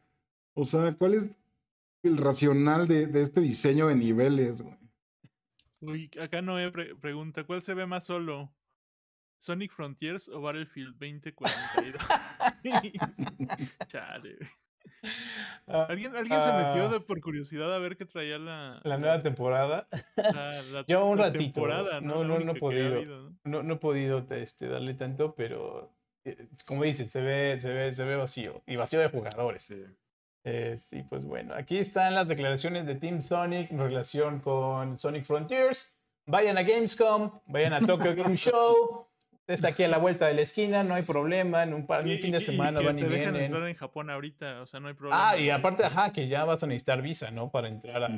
[0.55, 1.29] O sea, ¿cuál es
[2.03, 4.75] el racional de, de este diseño de niveles, güey?
[5.81, 8.53] Uy, acá Noé pre- pregunta: ¿Cuál se ve más solo?
[9.37, 12.01] ¿Sonic Frontiers o Battlefield 2042?
[13.87, 14.37] Chale.
[15.67, 18.97] Ah, ¿Alguien, alguien se metió ah, de- por curiosidad a ver qué traía la, La
[18.97, 19.87] nueva temporada.
[20.17, 22.95] la- la- Yo un la ratito, temporada, no, La no, no he podido.
[22.97, 23.37] habido, ¿no?
[23.45, 25.93] No, no he podido este, darle tanto, pero
[26.25, 28.61] eh, como dices, se ve, se ve, se ve vacío.
[28.67, 29.63] Y vacío de jugadores.
[29.63, 29.81] Sí.
[30.51, 35.23] Eh, sí, pues bueno, aquí están las declaraciones de Team Sonic en relación con Sonic
[35.25, 35.95] Frontiers.
[36.25, 39.05] Vayan a Gamescom, vayan a Tokyo Game Show.
[39.47, 41.63] Está aquí a la vuelta de la esquina, no hay problema.
[41.63, 43.43] En un, par- fin y- de y semana van y te dejan vienen.
[43.51, 45.29] entrar en Japón ahorita, o sea, no hay problema.
[45.31, 47.49] Ah, y aparte, ajá, que ya vas a necesitar visa, ¿no?
[47.51, 48.09] Para entrar a.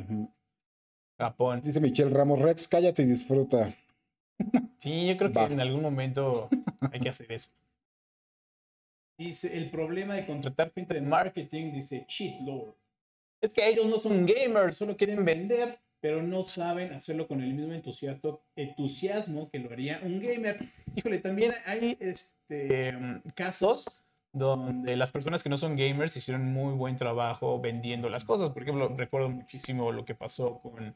[1.18, 1.62] Japón.
[1.62, 3.74] Dice Michelle Ramos Rex, cállate y disfruta.
[4.78, 5.45] Sí, yo creo que Va.
[5.45, 6.49] en algún momento
[6.91, 7.52] hay que hacer eso.
[9.22, 12.73] Dice, el problema de contratar gente de marketing, dice Cheat Lord.
[13.39, 17.53] Es que ellos no son gamers, solo quieren vender, pero no saben hacerlo con el
[17.53, 20.72] mismo entusiasmo, entusiasmo que lo haría un gamer.
[20.95, 24.03] Híjole, también hay este, mm, casos
[24.34, 28.49] donde las personas que no son gamers hicieron muy buen trabajo vendiendo las cosas.
[28.49, 30.95] Por ejemplo, recuerdo muchísimo lo que pasó con,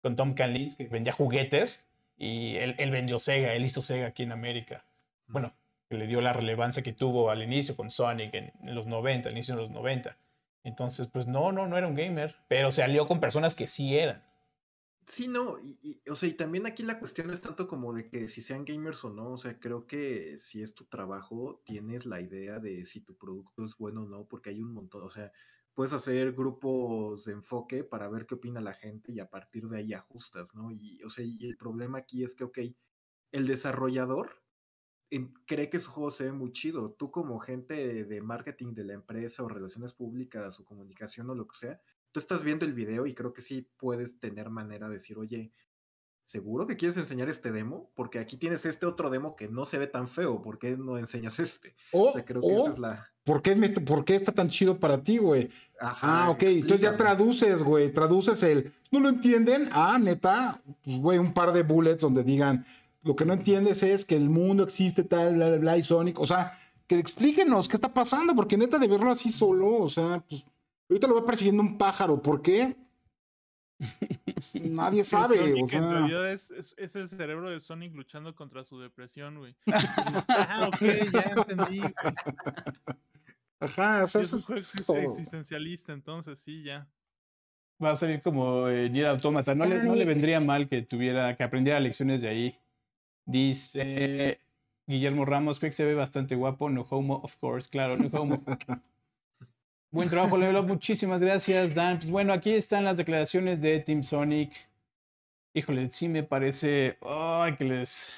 [0.00, 4.22] con Tom Kalinske, que vendía juguetes y él, él vendió Sega, él hizo Sega aquí
[4.22, 4.82] en América.
[5.26, 5.52] Bueno,
[5.88, 9.34] que le dio la relevancia que tuvo al inicio con Sonic en, los 90, al
[9.34, 10.18] inicio de los 90.
[10.64, 13.96] Entonces, pues no, no, no era un gamer, pero se alió con personas que sí
[13.96, 14.24] eran.
[15.04, 18.28] Sí, no, y, o sea, y también aquí la cuestión es tanto como de que
[18.28, 22.20] si sean gamers o no, o sea, creo que si es tu trabajo, tienes la
[22.20, 25.30] idea de si tu producto es bueno o no, porque hay un montón, o sea,
[25.74, 29.78] puedes hacer grupos de enfoque para ver qué opina la gente y a partir de
[29.78, 30.72] ahí ajustas, ¿no?
[30.72, 32.58] Y, o sea, y el problema aquí es que, ok,
[33.30, 34.42] el desarrollador
[35.46, 36.90] cree que su juego se ve muy chido.
[36.92, 41.46] Tú como gente de marketing de la empresa o relaciones públicas o comunicación o lo
[41.46, 41.80] que sea,
[42.12, 45.52] tú estás viendo el video y creo que sí puedes tener manera de decir, oye,
[46.24, 47.90] ¿seguro que quieres enseñar este demo?
[47.94, 50.98] Porque aquí tienes este otro demo que no se ve tan feo, ¿por qué no
[50.98, 51.76] enseñas este?
[51.92, 53.06] O, O sea, creo que o, esa es la...
[53.22, 55.50] ¿por, qué me- ¿por qué está tan chido para ti, güey?
[55.80, 56.42] Ajá, Ah, ok.
[56.42, 57.92] Entonces ya traduces, güey.
[57.92, 58.72] Traduces el.
[58.90, 59.68] ¿No lo entienden?
[59.72, 60.62] Ah, neta.
[60.84, 62.64] Pues, güey, un par de bullets donde digan.
[63.06, 66.18] Lo que no entiendes es que el mundo existe tal, bla, bla, bla, y Sonic.
[66.18, 66.58] O sea,
[66.88, 70.44] que explíquenos qué está pasando, porque neta de verlo así solo, o sea, pues.
[70.88, 72.20] Ahorita lo va persiguiendo un pájaro.
[72.20, 72.76] ¿Por qué?
[74.54, 75.80] Nadie sabe, Sonic o en sea.
[75.80, 79.56] realidad es, es, es el cerebro de Sonic luchando contra su depresión, güey.
[79.66, 80.80] Ah, ok,
[81.12, 81.80] ya entendí.
[83.60, 84.96] Ajá, o sea, eso es, todo.
[84.96, 86.88] existencialista, entonces sí, ya.
[87.82, 89.54] Va a salir como eh, Nier Automata.
[89.54, 92.58] No le, no le vendría mal que tuviera, que aprendiera lecciones de ahí.
[93.26, 94.38] Dice
[94.86, 96.70] Guillermo Ramos, Quick se ve bastante guapo.
[96.70, 97.68] No homo, of course.
[97.68, 98.42] Claro, no homo.
[99.90, 100.68] Buen trabajo, Level Up.
[100.68, 101.98] Muchísimas gracias, Dan.
[101.98, 104.52] Pues bueno, aquí están las declaraciones de Team Sonic.
[105.54, 106.98] Híjole, sí me parece.
[107.00, 108.14] Ay, que les.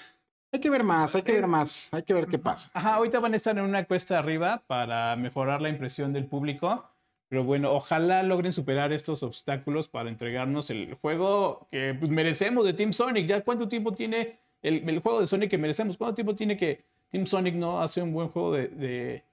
[0.52, 2.70] Hay que ver más, hay que ver más, hay que ver qué pasa.
[2.72, 6.84] Ajá, ahorita van a estar en una cuesta arriba para mejorar la impresión del público.
[7.28, 12.72] Pero bueno, ojalá logren superar estos obstáculos para entregarnos el juego que pues, merecemos de
[12.72, 13.26] Team Sonic.
[13.26, 15.96] ¿Ya cuánto tiempo tiene el, el juego de Sonic que merecemos?
[15.96, 19.24] ¿Cuánto tiempo tiene que Team Sonic no hace un buen juego de, de, de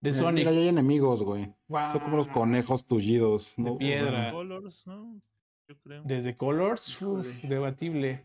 [0.00, 0.44] Mira, Sonic?
[0.44, 1.54] Mira, ya hay enemigos, güey.
[1.68, 3.54] Son como los conejos tullidos.
[3.56, 4.32] De piedra.
[4.32, 5.20] Colors, ¿no?
[5.68, 6.02] Yo creo.
[6.04, 8.24] Desde Colors, uf, debatible.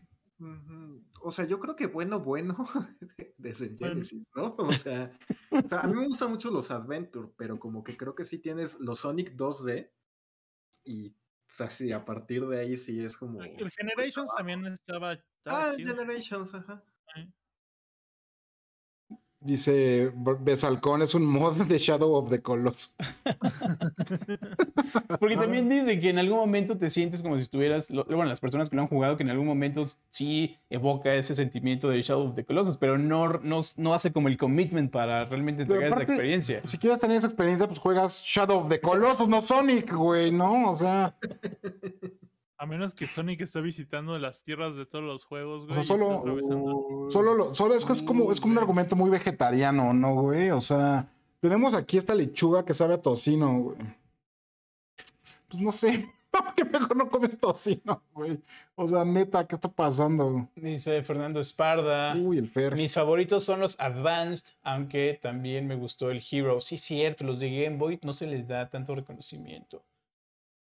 [1.22, 2.56] O sea, yo creo que bueno, bueno,
[3.38, 3.76] desde.
[3.76, 4.54] Genesis, ¿no?
[4.58, 5.12] O sea,
[5.50, 8.38] o sea, a mí me gustan mucho los Adventure, pero como que creo que sí
[8.38, 9.90] tienes los Sonic 2D
[10.84, 11.14] y,
[11.50, 13.42] o sea, sí, a partir de ahí sí es como...
[13.42, 15.14] El Generations también estaba.
[15.14, 15.96] estaba Ah, chido.
[15.96, 16.84] Generations, ajá.
[19.42, 22.94] Dice Besalcón, es un mod de Shadow of the Colossus.
[25.18, 28.68] Porque también dice que en algún momento te sientes como si estuvieras, bueno, las personas
[28.68, 29.80] que lo han jugado, que en algún momento
[30.10, 34.28] sí evoca ese sentimiento de Shadow of the Colossus, pero no, no, no hace como
[34.28, 36.60] el commitment para realmente entregar esa experiencia.
[36.66, 40.72] Si quieres tener esa experiencia, pues juegas Shadow of the Colossus, no Sonic, güey, ¿no?
[40.72, 41.16] O sea,
[42.62, 45.82] A menos que Sonic esté visitando las tierras de todos los juegos, o güey.
[45.82, 49.08] sea esté solo, solo, lo- solo es que es como, es como un argumento muy
[49.08, 50.50] vegetariano, ¿no, güey?
[50.50, 51.08] O sea,
[51.40, 53.76] tenemos aquí esta lechuga que sabe a tocino, güey.
[55.48, 56.06] Pues no sé,
[56.56, 58.38] que mejor no comes tocino, güey.
[58.74, 60.46] O sea, neta, ¿qué está pasando?
[60.54, 62.14] Dice Fernando Esparda.
[62.14, 62.76] Uy, el Fer.
[62.76, 66.60] Mis favoritos son los Advanced, aunque también me gustó el Hero.
[66.60, 69.82] Sí, cierto, los de Game Boy no se les da tanto reconocimiento.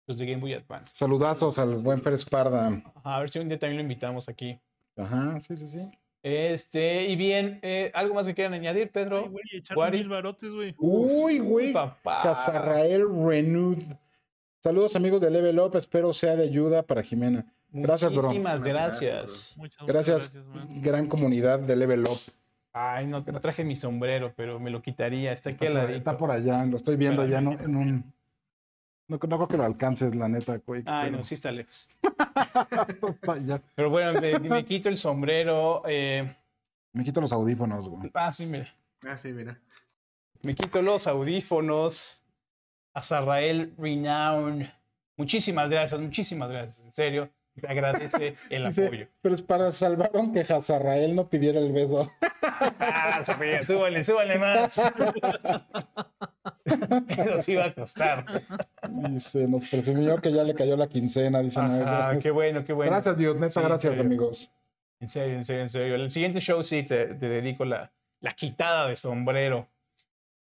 [0.06, 0.92] Los de Game Boy Advance.
[0.94, 2.82] Saludazos al buen Fer Esparda.
[2.94, 4.60] Ajá, a ver si un día también lo invitamos aquí.
[4.96, 5.90] Ajá, sí, sí, sí.
[6.22, 9.24] Este, y bien, eh, ¿algo más que quieran añadir, Pedro?
[9.24, 10.74] Ay, güey, mil barotes, güey.
[10.78, 11.72] Uy, güey.
[11.72, 12.20] papá.
[12.22, 13.78] Casarrael Renud.
[14.60, 17.44] Saludos amigos de Level Up, espero sea de ayuda para Jimena.
[17.70, 18.28] Gracias, bro.
[18.28, 19.54] Muchísimas gracias, gracias.
[19.58, 20.80] Muchas, Gracias, man.
[20.80, 22.18] gran comunidad de Level Up.
[22.72, 25.32] Ay, no, no traje mi sombrero, pero me lo quitaría.
[25.32, 25.98] Está aquí al ladito.
[25.98, 27.52] Está por allá, lo estoy viendo ya ¿no?
[27.52, 28.13] en un...
[29.06, 30.82] No, no creo que lo alcances, la neta, güey.
[30.86, 31.88] Ay, pero- no, sí está lejos.
[33.74, 35.82] Pero bueno, me, me quito el sombrero.
[35.86, 36.34] eh,
[36.92, 38.10] Me quito los audífonos, güey.
[38.14, 38.72] ah, sí, mira.
[39.06, 39.58] Ah, sí, mira.
[40.42, 42.20] Me quito los audífonos.
[42.94, 44.70] Azarrael Renown.
[45.16, 46.84] Muchísimas gracias, muchísimas gracias.
[46.86, 47.28] En serio,
[47.60, 49.06] se agradece el Dice, apoyo.
[49.22, 52.10] pero es para salvaron que Hazarrael no pidiera el beso.
[52.80, 54.78] Ah, Sofía, súbale, súbale más.
[57.26, 58.24] Nos iba a costar.
[58.88, 62.22] Dice, nos presumió que ya le cayó la quincena, dice Gracias.
[62.22, 62.90] qué bueno, qué bueno.
[62.92, 64.50] Gracias, Dios, neta, Sí, gracias, amigos.
[65.00, 65.94] En serio, en serio, en serio.
[65.96, 69.68] El siguiente show sí te, te dedico la, la quitada de sombrero.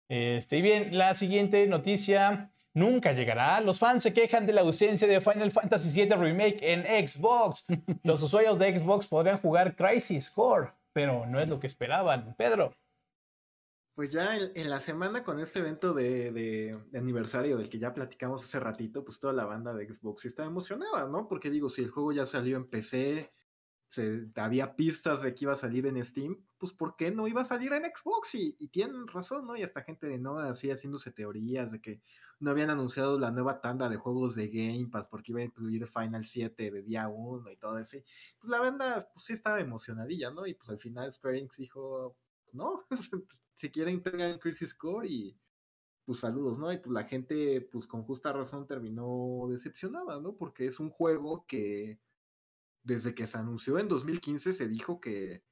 [0.08, 3.60] Este, y bien, la siguiente noticia nunca llegará.
[3.60, 7.64] Los fans se quejan de la ausencia de Final Fantasy VII Remake en Xbox.
[8.04, 12.34] Los usuarios de Xbox podrían jugar Crisis Core, pero no es lo que esperaban.
[12.36, 12.72] Pedro.
[13.94, 17.78] Pues ya en, en la semana con este evento de, de- de aniversario del que
[17.78, 21.26] ya platicamos hace ratito, pues toda la banda de Xbox estaba emocionada, ¿no?
[21.28, 23.32] Porque digo, si el juego ya salió en PC,
[23.88, 27.40] se, había pistas de que iba a salir en Steam, pues ¿por qué no iba
[27.40, 28.34] a salir en Xbox?
[28.34, 29.56] Y, y tienen razón, ¿no?
[29.56, 32.02] Y hasta gente de no así haciéndose teorías de que
[32.38, 35.86] no habían anunciado la nueva tanda de juegos de Game Pass porque iba a incluir
[35.86, 37.98] Final 7 de día 1 y todo eso.
[38.38, 40.46] Pues la banda pues sí estaba emocionadilla, ¿no?
[40.46, 42.16] Y pues al final Square Enix dijo,
[42.52, 42.84] no,
[43.54, 45.38] si quieren tengan Crisis Core y
[46.04, 46.72] pues saludos, ¿no?
[46.72, 50.36] Y pues la gente pues con justa razón terminó decepcionada, ¿no?
[50.36, 52.00] Porque es un juego que
[52.82, 55.42] desde que se anunció en 2015 se dijo que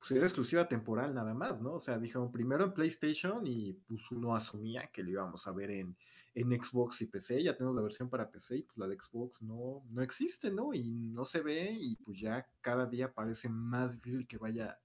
[0.00, 1.74] pues era exclusiva temporal nada más, ¿no?
[1.74, 5.70] O sea, dijeron primero en PlayStation y pues uno asumía que lo íbamos a ver
[5.70, 5.96] en,
[6.34, 9.42] en Xbox y PC, ya tenemos la versión para PC y pues la de Xbox
[9.42, 10.72] no, no existe, ¿no?
[10.72, 14.80] Y no se ve y pues ya cada día parece más difícil que vaya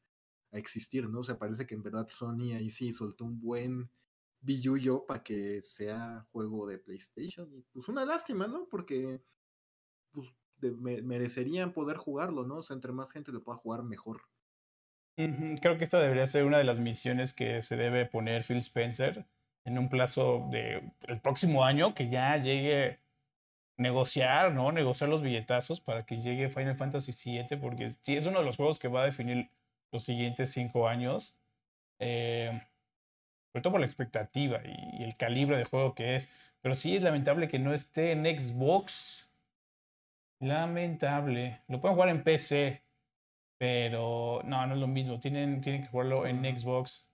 [0.51, 1.21] a existir, ¿no?
[1.21, 3.89] O sea, parece que en verdad Sony ahí sí soltó un buen
[4.41, 8.67] billuyo para que sea juego de PlayStation y pues una lástima, ¿no?
[8.69, 9.21] Porque
[10.11, 10.33] pues
[10.81, 12.57] merecerían poder jugarlo, ¿no?
[12.57, 14.21] O sea, entre más gente lo pueda jugar mejor.
[15.15, 19.23] Creo que esta debería ser una de las misiones que se debe poner Phil Spencer
[19.63, 22.99] en un plazo de el próximo año, que ya llegue
[23.77, 24.71] negociar, ¿no?
[24.71, 28.57] Negociar los billetazos para que llegue Final Fantasy VII, porque sí es uno de los
[28.57, 29.49] juegos que va a definir
[29.91, 31.37] los siguientes cinco años.
[31.99, 32.61] Eh,
[33.51, 36.29] sobre todo por la expectativa y el calibre de juego que es.
[36.61, 39.29] Pero sí es lamentable que no esté en Xbox.
[40.39, 41.61] Lamentable.
[41.69, 42.81] Lo pueden jugar en PC,
[43.57, 45.19] pero no, no es lo mismo.
[45.19, 46.43] Tienen, tienen que jugarlo en.
[46.57, 47.11] Xbox.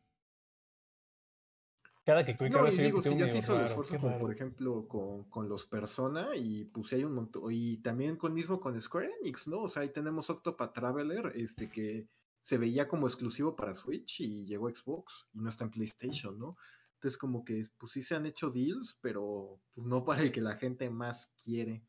[2.03, 5.47] Cada que que no, digo, si ya se hizo el esfuerzo, por ejemplo, con, con
[5.47, 9.61] los Persona y pues hay un montón, y también con mismo con Square Enix, ¿no?
[9.61, 12.07] O sea, ahí tenemos Octopath Traveler, este que
[12.41, 16.39] se veía como exclusivo para Switch y llegó a Xbox y no está en PlayStation,
[16.39, 16.57] ¿no?
[16.95, 20.41] Entonces como que pues sí se han hecho deals, pero pues no para el que
[20.41, 21.84] la gente más quiere.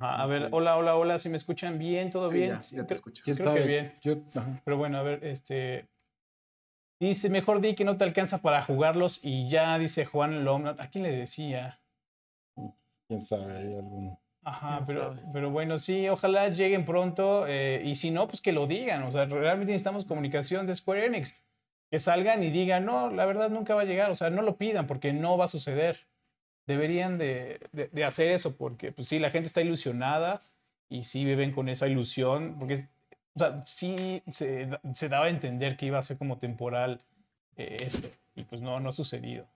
[0.00, 2.50] Ah, a ver, hola, hola, hola, si me escuchan bien, todo Sí, bien.
[2.50, 3.22] ya, Sí, ya te creo- escucho.
[3.24, 3.94] ¿Quién creo que bien.
[4.02, 4.16] Yo.
[4.64, 5.88] Pero bueno, a ver, este.
[7.00, 10.66] Dice, mejor di que no te alcanza para jugarlos y ya, dice Juan Lom.
[10.66, 11.80] ¿A quién le decía?
[13.08, 14.18] quién sabe, hay algún.
[14.42, 18.52] Ajá, ¿Quién pero, pero bueno, sí, ojalá lleguen pronto eh, y si no, pues que
[18.52, 19.02] lo digan.
[19.02, 21.44] O sea, realmente necesitamos comunicación de Square Enix.
[21.90, 24.10] Que salgan y digan, no, la verdad nunca va a llegar.
[24.10, 26.08] O sea, no lo pidan porque no va a suceder.
[26.66, 30.40] Deberían de, de- hacer eso porque, pues sí, la gente está ilusionada
[30.88, 32.56] y sí viven con esa ilusión.
[32.58, 32.88] Porque, es-
[33.34, 37.02] o sea, sí se, da- se daba a entender que iba a ser como temporal
[37.56, 38.08] eh, esto.
[38.34, 39.46] Y pues no, no ha sucedido.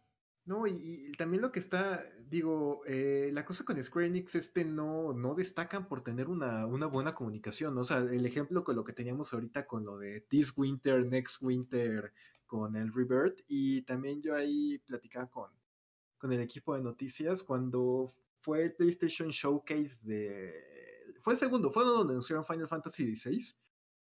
[0.45, 0.73] No, y,
[1.09, 5.35] y también lo que está, digo, eh, la cosa con Square Enix este no, no
[5.35, 7.83] destacan por tener una, una buena comunicación, ¿no?
[7.83, 11.43] O sea, el ejemplo con lo que teníamos ahorita con lo de This Winter, Next
[11.43, 12.15] Winter,
[12.47, 15.51] con el Rebirth, y también yo ahí platicaba con,
[16.19, 20.55] con el equipo de noticias cuando fue el PlayStation Showcase de...
[21.21, 23.55] Fue el segundo, fue donde anunciaron Final Fantasy XVI.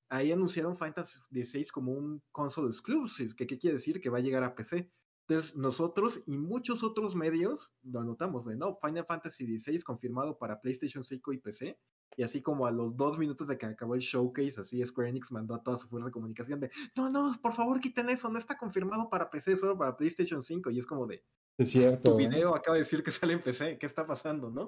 [0.10, 4.20] Ahí anunciaron Final Fantasy XVI como un console exclusive, que qué quiere decir que va
[4.20, 4.92] a llegar a PC.
[5.28, 10.62] Entonces, nosotros y muchos otros medios lo anotamos de no, Final Fantasy XVI confirmado para
[10.62, 11.80] PlayStation 5 y PC.
[12.18, 15.32] Y así como a los dos minutos de que acabó el showcase, así Square Enix
[15.32, 18.38] mandó a toda su fuerza de comunicación de no, no, por favor quiten eso, no
[18.38, 20.70] está confirmado para PC, solo para PlayStation 5.
[20.70, 21.24] Y es como de
[21.57, 22.11] Es cierto.
[22.14, 22.27] tu ¿eh?
[22.27, 24.68] video acaba de decir que sale en PC, ¿qué está pasando, no?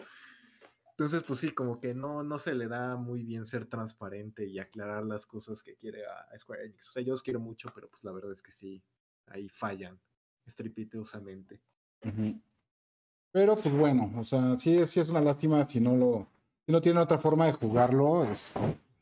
[0.92, 4.58] Entonces, pues sí, como que no, no se le da muy bien ser transparente y
[4.58, 6.90] aclarar las cosas que quiere a, Square Enix.
[6.90, 8.82] O sea, yo los quiero mucho, pero pues la verdad es que sí,
[9.28, 10.00] ahí fallan
[10.48, 11.62] estrepitosamente.
[13.32, 16.28] Pero pues bueno, o sea, sí, sí es una lástima si no lo,
[16.66, 18.54] si no tiene otra forma de jugarlo, es,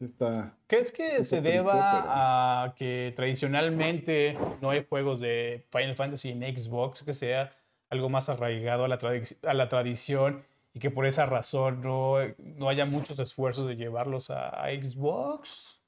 [0.01, 0.57] está.
[0.67, 6.31] ¿Crees que se triste, deba pero- a que tradicionalmente no hay juegos de Final Fantasy
[6.31, 7.55] en Xbox, que sea
[7.89, 13.19] algo más arraigado a la, tradición y que por esa razón no, no haya muchos
[13.19, 15.81] esfuerzos de llevarlos a, Xbox?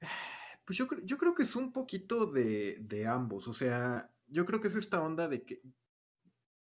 [0.62, 3.48] Pues yo, yo creo que es un poquito de, de ambos.
[3.48, 5.60] O sea, yo creo que es esta onda de que.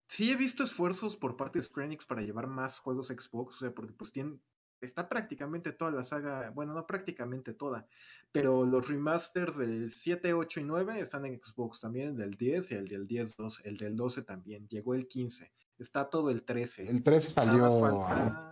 [0.09, 3.57] Sí he visto esfuerzos por parte de Square para llevar más juegos a Xbox.
[3.57, 4.41] O sea, porque pues tienen.
[4.81, 6.51] Está prácticamente toda la saga.
[6.51, 7.87] Bueno, no prácticamente toda.
[8.33, 11.81] Pero los remasters del 7, 8 y 9 están en Xbox.
[11.81, 13.69] También el del 10 y el del 10, 12.
[13.69, 14.67] El del 12 también.
[14.69, 15.53] Llegó el 15.
[15.79, 16.89] Está todo el 13.
[16.89, 17.81] El 13 Nada más salió.
[17.81, 18.51] falta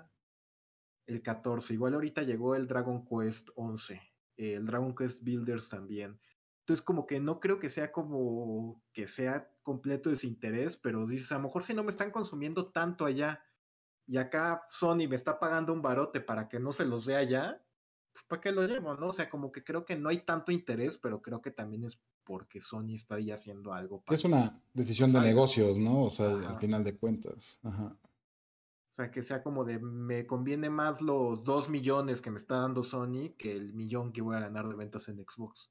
[1.08, 1.74] el 14.
[1.74, 4.00] Igual ahorita llegó el Dragon Quest 11.
[4.36, 6.20] el Dragon Quest Builders también.
[6.60, 11.36] Entonces, como que no creo que sea como que sea completo desinterés, pero dices, a
[11.36, 13.42] lo mejor si no me están consumiendo tanto allá
[14.08, 17.62] y acá Sony me está pagando un barote para que no se los dé allá,
[18.12, 19.08] pues ¿para qué lo llevo, no?
[19.08, 22.00] O sea, como que creo que no hay tanto interés, pero creo que también es
[22.24, 24.02] porque Sony está ahí haciendo algo.
[24.08, 26.04] es una decisión de negocios, ¿no?
[26.04, 27.58] O sea, al final de cuentas.
[27.62, 27.96] Ajá.
[28.90, 32.62] O sea, que sea como de, me conviene más los dos millones que me está
[32.62, 35.70] dando Sony que el millón que voy a ganar de ventas en Xbox.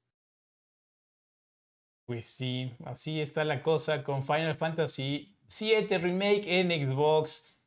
[2.06, 7.57] Pues sí, así está la cosa con Final Fantasy VII Remake en Xbox.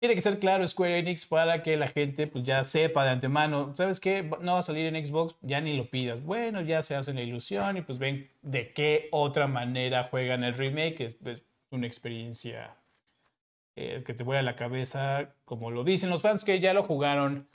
[0.00, 3.76] Tiene que ser claro Square Enix para que la gente pues, ya sepa de antemano,
[3.76, 4.22] ¿sabes qué?
[4.40, 6.22] No va a salir en Xbox, ya ni lo pidas.
[6.24, 10.54] Bueno, ya se hacen la ilusión y pues ven de qué otra manera juegan el
[10.54, 11.02] remake.
[11.02, 12.76] Es pues, una experiencia
[13.76, 17.46] eh, que te vuela la cabeza, como lo dicen los fans que ya lo jugaron.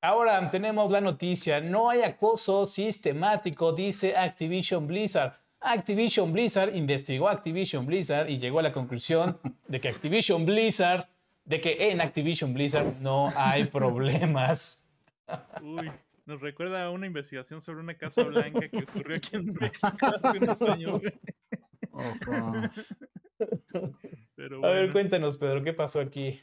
[0.00, 5.34] Ahora tenemos la noticia, no hay acoso sistemático, dice Activision Blizzard.
[5.60, 9.38] Activision Blizzard investigó Activision Blizzard y llegó a la conclusión
[9.68, 11.08] de que Activision Blizzard,
[11.46, 14.90] de que en Activision Blizzard no hay problemas.
[15.62, 15.90] Uy,
[16.26, 20.38] nos recuerda a una investigación sobre una casa blanca que ocurrió aquí en México hace
[20.38, 21.00] unos años.
[24.62, 26.42] A ver, cuéntanos, Pedro, ¿qué pasó aquí?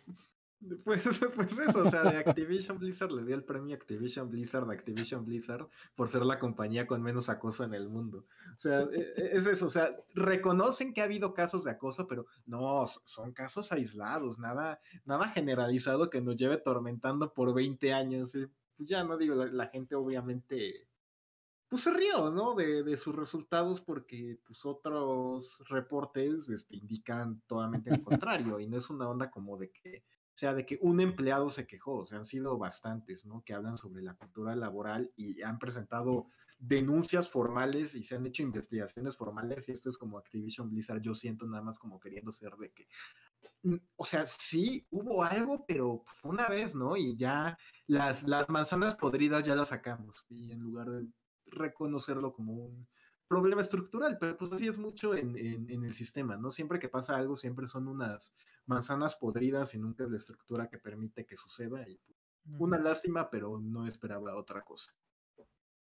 [0.84, 1.02] Pues,
[1.35, 5.68] pues eso, o sea, de Activision Blizzard le dio el premio Activision Blizzard Activision Blizzard
[5.95, 8.26] por ser la compañía con menos acoso en el mundo.
[8.56, 12.07] O sea, e, e, es eso, o sea, reconocen que ha habido casos de acoso,
[12.07, 18.31] pero no, son casos aislados, nada, nada generalizado que nos lleve tormentando por 20 años.
[18.31, 20.88] Pues ya no digo, la, gente obviamente
[21.68, 22.53] pues se rió, ¿no?
[22.53, 28.77] De, de, sus resultados porque pues otros reportes este, indican totalmente lo contrario y no
[28.77, 30.03] es una onda como de que
[30.34, 33.43] o sea, de que un empleado se quejó, o sea, han sido bastantes, ¿no?
[33.45, 36.27] Que hablan sobre la cultura laboral y han presentado
[36.57, 41.14] denuncias formales y se han hecho investigaciones formales y esto es como Activision Blizzard, yo
[41.14, 42.88] siento nada más como queriendo ser de que,
[43.61, 46.97] mm, o sea, sí hubo algo, pero fue una vez, ¿no?
[46.97, 47.55] Y ya
[47.85, 51.07] las, las manzanas podridas ya las sacamos y en lugar de
[51.45, 52.88] reconocerlo como un
[53.41, 56.51] problema estructural, pero pues así es mucho en, en, el sistema, ¿no?
[56.51, 58.35] Siempre que pasa algo, siempre son unas
[58.65, 61.88] manzanas podridas y nunca es la estructura que permite que suceda.
[61.89, 62.18] Y pues,
[62.60, 64.93] una lástima, pero no esperaba otra cosa.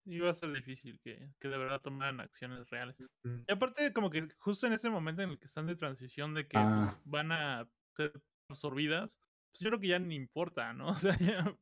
[0.06, 2.96] Iba a ser difícil que, que de verdad tomaran acciones reales.
[3.24, 6.46] Y aparte, como que justo en ese momento en el que están de transición de
[6.46, 6.98] que ah.
[7.04, 8.12] van a ser
[8.48, 9.18] absorbidas,
[9.50, 10.88] pues yo creo que ya ni importa, ¿no?
[10.90, 11.56] O sea, ya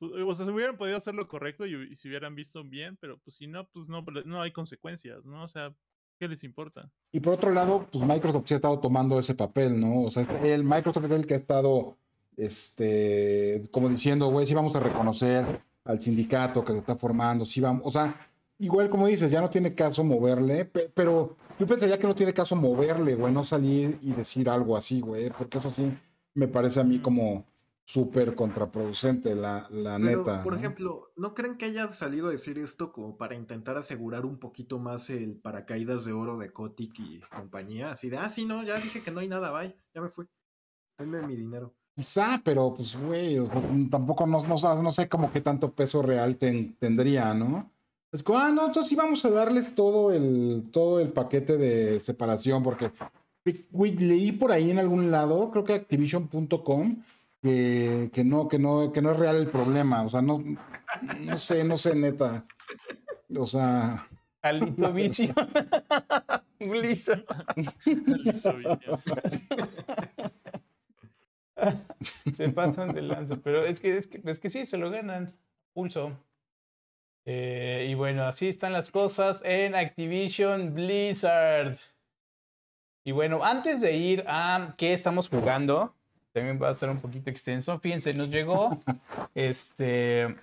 [0.00, 3.18] o sea, se hubieran podido hacer lo correcto y, y, se hubieran visto bien, pero
[3.18, 5.44] pues si no, pues no, no hay consecuencias, ¿no?
[5.44, 5.74] O sea,
[6.18, 6.90] ¿qué les importa?
[7.12, 10.02] Y por otro lado, pues Microsoft sí ha estado tomando ese papel, ¿no?
[10.02, 11.96] O sea, el Microsoft es el que ha estado,
[12.36, 17.60] este, como diciendo, güey, sí vamos a reconocer al sindicato que se está formando, sí
[17.60, 18.28] vamos, o sea,
[18.58, 22.54] igual como dices, ya no tiene caso moverle, pero yo pensaría que no tiene caso
[22.56, 25.92] moverle, güey, no salir y decir algo así, güey, porque eso sí
[26.34, 27.44] me parece a mí como
[27.90, 30.44] súper contraproducente, la, la neta.
[30.44, 34.38] Por ejemplo, ¿no creen que haya salido a decir esto como para intentar asegurar un
[34.38, 37.90] poquito más el paracaídas de oro de Kotick y compañía?
[37.90, 40.26] Así de, ah, sí, no, ya dije que no hay nada, bye, ya me fui.
[40.98, 41.74] Denme mi dinero.
[41.96, 43.38] Quizá, pero pues, güey,
[43.90, 47.72] tampoco no, no, no, sé como qué tanto peso real tendría, ¿no?
[48.12, 51.98] Es como, ah, no, entonces sí vamos a darles todo el, todo el paquete de
[51.98, 52.92] separación, porque,
[53.72, 57.02] leí por ahí en algún lado, creo que activision.com,
[57.42, 60.02] que, que, no, que, no, que no es real el problema.
[60.02, 60.42] O sea, no,
[61.20, 62.46] no sé, no sé, neta.
[63.36, 64.08] O sea.
[64.42, 65.34] Alito vicio.
[72.32, 75.34] se pasan de lanza, pero es que, es que, es que sí, se lo ganan.
[75.72, 76.18] Pulso.
[77.26, 81.76] Eh, y bueno, así están las cosas en Activision Blizzard.
[83.04, 85.94] Y bueno, antes de ir a qué estamos jugando,
[86.32, 87.78] también va a ser un poquito extenso.
[87.78, 88.80] Fíjense, nos llegó,
[89.34, 90.34] este,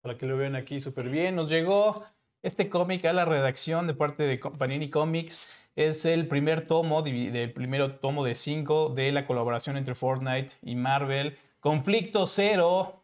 [0.00, 2.04] para que lo vean aquí súper bien, nos llegó
[2.42, 5.48] este cómic a la redacción de parte de Panini Comics.
[5.76, 10.74] Es el primer tomo, del primero tomo de cinco de la colaboración entre Fortnite y
[10.74, 11.38] Marvel.
[11.60, 13.02] Conflicto Cero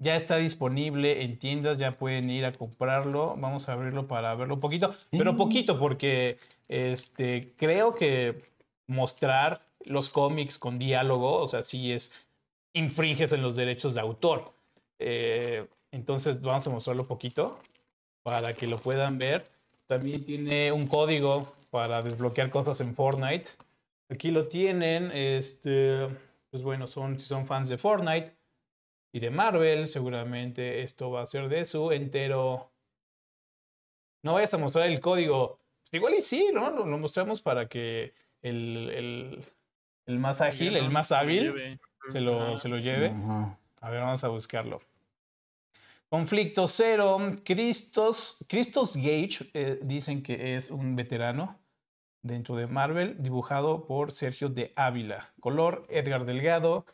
[0.00, 3.36] ya está disponible en tiendas, ya pueden ir a comprarlo.
[3.36, 6.38] Vamos a abrirlo para verlo un poquito, pero poquito porque
[6.68, 8.42] este, creo que
[8.86, 12.12] mostrar los cómics con diálogo, o sea, sí es,
[12.72, 14.52] infringes en los derechos de autor.
[14.98, 17.58] Eh, entonces vamos a mostrarlo poquito
[18.22, 19.48] para que lo puedan ver.
[19.86, 23.50] También tiene un código para desbloquear cosas en Fortnite.
[24.08, 25.10] Aquí lo tienen.
[25.12, 26.06] Este,
[26.50, 28.32] pues bueno, son, si son fans de Fortnite,
[29.12, 29.88] y de Marvel.
[29.88, 32.70] Seguramente esto va a ser de su entero.
[34.22, 35.58] No vayas a mostrar el código.
[35.82, 36.70] Pues igual y sí, ¿no?
[36.70, 38.12] Lo, lo mostramos para que
[38.42, 39.44] el, el-
[40.10, 41.78] el más ágil, el más hábil,
[42.08, 43.10] se lo, se lo lleve.
[43.80, 44.80] A ver, vamos a buscarlo.
[46.08, 47.18] Conflicto cero.
[47.44, 51.56] Cristos, Cristos Gage eh, dicen que es un veterano
[52.22, 55.32] dentro de Marvel, dibujado por Sergio de Ávila.
[55.40, 56.84] Color Edgar Delgado.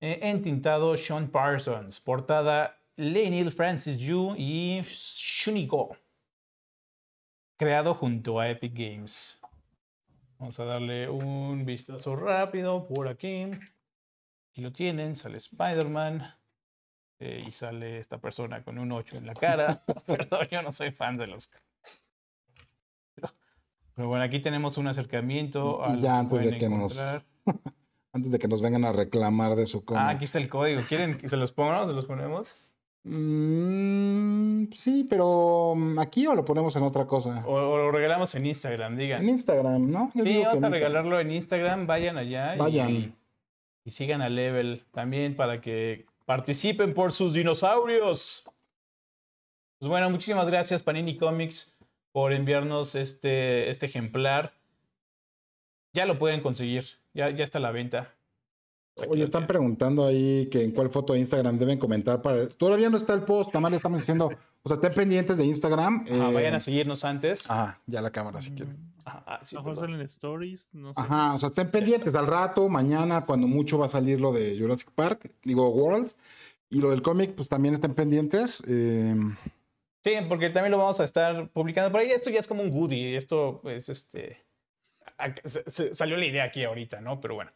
[0.00, 2.00] eh, entintado Sean Parsons.
[2.00, 5.96] Portada Lenil Francis Yu y Shunigo.
[7.58, 9.41] Creado junto a Epic Games.
[10.42, 13.44] Vamos a darle un vistazo rápido por aquí.
[14.50, 16.34] Aquí lo tienen, sale Spider-Man.
[17.20, 19.84] eh, y sale esta persona con un 8 en la cara.
[20.06, 21.48] Perdón, yo no soy fan de los.
[23.14, 23.28] Pero,
[23.94, 25.80] pero bueno, aquí tenemos un acercamiento.
[25.90, 27.24] Y- y a ya antes de que nos- encontrar.
[28.14, 30.02] Antes de que nos vengan a reclamar de su cómic.
[30.02, 30.82] Ah, aquí está el código.
[30.86, 31.86] ¿Quieren que se los pongamos?
[31.86, 32.71] ¿Se los ponemos?
[33.04, 37.42] Mm, sí, pero mm, aquí o lo ponemos en otra cosa.
[37.46, 39.28] O, o lo regalamos en Instagram, En digan.
[39.28, 40.10] Instagram, ¿no?
[40.14, 41.86] Yo Sí, vamos en a regalarlo en Instagram.
[41.86, 42.54] Vayan allá.
[42.54, 42.90] y- Vayan.
[43.84, 48.44] Y, sigan a Level también para que participen por sus dinosaurios.
[49.80, 51.80] Pues bueno, muchísimas gracias Panini Comics
[52.12, 54.54] por enviarnos este, este ejemplar.
[55.92, 56.84] Ya lo pueden conseguir.
[57.14, 58.14] Ya, ya está a la venta.
[59.08, 62.48] Oye, están preguntando ahí que en cuál foto de Instagram deben comentar para.
[62.48, 64.30] Todavía no está el post, nada más le estamos diciendo.
[64.62, 66.04] O sea, estén pendientes de Instagram.
[66.04, 67.50] Ajá, eh, vayan a seguirnos antes.
[67.50, 68.76] Ajá, ya la cámara si quieren.
[69.04, 71.00] Ajá, ah, sí, A lo mejor salen stories, no sé.
[71.00, 74.56] Ajá, o sea, estén pendientes al rato, mañana, cuando mucho va a salir lo de
[74.58, 76.10] Jurassic Park, digo World.
[76.70, 78.62] Y lo del cómic, pues también estén pendientes.
[78.68, 79.14] eh,
[80.04, 82.10] Sí, porque también lo vamos a estar publicando por ahí.
[82.10, 83.16] Esto ya es como un goodie.
[83.16, 84.38] Esto, pues, este.
[85.18, 87.20] a- se- se- salió la idea aquí ahorita, ¿no?
[87.20, 87.50] Pero bueno.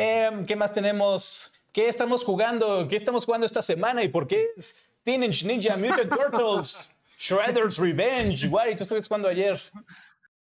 [0.00, 1.52] Em, ¿Qué más tenemos?
[1.72, 2.86] ¿Qué estamos jugando?
[2.86, 4.04] ¿Qué estamos jugando esta semana?
[4.04, 6.96] ¿Y por qué es Teenage Ninja Mutant Turtles?
[7.18, 8.44] Shredder's Revenge.
[8.44, 9.60] Igual, y tú estuviste jugando ayer.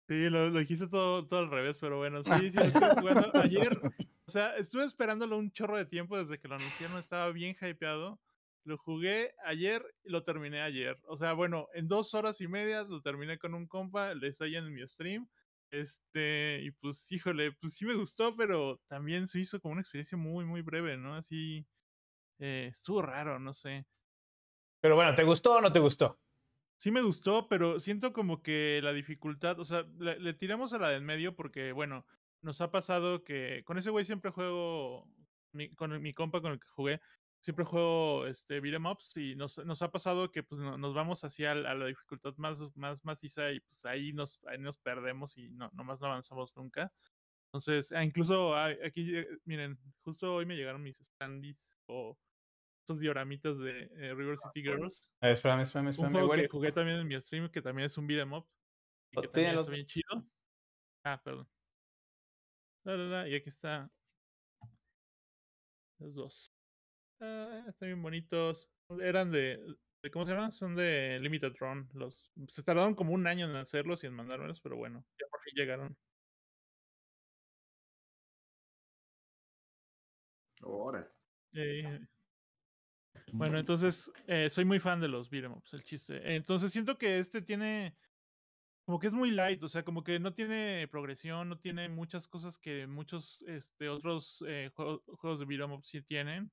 [0.07, 3.31] Sí, lo, lo dijiste todo, todo al revés, pero bueno, sí, sí, lo estuve jugando
[3.39, 3.79] ayer.
[4.25, 8.17] O sea, estuve esperándolo un chorro de tiempo desde que lo anunciaron, estaba bien hypeado.
[8.63, 10.97] Lo jugué ayer y lo terminé ayer.
[11.05, 14.55] O sea, bueno, en dos horas y media lo terminé con un compa, le estoy
[14.55, 15.27] en mi stream.
[15.73, 20.17] Este, y pues, híjole, pues sí me gustó, pero también se hizo como una experiencia
[20.17, 21.15] muy, muy breve, ¿no?
[21.15, 21.67] Así,
[22.39, 23.87] eh, estuvo raro, no sé.
[24.81, 26.19] Pero bueno, ¿te gustó o no te gustó?
[26.79, 30.77] Sí me gustó, pero siento como que la dificultad, o sea, le, le tiramos a
[30.79, 32.05] la del medio porque, bueno,
[32.41, 35.07] nos ha pasado que con ese güey siempre juego,
[35.53, 36.99] mi- con mi compa con el que jugué,
[37.43, 41.23] siempre juego este beat'em ups y nos, nos ha pasado que pues no- nos vamos
[41.25, 45.49] hacia a la dificultad más, más maciza y pues ahí nos, ahí nos perdemos y
[45.49, 46.91] no, nomás no avanzamos nunca.
[47.47, 51.57] Entonces, ah, incluso ah, aquí, eh, miren, justo hoy me llegaron mis standees
[51.87, 52.17] o
[52.79, 56.47] estos dioramitas de eh, River City Girls A ver, espérame, espérame, un espérame, juego que
[56.47, 58.47] jugué también en mi stream, que también es un beat'em up.
[59.11, 60.23] Y Oh, que también está bien chido.
[61.03, 61.47] Ah, perdón.
[62.85, 63.91] La, la, la, y aquí está.
[65.99, 66.52] Los dos.
[67.25, 68.69] Ah, están bien bonitos.
[68.99, 69.57] Eran de,
[70.01, 70.51] de- ¿Cómo se llaman?
[70.51, 71.89] Son de Limited Run.
[71.93, 75.39] Los, se tardaron como un año en hacerlos y en mandármelos, pero bueno, ya por
[75.41, 75.97] fin llegaron.
[80.61, 81.13] Ahora.
[81.53, 81.99] Eh,
[83.31, 86.35] Bueno, entonces eh, soy muy fan de los beat'em ups, el chiste.
[86.35, 87.95] Entonces siento que este tiene
[88.85, 92.27] como que es muy light, o sea, como que no tiene progresión, no tiene muchas
[92.27, 96.51] cosas que muchos este, otros eh, juego- juegos de beat'em up sí tienen.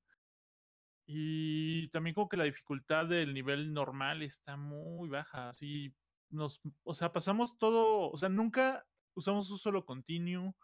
[1.12, 5.92] Y también como que la dificultad del nivel normal está muy baja, así
[6.28, 10.54] nos, o sea, pasamos todo, o sea, nunca usamos un solo continuo,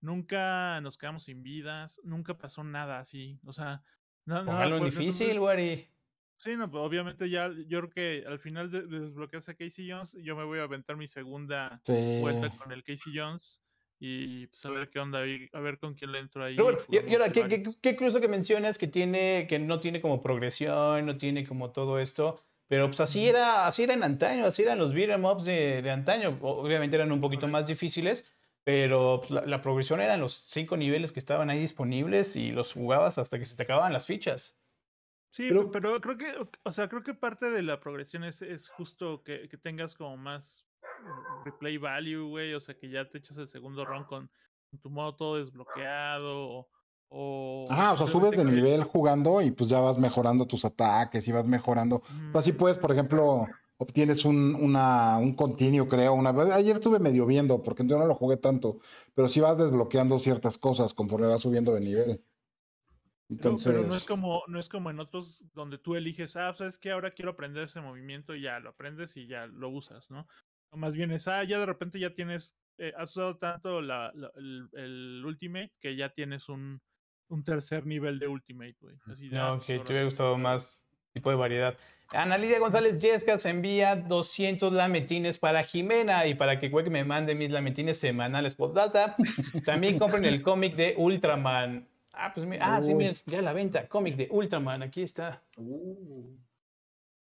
[0.00, 3.82] nunca nos quedamos sin vidas, nunca pasó nada así, o sea,
[4.24, 5.88] na- nada difícil, güey.
[6.36, 9.90] Sí, no, pues obviamente ya, yo creo que al final de, de desbloquearse a Casey
[9.90, 12.20] Jones, yo me voy a aventar mi segunda sí.
[12.20, 13.60] vuelta con el Casey Jones
[14.00, 16.54] y pues a ver qué onda, y a ver con quién le entro ahí.
[16.56, 20.00] Pero bueno, y, ahora, ¿qué, qué, qué curioso que mencionas que tiene, que no tiene
[20.00, 22.40] como progresión, no tiene como todo esto.
[22.68, 25.90] Pero pues así era, así era en antaño, así eran los beat'em ups de, de
[25.90, 26.38] antaño.
[26.42, 28.30] Obviamente eran un poquito más difíciles,
[28.62, 32.74] pero pues, la, la progresión eran los cinco niveles que estaban ahí disponibles y los
[32.74, 34.60] jugabas hasta que se te acababan las fichas.
[35.30, 36.26] Sí, Pero- pero, creo que,
[36.62, 40.16] o sea, creo que parte de la progresión es, es justo que, que tengas como
[40.18, 40.66] más
[41.44, 44.30] replay value, güey, o sea, que ya te echas el segundo round con,
[44.70, 46.68] con tu modo todo desbloqueado o...
[47.08, 51.26] o Ajá, o sea, subes de nivel jugando y pues ya vas mejorando tus ataques
[51.26, 52.02] y vas mejorando.
[52.34, 53.46] Así puedes, por ejemplo,
[53.78, 56.14] obtienes un, una, un continuo, creo.
[56.14, 56.30] Una.
[56.54, 58.78] Ayer estuve medio viendo, porque yo no lo jugué tanto,
[59.14, 62.24] pero sí vas desbloqueando ciertas cosas conforme vas subiendo de nivel.
[63.30, 66.78] Entonces, pero no es como no es como en otros donde tú eliges, ah, sabes
[66.78, 70.26] que ahora quiero aprender ese movimiento y ya lo aprendes y ya lo usas, ¿no?
[70.70, 74.12] O más bien es, ah, ya de repente ya tienes, eh, has usado tanto la,
[74.14, 76.80] la- el, el Ultimate que ya tienes un,
[77.28, 78.96] un tercer nivel de Ultimate, güey.
[79.06, 81.74] Ah, No, pues que te hubiera gustado más tipo de variedad.
[82.10, 87.04] Ana Lidia González Yesca se envía 200 lametines para Jimena y para que Cueque me
[87.04, 89.14] mande mis lametines semanales por data.
[89.66, 91.86] También compren el cómic de Ultraman.
[92.12, 95.42] Ah, pues mira, ah, sí, miren, ya la venta, cómic de Ultraman, aquí está.
[95.56, 96.34] Uh,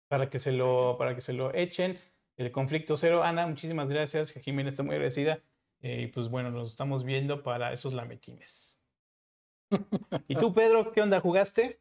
[0.08, 2.00] Para que se lo, para que se lo echen.
[2.40, 3.22] El conflicto cero.
[3.22, 4.32] Ana, muchísimas gracias.
[4.32, 5.42] Jimena está muy agradecida.
[5.82, 8.80] Eh, Y pues bueno, nos estamos viendo para esos lametines.
[10.28, 11.20] ¿Y tú, Pedro, qué onda?
[11.20, 11.80] ¿Jugaste?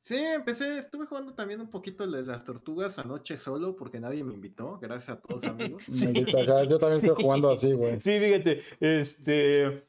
[0.00, 4.34] Sí, empecé, estuve jugando también un poquito de las tortugas anoche solo porque nadie me
[4.34, 5.82] invitó, gracias a todos amigos.
[5.90, 6.06] Sí.
[6.06, 7.98] maldita yo también estoy jugando así, güey.
[7.98, 9.84] Sí, fíjate, este,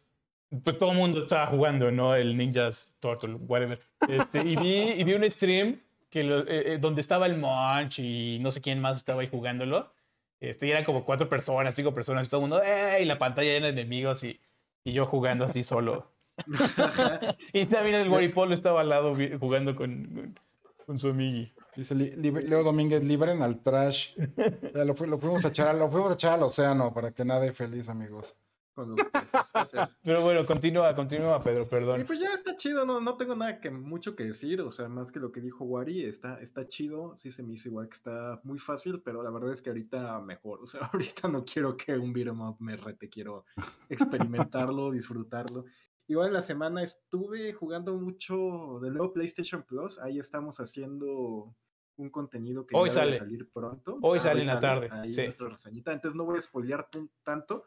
[0.64, 2.16] pues todo el mundo estaba jugando, ¿no?
[2.16, 3.80] El Ninjas Turtle, whatever.
[4.08, 8.00] Este, y vi, y vi un stream que lo- eh, eh, donde estaba el Munch
[8.00, 9.94] y no sé quién más estaba ahí jugándolo.
[10.40, 13.00] Este, y eran como cuatro personas, cinco personas, y todo el mundo, ¡eh!
[13.02, 14.40] Y la pantalla llena de enemigos y,
[14.86, 16.12] y yo jugando así solo.
[17.54, 20.40] y también el Guaripolo estaba al lado jugando con, con,
[20.86, 21.54] con su amigui.
[21.76, 24.16] Dice Li- Li- Leo Domínguez, liberen al trash.
[24.76, 27.12] Ya lo, fu- lo fuimos a echar, al- lo fuimos a echar al océano para
[27.12, 28.36] que nade feliz, amigos.
[28.80, 29.90] Con los peces, va a ser.
[30.04, 32.04] Pero bueno, continúa, continúa, Pedro, Y perdón.
[32.08, 35.12] pues ya está chido, no, no tengo nada que mucho que decir, o sea, más
[35.12, 38.40] que lo que dijo Wari, está, está chido, sí se me hizo igual que está
[38.46, 41.98] muy fácil, pero la verdad es que ahorita mejor, o sea, ahorita no quiero que
[41.98, 43.44] un beat'em up me rete, quiero
[43.90, 45.66] experimentarlo, disfrutarlo.
[46.08, 51.54] Igual en la semana estuve jugando mucho de nuevo PlayStation Plus, ahí estamos haciendo
[51.98, 53.18] un contenido que Hoy ya debe sale.
[53.20, 54.00] salir pronto.
[54.02, 55.22] Hoy sale en la sale, tarde, ahí sí.
[55.22, 56.88] nuestra reseñita, entonces no voy a spoilear
[57.24, 57.66] tanto,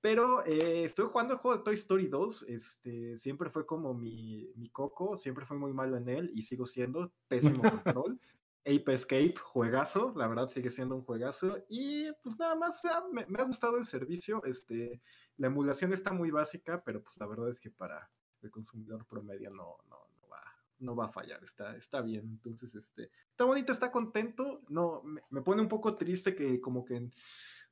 [0.00, 2.44] pero eh, estoy jugando el juego de Toy Story 2.
[2.48, 6.66] Este, siempre fue como mi, mi coco, siempre fui muy malo en él y sigo
[6.66, 8.18] siendo pésimo control.
[8.66, 11.64] Ape Escape, juegazo, la verdad sigue siendo un juegazo.
[11.68, 14.42] Y pues nada más, o sea, me, me ha gustado el servicio.
[14.44, 15.00] Este,
[15.38, 18.10] la emulación está muy básica, pero pues la verdad es que para
[18.42, 20.42] el consumidor promedio no, no, no va,
[20.78, 22.28] no va a fallar, está, está bien.
[22.28, 24.60] Entonces, este, está bonito, está contento.
[24.68, 27.12] No, me, me pone un poco triste que como que en-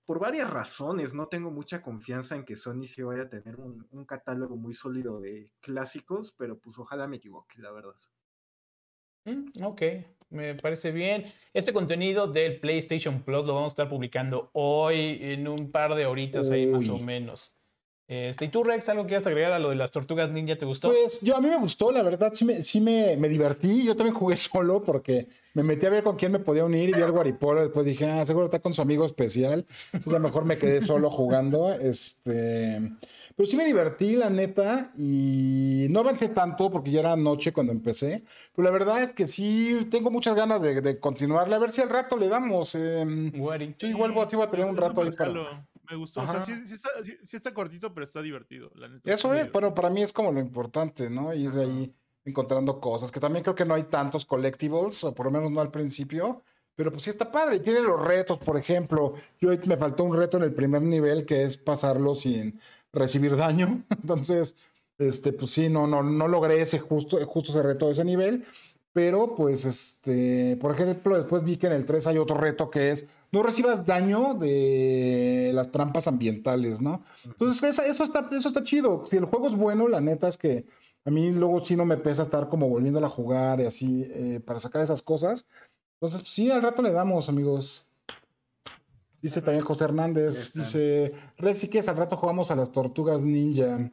[0.09, 3.87] por varias razones no tengo mucha confianza en que Sony se vaya a tener un,
[3.91, 7.93] un catálogo muy sólido de clásicos, pero pues ojalá me equivoque, la verdad.
[9.27, 9.83] Mm, Ok,
[10.31, 11.27] me parece bien.
[11.53, 16.07] Este contenido del PlayStation Plus lo vamos a estar publicando hoy en un par de
[16.07, 17.58] horitas ahí más o menos.
[18.09, 20.57] Este, ¿Y tú, Rex, algo quieras agregar a lo de las tortugas ninja?
[20.57, 20.89] ¿Te gustó?
[20.89, 23.85] Pues yo a mí me gustó, la verdad, sí me, sí me, me divertí.
[23.85, 26.95] Yo también jugué solo porque me metí a ver con quién me podía unir y
[26.95, 27.61] vi al Guaripolo.
[27.61, 29.67] Después dije, ah, seguro está con su amigo especial.
[29.93, 31.71] Entonces ya mejor me quedé solo jugando.
[31.75, 32.81] Este,
[33.37, 37.73] pero sí me divertí, la neta, y no avancé tanto porque ya era noche cuando
[37.73, 38.25] empecé.
[38.57, 41.55] Pero la verdad es que sí tengo muchas ganas de, de continuarle.
[41.55, 42.75] A ver si al rato le damos.
[43.35, 43.75] Guari.
[43.79, 45.69] yo igual voy, a tener un rato ahí para.
[45.91, 46.21] Me gustó.
[46.21, 46.45] O Ajá.
[46.45, 48.71] sea, sí, sí está, sí- sí está cortito, pero está divertido.
[48.75, 49.11] La neta.
[49.13, 51.33] Eso es, pero para mí es como lo importante, ¿no?
[51.35, 51.93] Ir ahí
[52.25, 55.61] encontrando cosas, que también creo que no hay tantos collectibles, o por lo menos no
[55.61, 56.43] al principio,
[56.75, 57.57] pero pues sí está padre.
[57.57, 61.25] Y tiene los retos, por ejemplo, yo me faltó un reto en el primer nivel
[61.25, 62.61] que es pasarlo sin
[62.93, 63.83] recibir daño.
[63.91, 64.57] Entonces,
[64.99, 68.45] este, pues sí, no, no, no logré ese justo, justo ese reto de ese nivel.
[68.99, 72.91] Pero, pues, este, por ejemplo, después vi que en el 3 hay otro reto que
[72.91, 77.05] es no recibas daño de las trampas ambientales, ¿no?
[77.25, 79.05] Entonces, eso, está, eso está chido.
[79.09, 80.67] Si el juego es bueno, la neta es que
[81.05, 84.41] a mí luego sí no me pesa estar como volviéndola a jugar y así eh,
[84.45, 85.47] para sacar esas cosas.
[86.01, 87.87] Entonces, pues, sí, al rato le damos, amigos.
[89.23, 93.93] Dice también José Hernández, dice, Rex, si quieres, al rato jugamos a las tortugas ninja.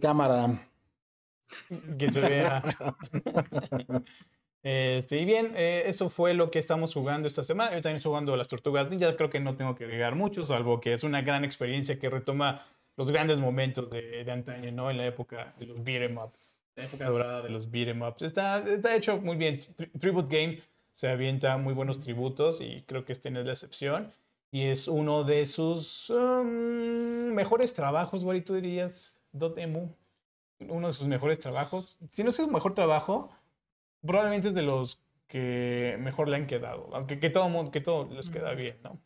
[0.00, 0.66] Cámara.
[1.98, 2.62] Que se vea.
[4.62, 7.70] Este, y bien, eh, eso fue lo que estamos jugando esta semana.
[7.74, 9.16] Yo también estoy jugando a las Tortugas Ninja.
[9.16, 12.66] Creo que no tengo que agregar mucho, salvo que es una gran experiencia que retoma
[12.96, 14.90] los grandes momentos de, de antaño, ¿no?
[14.90, 18.22] En la época de los beat'em ups, la época dorada de los beat'em ups.
[18.22, 19.60] Está, está hecho muy bien.
[19.60, 20.58] Tri- Tribute Game
[20.90, 24.12] se avienta muy buenos tributos y creo que este no es la excepción.
[24.50, 26.46] Y es uno de sus um,
[27.34, 29.90] mejores trabajos, güey, tú dirías, Dotemu.
[30.60, 31.98] Uno de sus mejores trabajos.
[32.10, 33.30] Si no es su mejor trabajo,
[34.02, 36.94] probablemente es de los que mejor le han quedado.
[36.94, 39.02] Aunque que todo mundo, que todo les queda bien, ¿no?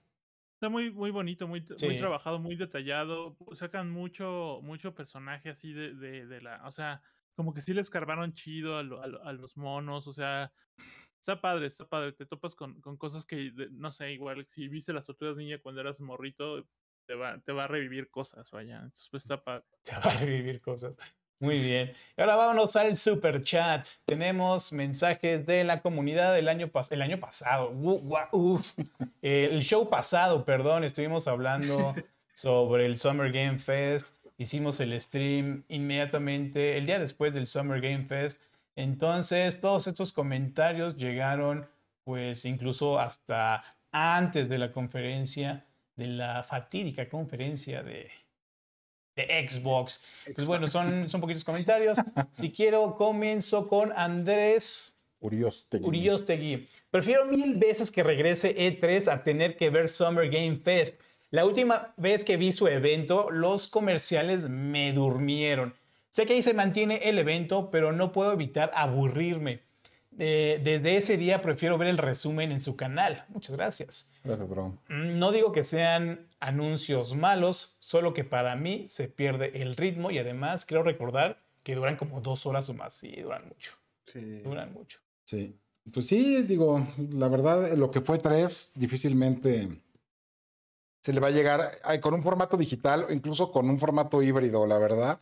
[0.55, 3.37] Está muy, muy bonito, muy, muy trabajado, muy detallado.
[3.53, 6.67] Sacan mucho, mucho personaje así de, de, de la.
[6.67, 7.03] O sea,
[7.35, 10.07] como que sí le escarbaron chido a, lo- a lo- a los monos.
[10.07, 10.53] O sea,
[11.19, 12.13] está padre, está padre.
[12.13, 15.81] Te topas con, con cosas que, no sé, igual si viste las tortugas niña cuando
[15.81, 16.67] eras morrito,
[17.07, 18.77] te va, te va a revivir cosas, vaya.
[18.77, 19.65] Entonces, pues está padre.
[19.83, 20.99] Te va a revivir cosas.
[21.41, 21.95] Muy bien.
[22.19, 23.87] Y ahora vámonos al super chat.
[24.05, 27.71] Tenemos mensajes de la comunidad del año, pas- el año pasado.
[27.71, 28.61] Uh,
[29.23, 31.95] el show pasado, perdón, estuvimos hablando
[32.35, 34.17] sobre el Summer Game Fest.
[34.37, 38.43] Hicimos el stream inmediatamente el día después del Summer Game Fest.
[38.77, 41.67] Entonces, todos estos comentarios llegaron,
[42.05, 45.65] pues, incluso hasta antes de la conferencia,
[45.97, 48.11] de la fatídica conferencia de,
[49.17, 50.05] de Xbox.
[50.35, 51.99] Pues bueno, son, son poquitos comentarios.
[52.31, 55.87] Si quiero, comienzo con Andrés Uriostegui.
[55.87, 56.69] Uriostegui.
[56.91, 60.99] Prefiero mil veces que regrese E3 a tener que ver Summer Game Fest.
[61.31, 65.75] La última vez que vi su evento, los comerciales me durmieron.
[66.09, 69.63] Sé que ahí se mantiene el evento, pero no puedo evitar aburrirme.
[70.23, 73.25] Eh, desde ese día prefiero ver el resumen en su canal.
[73.31, 74.13] Muchas gracias.
[74.23, 74.79] Gracias, bro.
[74.91, 80.11] Mm, No digo que sean anuncios malos, solo que para mí se pierde el ritmo
[80.11, 82.93] y además quiero recordar que duran como dos horas o más.
[82.93, 83.73] Sí, duran mucho.
[84.07, 84.41] Sí.
[84.43, 84.99] Duran mucho.
[85.25, 85.57] Sí.
[85.91, 89.69] Pues sí, digo, la verdad, lo que fue 3 difícilmente
[91.03, 94.67] se le va a llegar con un formato digital o incluso con un formato híbrido,
[94.67, 95.19] la verdad.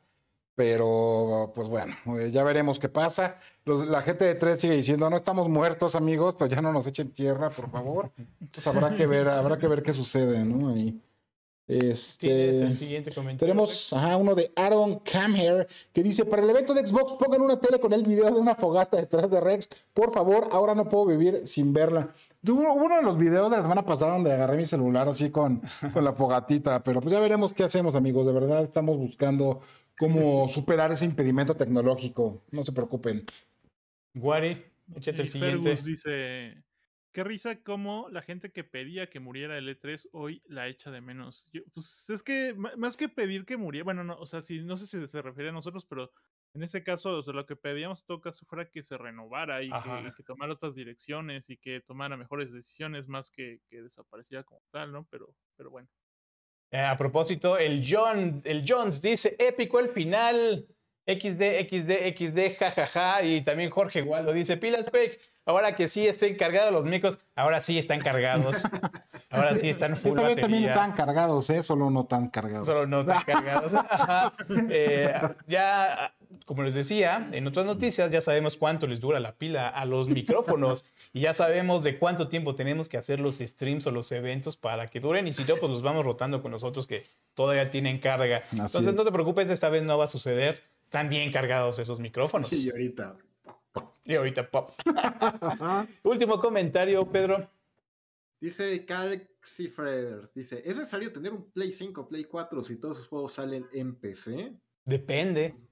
[0.59, 3.37] Pero, pues bueno, eh, ya veremos qué pasa.
[3.65, 6.85] Los- la gente de 3 sigue diciendo, no estamos muertos, amigos, pues ya no nos
[6.89, 8.11] echen tierra, por favor.
[8.41, 10.71] Entonces habrá que ver, habrá que ver qué sucede, ¿no?
[10.71, 11.01] Ahí.
[11.69, 12.59] Este...
[12.59, 13.53] el siguiente comentario.
[13.53, 17.61] Tenemos ajá, uno de Aaron Camher que dice: Para el evento de Xbox, pongan una
[17.61, 19.69] tele con el video de una fogata detrás de Rex.
[19.93, 22.09] Por favor, ahora no puedo vivir sin verla.
[22.43, 25.61] Hubo uno de los videos de la semana pasada donde agarré mi celular así con,
[25.93, 28.27] con la fogatita, pero pues ya veremos qué hacemos, amigos.
[28.27, 29.61] De verdad, estamos buscando
[29.99, 32.45] cómo superar ese impedimento tecnológico.
[32.53, 33.25] No se preocupen.
[34.15, 34.65] Guari,
[34.95, 35.69] échate el Y siguiente.
[35.71, 36.65] Fergus dice,
[37.13, 41.01] qué risa como la gente que pedía que muriera el E3 hoy la echa de
[41.01, 41.47] menos.
[41.53, 44.77] Yo, pues es que más que pedir que muriera, bueno, no, o sea, si, no
[44.77, 46.13] sé si se refiere a nosotros, pero
[46.55, 49.63] en ese caso, o sea, lo que pedíamos en todo caso fuera que se renovara
[49.63, 50.01] y que, Ajá.
[50.09, 54.63] y que tomara otras direcciones y que tomara mejores decisiones más que, que desapareciera como
[54.71, 55.07] tal, ¿no?
[55.11, 55.89] Pero, pero bueno.
[56.71, 60.67] Eh, a propósito, el, John, el Jones dice, épico el final.
[61.07, 63.23] XD, XD, XD, jajaja.
[63.23, 65.19] Y también Jorge Waldo dice, pilas, fake.
[65.47, 68.65] Ahora que sí estén cargados los micros, ahora sí están cargados.
[69.31, 70.75] Ahora sí están full Esta vez también batería.
[70.75, 71.63] están cargados, ¿eh?
[71.63, 72.65] Solo no tan cargados.
[72.67, 73.75] Solo no están cargados.
[73.91, 74.33] Ajá.
[74.71, 75.15] Eh,
[75.47, 76.15] ya,
[76.49, 80.09] como les decía, en otras noticias ya sabemos cuánto les dura la pila a los
[80.09, 84.57] micrófonos y ya sabemos de cuánto tiempo tenemos que hacer los streams o los eventos
[84.57, 87.05] para que duren y si no, pues los vamos rotando con nosotros que
[87.35, 88.45] todavía tienen carga.
[88.51, 88.95] Entonces es.
[88.95, 90.63] no te preocupes, esta vez no va a suceder.
[90.85, 92.49] Están bien cargados esos micrófonos.
[92.49, 93.15] Sí, y ahorita.
[94.07, 94.71] Y ahorita pop.
[96.03, 97.47] Último comentario, Pedro.
[98.41, 103.35] Dice Calcifrer, dice, ¿es necesario tener un Play 5, Play 4 si todos sus juegos
[103.35, 104.55] salen en PC?
[104.87, 105.68] Depende.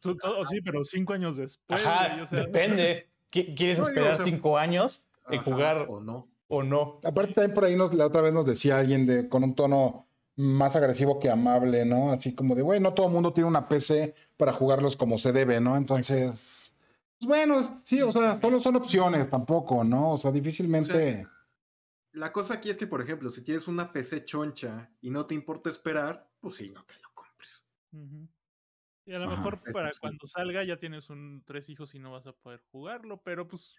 [0.00, 1.84] Tú- todo- sí, pero cinco años después.
[1.84, 3.08] Ajá, güey, o sea, depende.
[3.30, 6.28] ¿Qui- ¿Quieres No, digo, esperar o sea, cinco años de Ajá, jugar o no.
[6.48, 7.00] o no?
[7.04, 10.06] Aparte también por ahí nos, la otra vez nos decía alguien de, con un tono
[10.36, 12.10] más agresivo que amable, ¿no?
[12.12, 15.32] Así como de, güey, no todo el mundo tiene una PC para jugarlos como se
[15.32, 15.76] debe, ¿no?
[15.76, 16.74] Entonces,
[17.18, 20.12] pues bueno, sí, o sea, solo son opciones tampoco, ¿no?
[20.12, 21.26] O sea, difícilmente...
[22.12, 25.34] La cosa aquí es que, por ejemplo, si tienes una PC choncha y no te
[25.34, 27.64] importa esperar, pues sí, no te lo compres.
[27.92, 28.26] Ujú.
[29.08, 32.12] Y a lo Ajá, mejor para cuando salga ya tienes un tres hijos y no
[32.12, 33.74] vas a poder jugarlo, pero pues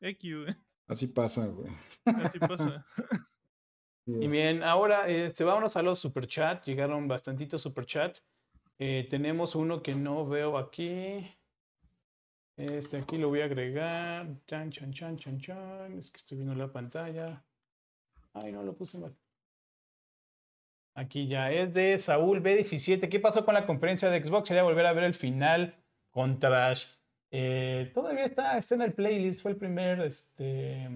[0.00, 0.54] X, güey,
[0.86, 1.72] Así pasa, güey.
[2.04, 2.86] así pasa.
[4.08, 6.64] Y bien, ahora este, vámonos a los superchat.
[6.64, 8.18] Llegaron bastantitos superchat.
[8.78, 11.28] Eh, tenemos uno que no veo aquí.
[12.56, 14.28] Este aquí lo voy a agregar.
[14.46, 15.98] Chan, chan, chan, chan, chan.
[15.98, 17.44] Es que estoy viendo la pantalla.
[18.32, 19.18] Ay, no lo puse mal.
[20.98, 23.10] Aquí ya es de Saúl B17.
[23.10, 24.48] ¿Qué pasó con la conferencia de Xbox?
[24.48, 25.76] Quería volver a ver el final
[26.10, 26.86] con Trash.
[27.30, 29.42] Eh, todavía está, está en el playlist.
[29.42, 30.88] Fue el primer este,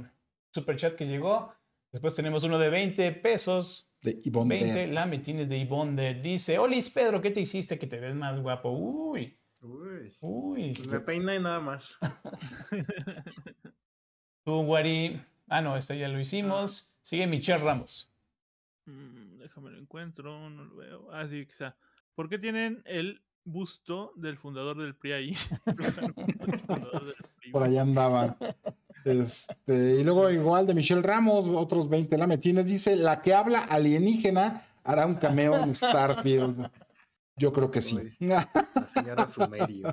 [0.54, 1.52] superchat que llegó.
[1.92, 3.90] Después tenemos uno de 20 pesos.
[4.00, 4.88] De Yvonne 20 Dead.
[4.90, 6.14] lametines de Ivonne.
[6.14, 8.70] Dice, Olis Pedro, ¿qué te hiciste que te ves más guapo?
[8.70, 10.72] Uy, Uy, uy.
[10.74, 11.98] pues me peiné y nada más.
[14.44, 15.20] Tú, Wari.
[15.48, 16.96] Ah, no, este ya lo hicimos.
[17.02, 18.10] Sigue Michelle Ramos.
[18.86, 19.19] Mm,
[19.50, 21.08] déjame lo encuentro, no lo veo.
[21.12, 21.76] Ah, sí, quizá.
[22.14, 25.36] ¿Por qué tienen el busto del fundador del PRI ahí?
[25.66, 28.36] Del PRI, Por ahí andaban.
[29.04, 34.62] Este, y luego igual de Michelle Ramos, otros 20 lametines, dice, la que habla alienígena
[34.84, 36.70] hará un cameo en Starfield.
[37.36, 37.98] Yo creo que sí.
[38.20, 38.48] La
[38.94, 39.88] señora Sumerio.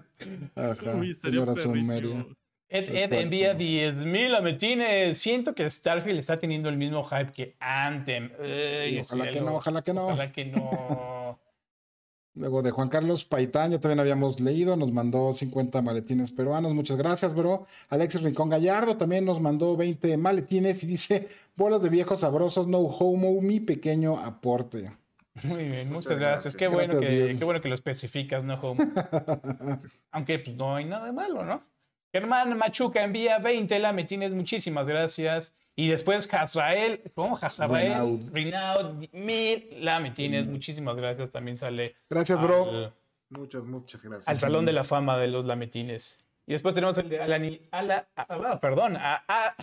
[0.56, 2.28] Ajá, Uy, señora perrísimo.
[2.70, 5.18] Ed, Ed envía 10.000 lametines.
[5.18, 8.32] Siento que Starfield está teniendo el mismo hype que Anthem.
[8.42, 10.08] Ey, esto ojalá que no, ojalá que no.
[10.08, 11.40] Ojalá que no.
[12.38, 16.96] Luego de Juan Carlos Paitán, ya también habíamos leído, nos mandó 50 maletines peruanos, muchas
[16.96, 17.66] gracias, bro.
[17.90, 22.80] Alexis Rincón Gallardo también nos mandó 20 maletines y dice, bolas de viejos sabrosos, no
[22.80, 24.92] homo, mi pequeño aporte.
[25.44, 26.20] Muy bien, muchas, Muchas gracias.
[26.20, 26.56] gracias.
[26.58, 27.40] Qué, bueno que, Diego.
[27.40, 28.88] qué bueno que lo especificas, ¿no, Home?
[30.12, 31.60] Aunque pues, no hay nada de malo, ¿no?
[32.12, 35.56] Germán Machuca envía 20 lametines, muchísimas gracias.
[35.76, 37.38] Y después Hazrael, ¿cómo?
[37.40, 38.20] Hazrael, Renaud.
[38.34, 41.32] Renaud, mil lametines, muchísimas gracias.
[41.32, 42.92] También sale Gracias, bro.
[43.30, 44.28] Muchas, muchas gracias.
[44.28, 46.18] al Salón de la Fama de los lametines.
[46.48, 49.56] Y después tenemos el de Alani, Ala, ah, perdón, a, a-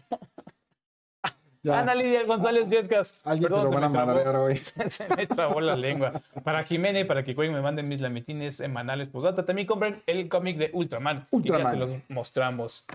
[1.65, 3.19] Ya, Ana Lidia González Yescas.
[3.25, 4.57] alguien te lo van a madrear hoy.
[4.89, 6.21] Se me trabó la lengua.
[6.45, 9.47] Para Jimena y para que me manden mis lametines semanales posdata.
[9.47, 11.27] También compren el cómic de Ultraman.
[11.31, 11.65] Ultraman.
[11.65, 12.87] ya se los mostramos.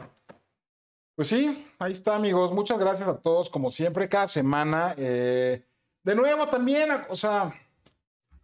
[1.16, 2.54] Pues sí, ahí está, amigos.
[2.54, 4.94] Muchas gracias a todos, como siempre, cada semana.
[4.98, 5.64] eh,
[6.04, 7.54] de nuevo también, o sea,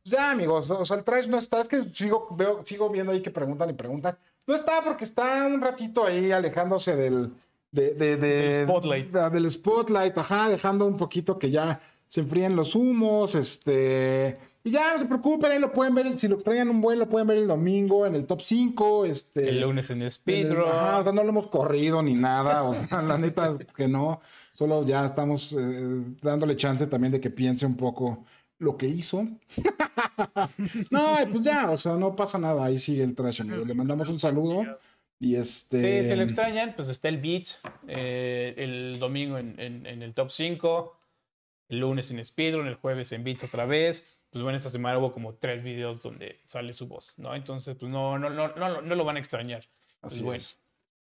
[0.04, 1.62] pues ya, amigos, o sea, el trash no está.
[1.62, 4.18] Es que sigo, veo, sigo viendo ahí que preguntan y preguntan.
[4.46, 7.32] No está porque está un ratito ahí alejándose del.
[7.76, 9.12] De, de- de- Del spotlight.
[9.12, 14.38] de- del spotlight, ajá, dejando un poquito que ya se enfríen los humos, este.
[14.64, 17.08] Y ya, no se preocupen, ahí lo pueden ver, si lo traían un buen, lo
[17.08, 19.48] pueden ver el domingo en el top 5, este.
[19.50, 20.64] El lunes en el- Speedrun.
[20.70, 24.22] o sea, no lo hemos corrido ni nada, o sea, la neta que no.
[24.54, 28.24] Solo ya estamos eh, dándole chance también de que piense un poco
[28.58, 29.28] lo que hizo.
[30.90, 33.66] no, pues ya, o sea, no pasa nada, ahí sigue el trash, amigo.
[33.66, 34.64] Le mandamos un saludo
[35.20, 36.02] y este.
[36.04, 40.14] Sí, si lo extrañan, pues está el Beats eh, el domingo en, en- en el
[40.14, 41.00] top 5,
[41.70, 44.18] el lunes en Speedrun, el jueves en Beats otra vez.
[44.30, 47.34] Pues bueno, esta semana hubo como tres videos donde sale su voz, ¿no?
[47.36, 49.64] Entonces, pues no, no, no, no, no lo van a extrañar.
[50.02, 50.38] Pues Así bueno.
[50.38, 50.60] es.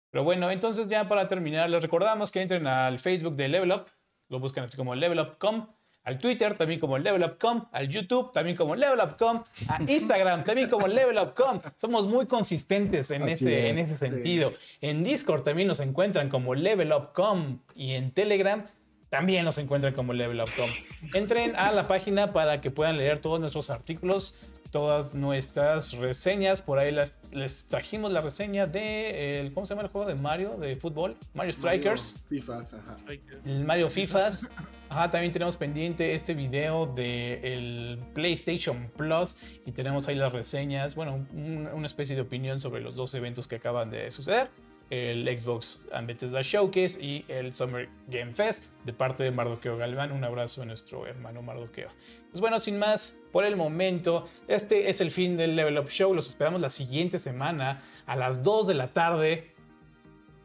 [0.10, 3.88] Pero bueno, entonces ya para terminar, les recordamos que entren al Facebook de Level Up,
[4.30, 5.68] lo buscan así como Level Up.com,
[6.08, 10.70] al Twitter también como Level Up.com, al YouTube también como Level Up.com, a Instagram también
[10.70, 11.60] como Level Up.com.
[11.76, 13.92] Somos muy consistentes en ese, en es.
[13.92, 14.54] ese sentido.
[14.80, 18.66] En Discord también nos encuentran como Level Up.com y en Telegram
[19.10, 20.70] también nos encuentran como Level Up.com.
[21.14, 24.40] Entren a la página para que puedan leer todos nuestros artículos,
[24.78, 26.62] todas nuestras reseñas.
[26.62, 30.14] Por ahí las- les trajimos la reseña de, el- ¿cómo se llama el juego de
[30.14, 31.18] Mario, de fútbol?
[31.34, 32.24] Mario Strikers.
[32.30, 32.96] FIFAs, ajá.
[33.44, 34.48] El Mario FIFAs.
[34.90, 39.36] Ajá, también tenemos pendiente este video del PlayStation Plus
[39.66, 43.48] y tenemos ahí las reseñas, bueno, un- una especie de opinión sobre los dos eventos
[43.48, 44.50] que acaban de suceder.
[44.90, 50.14] El Xbox and Bethesda Showcase y el Summer Game Fest de parte de Mardoqueo Galván.
[50.14, 51.90] Un abrazo a nuestro hermano Mardoqueo.
[52.32, 56.14] Pues bueno, sin más, por el momento, este es el fin del Level Up Show.
[56.14, 59.54] Los esperamos la siguiente semana a las 2 de la tarde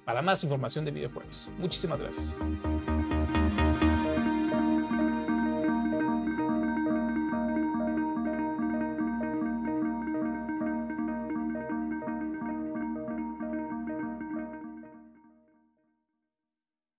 [0.05, 1.49] para más información de videojuegos.
[1.59, 2.37] Muchísimas gracias.